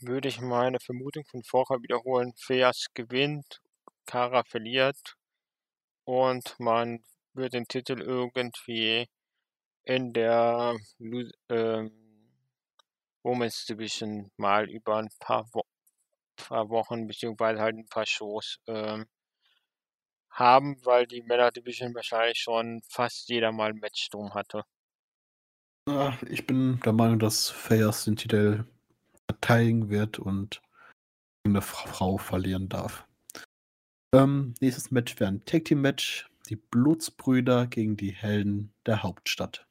[0.00, 2.32] Würde ich meine Vermutung von vorher wiederholen.
[2.36, 3.60] Fires gewinnt,
[4.06, 5.16] Kara verliert
[6.04, 7.04] und man
[7.34, 9.06] wird den Titel irgendwie
[9.84, 10.76] in der
[11.48, 11.90] ähm,
[13.22, 15.62] Women's Division mal über ein paar, Wo
[16.36, 19.06] paar Wochen beziehungsweise halt ein paar Shows ähm,
[20.30, 24.62] haben, weil die Männer Division wahrscheinlich schon fast jeder mal ein Match drum hatte.
[25.86, 28.64] Ja, ich bin der Meinung, dass Fayers den Titel
[29.30, 30.60] verteidigen wird und
[31.46, 33.06] eine Frau verlieren darf.
[34.12, 36.28] Ähm, nächstes Match wäre ein Tag Team Match.
[36.48, 39.68] Die Blutsbrüder gegen die Helden der Hauptstadt.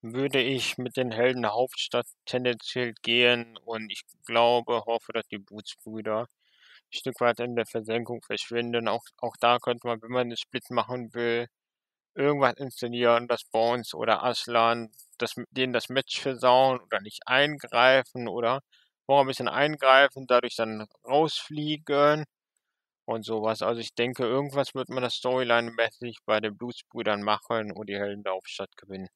[0.00, 5.38] Würde ich mit den Helden der Hauptstadt tendenziell gehen und ich glaube, hoffe, dass die
[5.38, 8.86] Blutsbrüder ein Stück weit in der Versenkung verschwinden.
[8.86, 11.48] Auch, auch da könnte man, wenn man einen Split machen will,
[12.14, 18.60] irgendwas inszenieren, dass Bones oder Aslan das, denen das Match versauen oder nicht eingreifen oder
[19.08, 22.24] noch ein bisschen eingreifen, dadurch dann rausfliegen
[23.06, 23.62] und sowas.
[23.62, 28.22] Also ich denke, irgendwas wird man das Storyline-mäßig bei den Bluesbrüdern machen und die Helden
[28.22, 29.08] der Hauptstadt gewinnen.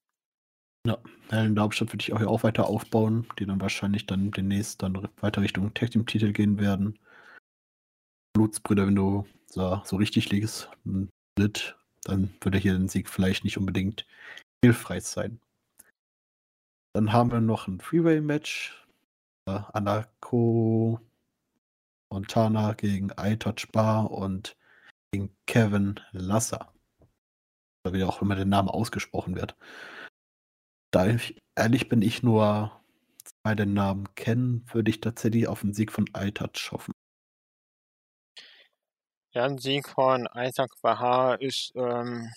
[0.87, 0.99] Ja,
[1.31, 5.09] Helden der Hauptstadt würde ich auch, auch weiter aufbauen, die dann wahrscheinlich dann demnächst dann
[5.21, 6.99] weiter Richtung Tag Team Titel gehen werden.
[8.35, 10.71] Blutsbrüder, wenn du so, so richtig liegst,
[11.39, 14.07] Split, dann würde hier ein Sieg vielleicht nicht unbedingt
[14.65, 15.41] hilfreich sein.
[16.95, 18.87] Dann haben wir noch ein Freeway-Match
[19.47, 19.61] äh,
[22.11, 24.57] Montana gegen iTouch Bar und
[25.11, 26.73] gegen Kevin Lasser.
[27.85, 29.57] Oder wie auch immer der Name ausgesprochen wird.
[30.91, 32.81] Da ich ehrlich bin, ich nur
[33.25, 36.93] zwei den Namen kennen, würde ich tatsächlich auf den Sieg von iTouch hoffen.
[39.35, 42.31] Ja, ein Sieg von Isaac Bahar ist ähm,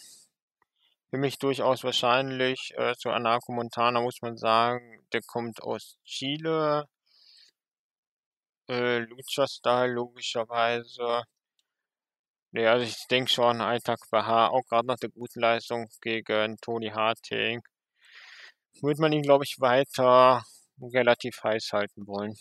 [1.09, 2.73] für mich durchaus wahrscheinlich.
[2.77, 6.87] Äh, zu Anako Montana muss man sagen, der kommt aus Chile,
[8.69, 11.23] äh, Lucha-Style logischerweise.
[12.51, 16.91] Nee, also ich denke schon, Alltag Bahar, auch gerade nach der guten Leistung gegen Tony
[16.91, 17.61] Harting,
[18.81, 20.43] wird man ihn, glaube ich, weiter
[20.79, 22.37] relativ heiß halten wollen.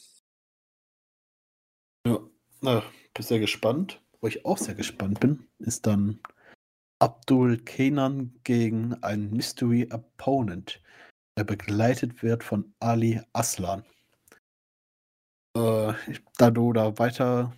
[2.06, 2.20] Ja,
[2.60, 4.03] na, bin sehr gespannt.
[4.24, 6.18] Wo ich auch sehr gespannt bin, ist dann
[6.98, 10.82] Abdul Kenan gegen einen Mystery Opponent,
[11.36, 13.84] der begleitet wird von Ali Aslan.
[15.54, 15.92] Äh,
[16.38, 17.54] da du da weiter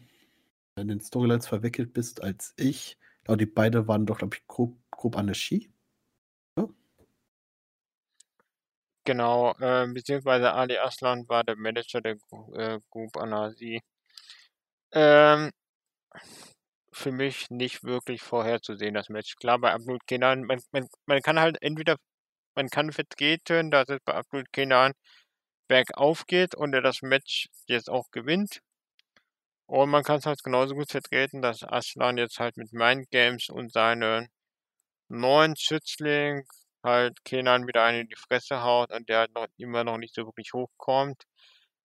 [0.75, 4.77] in den Storylines verwickelt bist als ich, glaube die beide waren doch, glaube ich, grob,
[4.91, 5.71] grob an der Ski.
[6.59, 6.69] Ja?
[9.05, 12.19] Genau, äh, beziehungsweise Ali Aslan war der Manager der
[12.55, 13.81] äh, Group Anasi.
[14.91, 15.53] Ähm,
[16.97, 19.37] für mich nicht wirklich vorherzusehen, das Match.
[19.37, 21.97] Klar, bei Abdul Kenan, man, man, man kann halt entweder,
[22.57, 24.93] man kann vertreten, dass es bei Abdul Kenan
[25.69, 28.61] bergauf geht und er das Match jetzt auch gewinnt.
[29.69, 33.49] Und man kann es halt genauso gut vertreten, dass Aslan jetzt halt mit Mind Games
[33.51, 34.29] und seinen
[35.09, 36.45] neuen Schützling
[36.85, 40.15] halt Kenan wieder einen in die Fresse haut und der halt noch immer noch nicht
[40.15, 41.25] so wirklich hochkommt.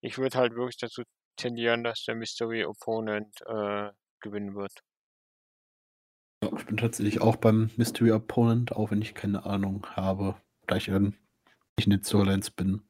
[0.02, 1.04] Ich würde halt wirklich dazu
[1.38, 4.74] tendieren, dass der Mystery Opponent äh, gewinnen wird.
[6.44, 10.36] Ich bin tatsächlich auch beim Mystery Opponent, auch wenn ich keine Ahnung habe,
[10.68, 11.16] da ich in
[11.78, 12.82] den Storylines bin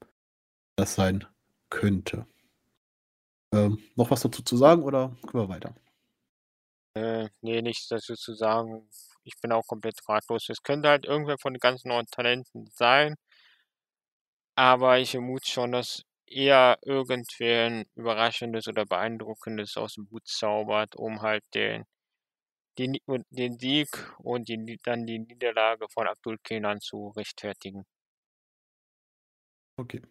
[0.78, 1.26] das sein
[1.70, 2.26] könnte.
[3.54, 5.76] Ähm, noch was dazu zu sagen oder können wir weiter?
[6.94, 8.90] Äh, nee, nichts dazu zu sagen.
[9.24, 10.50] Ich bin auch komplett ratlos.
[10.50, 13.16] Es könnte halt irgendwer von den ganz neuen Talenten sein.
[14.56, 21.22] Aber ich vermute schon, dass eher irgendwer Überraschendes oder Beeindruckendes aus dem Hut zaubert, um
[21.22, 21.86] halt den,
[22.78, 22.98] den,
[23.30, 23.90] den Sieg
[24.20, 27.86] und die, dann die Niederlage von Abdul Kenan zu rechtfertigen.
[29.78, 30.02] Okay.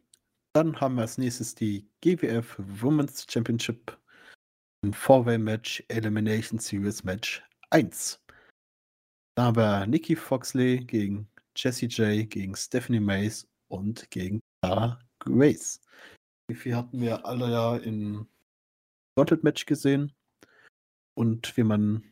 [0.52, 3.96] Dann haben wir als nächstes die GWF Women's Championship
[4.82, 8.20] ein Four-Way-Match Elimination Series Match 1.
[9.36, 15.80] Da haben wir Nikki Foxley gegen Jessie J, gegen Stephanie Mays und gegen Sarah Grace.
[16.50, 18.26] Die vier hatten wir alle ja im
[19.16, 20.12] Gauntlet Match gesehen.
[21.14, 22.09] Und wie man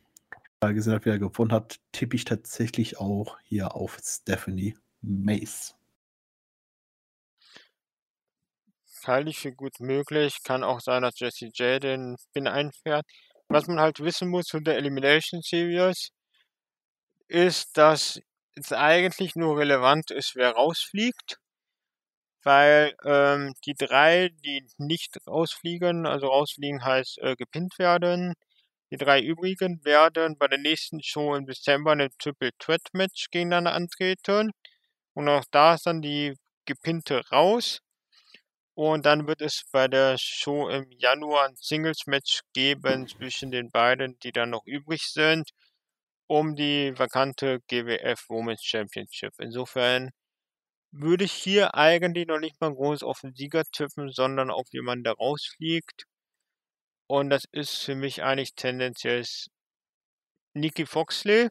[0.61, 5.75] gesehen hat, wer gewonnen hat, tippe ich tatsächlich auch hier auf Stephanie Mays.
[9.07, 10.37] halte ich für gut möglich.
[10.43, 13.05] Kann auch sein, dass Jesse J den Spin einfährt.
[13.49, 16.11] Was man halt wissen muss von der Elimination Series,
[17.27, 18.19] ist, dass
[18.55, 21.37] es eigentlich nur relevant ist, wer rausfliegt.
[22.43, 28.33] Weil ähm, die drei, die nicht rausfliegen, also rausfliegen heißt äh, gepinnt werden,
[28.91, 33.73] die drei übrigen werden bei der nächsten Show im Dezember eine Triple Threat Match gegeneinander
[33.73, 34.51] antreten.
[35.13, 36.35] Und auch da ist dann die
[36.65, 37.79] gepinnte raus.
[38.75, 44.17] Und dann wird es bei der Show im Januar ein Singles-Match geben zwischen den beiden,
[44.19, 45.49] die dann noch übrig sind,
[46.27, 49.33] um die vakante GWF Women's Championship.
[49.39, 50.11] Insofern
[50.91, 55.03] würde ich hier eigentlich noch nicht mal groß auf den Sieger tippen, sondern auf jemanden,
[55.03, 56.05] der rausfliegt.
[57.09, 59.25] Und das ist für mich eigentlich tendenziell
[60.53, 61.49] Nikki Foxley,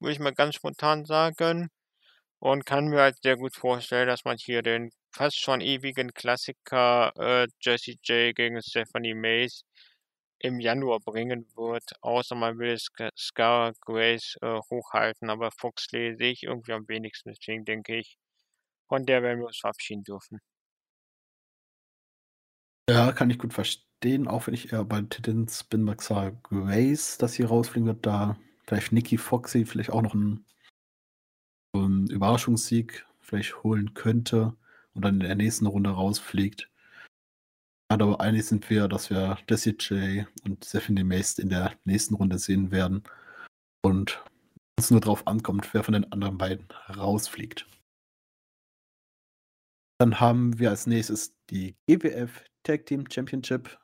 [0.00, 1.70] würde ich mal ganz spontan sagen.
[2.40, 7.12] Und kann mir halt sehr gut vorstellen, dass man hier den fast schon ewigen Klassiker
[7.18, 9.64] äh, Jessie J gegen Stephanie Mays
[10.40, 12.78] im Januar bringen wird, außer man will
[13.18, 18.18] Scar Grace äh, hochhalten, aber Foxley sehe ich irgendwie am wenigsten, deswegen denke ich,
[18.88, 20.40] von der werden wir uns verabschieden dürfen.
[22.88, 23.86] Ja, kann ich gut verstehen,
[24.26, 28.36] auch wenn ich eher bei Titans bin, Scar Grace, dass sie rausfliegen wird, da
[28.66, 30.44] vielleicht Nikki Foxy vielleicht auch noch einen,
[31.74, 34.56] einen Überraschungssieg vielleicht holen könnte
[34.94, 36.70] und dann in der nächsten Runde rausfliegt.
[37.88, 42.38] Aber einig sind wir, dass wir Jessie J und Stephanie Mace in der nächsten Runde
[42.38, 43.02] sehen werden.
[43.82, 44.22] Und
[44.76, 47.66] es nur darauf ankommt, wer von den anderen beiden rausfliegt.
[49.98, 53.78] Dann haben wir als nächstes die GWF Tag Team Championship.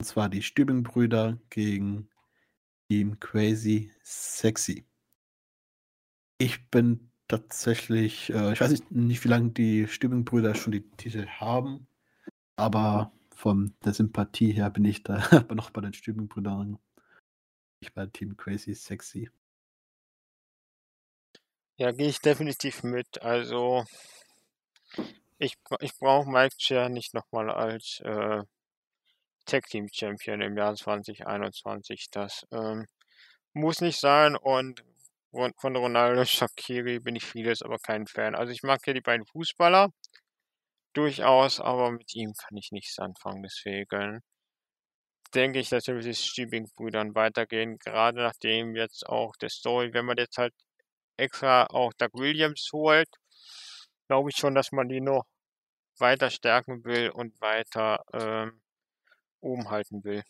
[0.00, 2.08] Und zwar die Stübing-Brüder gegen
[2.88, 4.86] Team Crazy Sexy.
[6.38, 11.26] Ich bin tatsächlich, äh, ich weiß nicht, nicht wie lange die Stübing-Brüder schon die Titel
[11.26, 11.86] haben.
[12.56, 16.78] Aber von der Sympathie her bin ich da aber noch bei den Stübenbrüdern.
[17.80, 19.28] Ich bei Team Crazy Sexy.
[21.76, 23.20] Ja, gehe ich definitiv mit.
[23.20, 23.84] Also,
[25.36, 28.44] ich, ich brauche Mike Chair nicht nochmal als äh,
[29.50, 32.08] Tag Team Champion im Jahr 2021.
[32.12, 32.86] Das ähm,
[33.52, 34.36] muss nicht sein.
[34.36, 34.82] Und
[35.32, 38.34] von Ronaldo Shakiri bin ich vieles, aber kein Fan.
[38.36, 39.90] Also, ich mag ja die beiden Fußballer
[40.94, 43.42] durchaus, aber mit ihm kann ich nichts anfangen.
[43.42, 44.20] Deswegen
[45.34, 50.06] denke ich, dass wir mit den Stiebing-Brüdern weitergehen, gerade nachdem jetzt auch der Story, wenn
[50.06, 50.54] man jetzt halt
[51.16, 53.08] extra auch Doug Williams holt,
[54.08, 55.24] glaube ich schon, dass man die noch
[55.98, 58.60] weiter stärken will und weiter ähm,
[59.40, 60.22] oben halten will.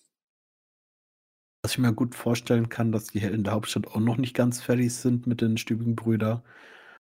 [1.62, 4.60] Was ich mir gut vorstellen kann, dass die Helden der Hauptstadt auch noch nicht ganz
[4.62, 6.42] fertig sind mit den Stübigen Brüdern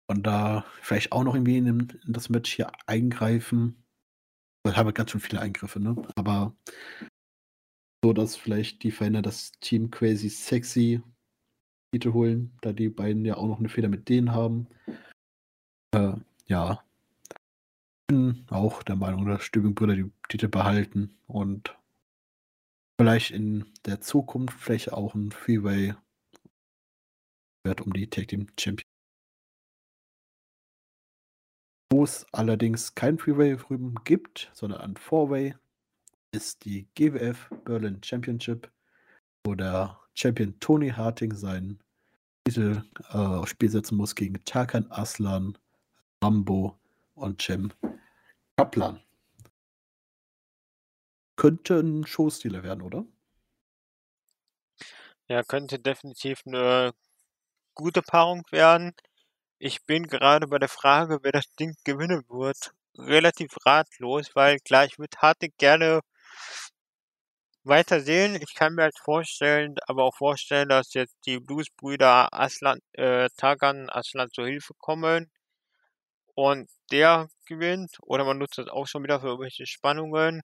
[0.07, 3.83] und da vielleicht auch noch irgendwie in, in das Match hier eingreifen.
[4.67, 5.95] Ich habe ganz schön viele Eingriffe, ne?
[6.15, 6.55] Aber
[8.03, 11.01] so, dass vielleicht die Feinde das Team Crazy Sexy
[11.93, 14.67] Titel holen, da die beiden ja auch noch eine Feder mit denen haben.
[15.93, 16.13] Äh,
[16.47, 16.83] ja.
[17.29, 21.77] Ich bin auch der Meinung, dass Stübing-Brüder die Titel behalten und
[22.99, 25.95] vielleicht in der Zukunft vielleicht auch ein Freeway
[27.65, 28.83] wird um die Tag Team Champion
[31.93, 35.53] wo es allerdings kein Freeway drüben gibt, sondern ein Four-Way,
[36.31, 38.71] ist die GWF Berlin Championship,
[39.45, 41.79] wo der Champion Tony Harting seinen
[42.47, 45.55] Titel äh, aufs Spiel setzen muss gegen Tarkan Aslan,
[46.23, 46.79] Rambo
[47.13, 47.71] und Cem
[48.57, 48.99] Kaplan.
[51.43, 53.05] Könnte ein Showstealer werden, oder?
[55.27, 56.93] Ja, könnte definitiv eine
[57.75, 58.93] gute Paarung werden.
[59.59, 64.85] Ich bin gerade bei der Frage, wer das Ding gewinnen wird, relativ ratlos, weil klar,
[64.85, 66.01] ich Hartig gerne
[67.65, 68.35] weiter sehen.
[68.41, 73.89] Ich kann mir halt vorstellen, aber auch vorstellen, dass jetzt die Bluesbrüder Aslan, äh, Tagan
[73.89, 75.29] Aslan zur Hilfe kommen
[76.35, 77.97] und der gewinnt.
[78.01, 80.41] Oder man nutzt das auch schon wieder für irgendwelche Spannungen.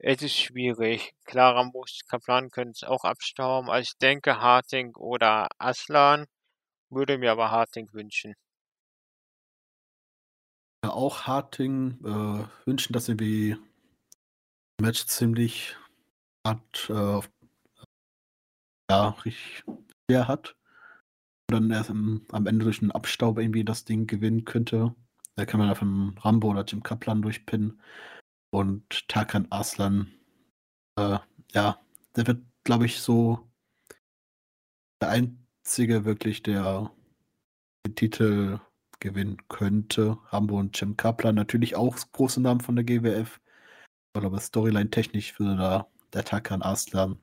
[0.00, 1.12] Es ist schwierig.
[1.24, 3.68] Klar, Ramos Kaplan können es auch abstauben.
[3.68, 6.26] Also ich denke Harting oder Aslan.
[6.90, 8.34] Würde mir aber Harting wünschen.
[10.84, 13.56] Ja, auch Harting äh, wünschen, dass er wie
[14.80, 15.76] Match ziemlich
[16.46, 17.20] hart äh,
[18.90, 19.64] ja, richtig
[20.08, 20.54] schwer hat.
[21.50, 24.94] Und dann erst am, am Ende durch einen Abstaub irgendwie das Ding gewinnen könnte.
[25.34, 27.80] Da kann man von Rambo oder Jim Kaplan durchpinnen.
[28.50, 30.12] Und Tarkan Aslan,
[30.96, 31.18] äh,
[31.52, 31.80] ja,
[32.16, 33.48] der wird, glaube ich, so
[35.00, 36.90] der ein, einzige wirklich, der
[37.86, 38.58] den Titel
[39.00, 40.16] gewinnen könnte.
[40.30, 43.38] Rambo und Jim Kaplan natürlich auch große Namen von der GWF.
[44.14, 47.18] Aber Storyline-technisch würde da der Takan Aslan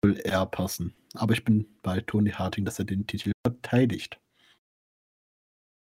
[0.00, 0.94] wohl eher passen.
[1.14, 4.20] Aber ich bin bei Tony Harting, dass er den Titel verteidigt.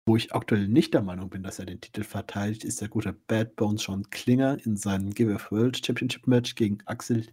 [0.04, 3.12] Wo ich aktuell nicht der Meinung bin, dass er den Titel verteidigt, ist der gute
[3.12, 7.28] Bad Bones Sean Klinger in seinem GWF World Championship Match gegen Axel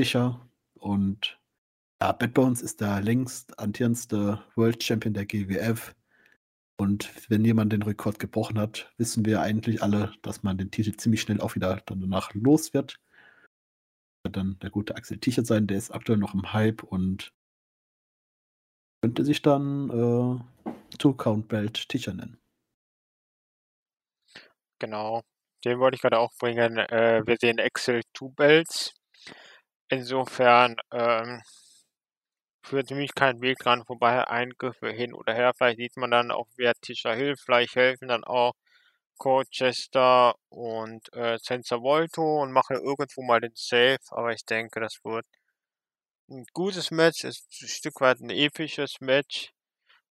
[0.00, 0.48] Fischer.
[0.74, 1.38] Und
[2.00, 5.94] ja, Bad Bones ist der längst amtierendste World Champion der GWF.
[6.76, 10.96] Und wenn jemand den Rekord gebrochen hat, wissen wir eigentlich alle, dass man den Titel
[10.96, 12.98] ziemlich schnell auch wieder dann danach los wird.
[14.22, 17.32] Dann der gute Axel Tichert sein, der ist aktuell noch im Hype und
[19.04, 22.40] könnte sich dann äh, Two Count Belt Ticher nennen.
[24.78, 25.20] Genau.
[25.62, 26.78] Den wollte ich gerade auch bringen.
[26.78, 28.94] Äh, wir sehen Excel Two Belts.
[29.90, 31.42] Insofern ähm,
[32.62, 35.52] führt nämlich kein Weg dran vorbei, Eingriffe hin oder her.
[35.54, 37.42] Vielleicht sieht man dann auch, wer Tischer hilft.
[37.44, 38.54] Vielleicht helfen dann auch
[39.18, 43.98] Colchester und äh, Senza Volto und machen irgendwo mal den Save.
[44.12, 45.26] Aber ich denke, das wird
[46.28, 49.52] ein gutes Match, ist ein Stück weit ein episches Match.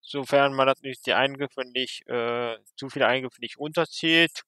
[0.00, 4.42] Sofern man natürlich die Eingriffe nicht, äh, zu viele Eingriffe nicht runterzieht.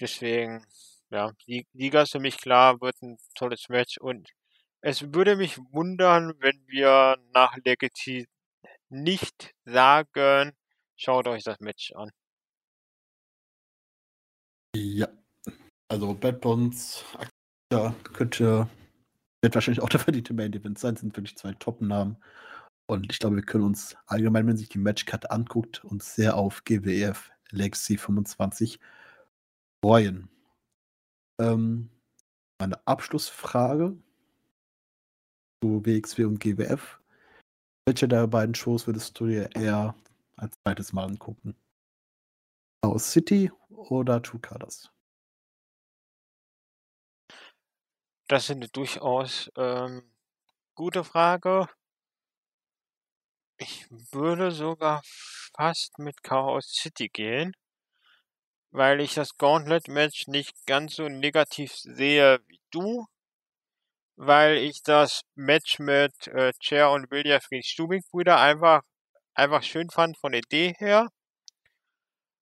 [0.00, 0.64] Deswegen,
[1.10, 4.30] ja, die Liga ist für mich klar, wird ein tolles Match und
[4.80, 8.26] es würde mich wundern, wenn wir nach Legacy
[8.88, 10.52] nicht sagen,
[10.96, 12.10] schaut euch das Match an.
[14.74, 15.08] Ja,
[15.88, 17.04] also Bad Bonds,
[18.14, 18.68] könnte,
[19.42, 22.16] wird wahrscheinlich auch der verdiente Main Event sein, sind wirklich zwei Top-Namen.
[22.86, 26.64] Und ich glaube, wir können uns allgemein, wenn sich die Matchcard anguckt, uns sehr auf
[26.64, 28.80] GWF Legacy 25
[29.84, 30.28] freuen.
[31.40, 31.90] Ähm,
[32.58, 33.96] meine Abschlussfrage
[35.62, 37.00] zu WXW und GWF.
[37.86, 39.94] Welche der beiden Shows würdest du dir eher
[40.36, 41.54] als zweites Mal angucken?
[42.82, 44.90] Chaos City oder Two Colors?
[48.30, 50.02] Das ist eine durchaus ähm,
[50.74, 51.68] gute Frage.
[53.58, 55.02] Ich würde sogar
[55.56, 57.52] fast mit Chaos City gehen
[58.70, 63.06] weil ich das Gauntlet-Match nicht ganz so negativ sehe wie du,
[64.16, 68.82] weil ich das Match mit äh, Chair und William Fried Stubing-Brüder einfach,
[69.34, 71.08] einfach schön fand von der Idee her,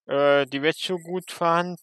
[0.06, 1.78] äh, die Match gut fand.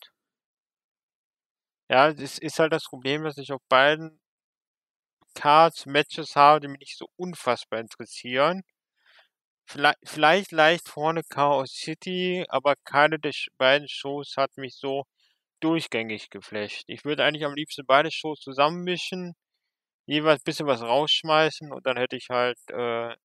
[1.89, 4.19] Ja, das ist halt das Problem, dass ich auf beiden
[5.35, 8.63] Cards Matches habe, die mich nicht so unfassbar interessieren.
[9.67, 15.03] Vielleicht, vielleicht leicht vorne Chaos City, aber keine der beiden Shows hat mich so
[15.61, 16.85] durchgängig geflasht.
[16.87, 19.33] Ich würde eigentlich am liebsten beide Shows zusammenmischen,
[20.07, 22.75] jeweils ein bisschen was rausschmeißen und dann hätte ich halt äh,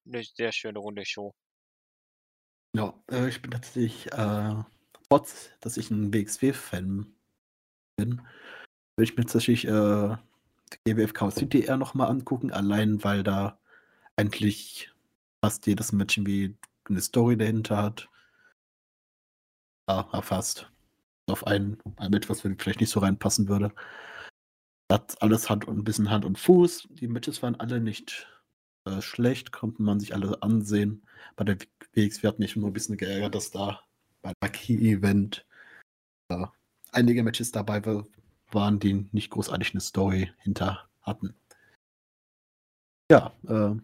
[0.07, 1.35] eine sehr schöne runde Show.
[2.75, 4.55] Ja, äh, ich bin tatsächlich, äh,
[5.09, 7.15] trotz dass ich ein WXW-Fan
[8.01, 8.23] bin,
[8.97, 10.17] würde ich mir tatsächlich äh,
[10.85, 13.59] GWF Chaos City eher nochmal angucken, allein weil da
[14.17, 14.91] eigentlich
[15.45, 16.57] fast jedes Match irgendwie
[16.89, 18.09] eine Story dahinter hat.
[19.89, 20.71] Ja, fast.
[21.27, 23.73] Auf ein, ein Match, was vielleicht nicht so reinpassen würde.
[24.91, 26.89] Hat alles und ein bisschen Hand und Fuß.
[26.91, 28.29] Die Matches waren alle nicht
[28.87, 31.07] äh, schlecht, konnten man sich alle ansehen.
[31.37, 31.59] Bei der
[31.93, 33.83] WXW hat mich nur ein bisschen geärgert, dass da
[34.23, 35.47] bei der Key-Event
[36.31, 36.47] äh,
[36.93, 37.83] einige Matches dabei
[38.51, 41.35] waren, die nicht großartig eine Story hinter hatten.
[43.11, 43.75] Ja, äh,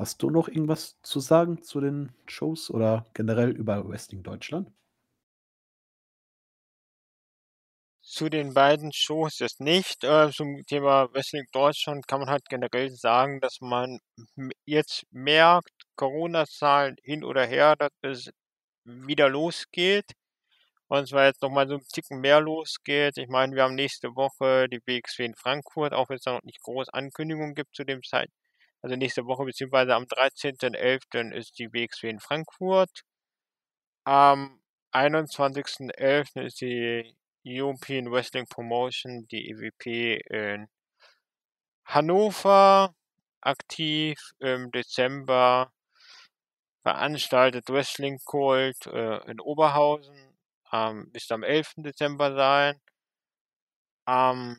[0.00, 4.72] Hast du noch irgendwas zu sagen zu den Shows oder generell über Wrestling Deutschland?
[8.02, 10.04] Zu den beiden Shows jetzt nicht.
[10.04, 13.98] Äh, zum Thema Wrestling Deutschland kann man halt generell sagen, dass man
[14.64, 18.30] jetzt merkt, Corona-Zahlen hin oder her, dass es
[18.84, 20.12] wieder losgeht.
[20.90, 23.16] Und zwar jetzt nochmal so ein Ticken mehr losgeht.
[23.16, 26.42] Ich meine, wir haben nächste Woche die WXW in Frankfurt, auch wenn es da noch
[26.42, 28.28] nicht groß Ankündigungen gibt zu dem Zeit,
[28.82, 31.32] also nächste Woche, beziehungsweise am 13.11.
[31.32, 33.02] ist die WXW in Frankfurt.
[34.04, 34.60] Am
[34.92, 36.42] 21.11.
[36.42, 37.14] ist die
[37.46, 40.66] European Wrestling Promotion, die EWP in
[41.84, 42.94] Hannover
[43.40, 44.18] aktiv.
[44.40, 45.72] Im Dezember
[46.82, 50.29] veranstaltet Wrestling Cult äh, in Oberhausen.
[50.72, 51.74] Ähm, müsste am 11.
[51.78, 52.80] Dezember sein.
[54.06, 54.56] Am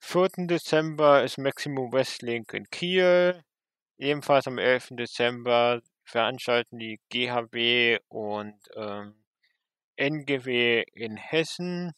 [0.00, 0.46] 4.
[0.46, 3.42] Dezember ist Maximum Wrestling in Kiel.
[3.98, 4.88] Ebenfalls am 11.
[4.92, 9.22] Dezember veranstalten die GHW und ähm,
[9.96, 11.92] NGW in Hessen.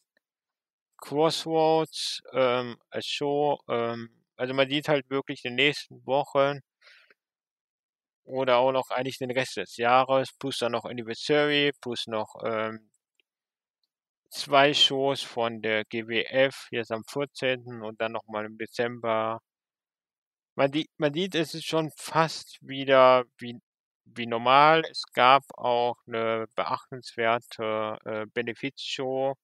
[0.99, 3.59] Crossroads ähm, als Show.
[3.69, 6.61] Ähm, also man sieht halt wirklich in den nächsten Wochen
[8.31, 12.91] oder auch noch eigentlich den Rest des Jahres, plus dann noch Anniversary, plus noch ähm,
[14.31, 17.83] zwei Shows von der GWF, jetzt am 14.
[17.83, 19.41] und dann nochmal im Dezember.
[20.57, 23.59] Man, die, man sieht, es ist schon fast wieder wie,
[24.05, 24.85] wie normal.
[24.91, 29.35] Es gab auch eine beachtenswerte äh, Benefizshow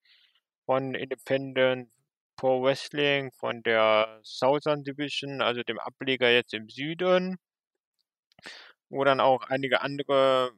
[0.66, 1.90] von Independent
[2.36, 7.38] Pro Wrestling von der Southern Division, also dem Ableger jetzt im Süden,
[8.88, 10.52] wo dann auch einige andere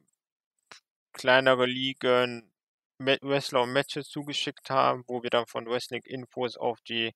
[1.13, 2.51] kleinere Ligen
[2.99, 7.13] Wrestler und Matches zugeschickt haben, wo wir dann von Wrestling Infos auf die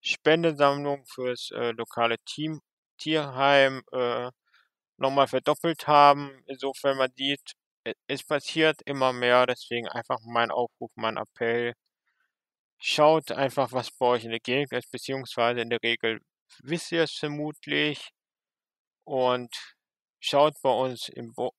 [0.00, 2.60] Spendensammlung fürs äh, lokale Team
[2.98, 4.30] Tierheim äh,
[4.98, 6.42] nochmal verdoppelt haben.
[6.46, 7.52] Insofern man sieht,
[8.06, 11.74] es passiert immer mehr, deswegen einfach mein Aufruf, mein Appell.
[12.78, 16.20] Schaut einfach, was bei euch in der Gegend ist, beziehungsweise in der Regel
[16.62, 18.10] wisst ihr es vermutlich.
[19.04, 19.54] Und
[20.22, 21.52] schaut bei uns im, Bo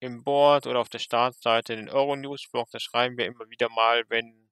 [0.00, 4.50] im Board oder auf der Startseite den Euronews-Blog, da schreiben wir immer wieder mal, wenn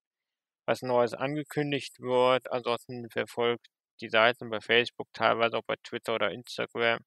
[0.66, 2.50] was Neues angekündigt wird.
[2.52, 3.68] Ansonsten verfolgt
[4.00, 7.00] die Seiten bei Facebook, teilweise auch bei Twitter oder Instagram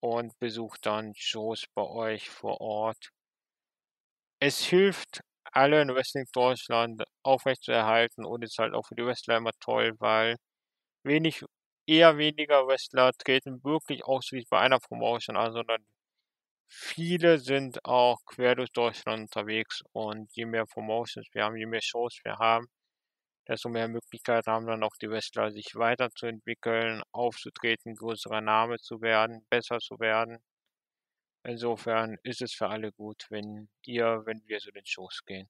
[0.00, 3.10] und besucht dann Shows bei euch vor Ort.
[4.40, 5.20] Es hilft
[5.52, 10.36] allen Wrestling Deutschland aufrechtzuerhalten und ist halt auch für die Wrestler immer toll, weil
[11.04, 11.44] wenig,
[11.86, 15.86] eher weniger Wrestler treten wirklich ausschließlich bei einer Promotion an, sondern
[16.68, 21.82] viele sind auch quer durch Deutschland unterwegs und je mehr Promotions wir haben, je mehr
[21.82, 22.66] Shows wir haben,
[23.48, 29.46] desto mehr Möglichkeiten haben dann auch die Wrestler, sich weiterzuentwickeln, aufzutreten, größerer Name zu werden,
[29.50, 30.38] besser zu werden.
[31.44, 35.48] Insofern ist es für alle gut, wenn ihr, wenn wir zu den Shows gehen.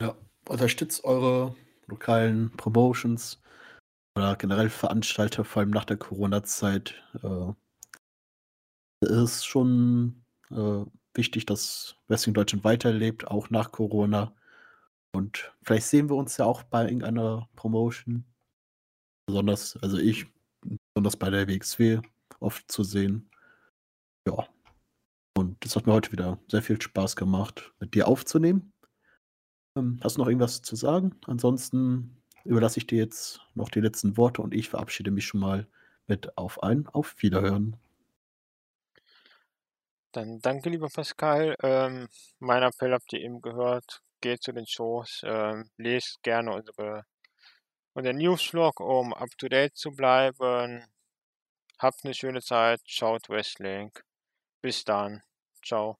[0.00, 0.16] Ja,
[0.48, 1.54] unterstützt eure
[1.86, 3.40] lokalen Promotions
[4.18, 6.94] oder generell Veranstalter, vor allem nach der Corona-Zeit.
[7.22, 7.52] Äh,
[9.00, 10.84] ist schon äh,
[11.14, 14.34] wichtig, dass Wrestling Deutschland weiterlebt, auch nach Corona.
[15.12, 18.24] Und vielleicht sehen wir uns ja auch bei irgendeiner Promotion.
[19.26, 20.26] Besonders, also ich,
[20.94, 22.00] besonders bei der WXW
[22.40, 23.30] oft zu sehen.
[24.26, 24.48] Ja.
[25.36, 28.72] Und das hat mir heute wieder sehr viel Spaß gemacht, mit dir aufzunehmen.
[29.76, 31.14] Ähm, hast du noch irgendwas zu sagen?
[31.26, 35.66] Ansonsten überlasse ich dir jetzt noch die letzten Worte und ich verabschiede mich schon mal
[36.06, 37.76] mit auf ein Auf Wiederhören.
[40.12, 41.54] Dann danke, lieber Pascal.
[41.62, 42.08] Ähm,
[42.38, 47.04] mein Appell habt ihr eben gehört geht zu den Shows, ähm, lest gerne unsere,
[47.94, 50.86] unseren Newsvlog, um up to date zu bleiben.
[51.78, 53.92] Habt eine schöne Zeit, schaut Wrestling.
[54.62, 55.22] Bis dann.
[55.64, 55.98] Ciao.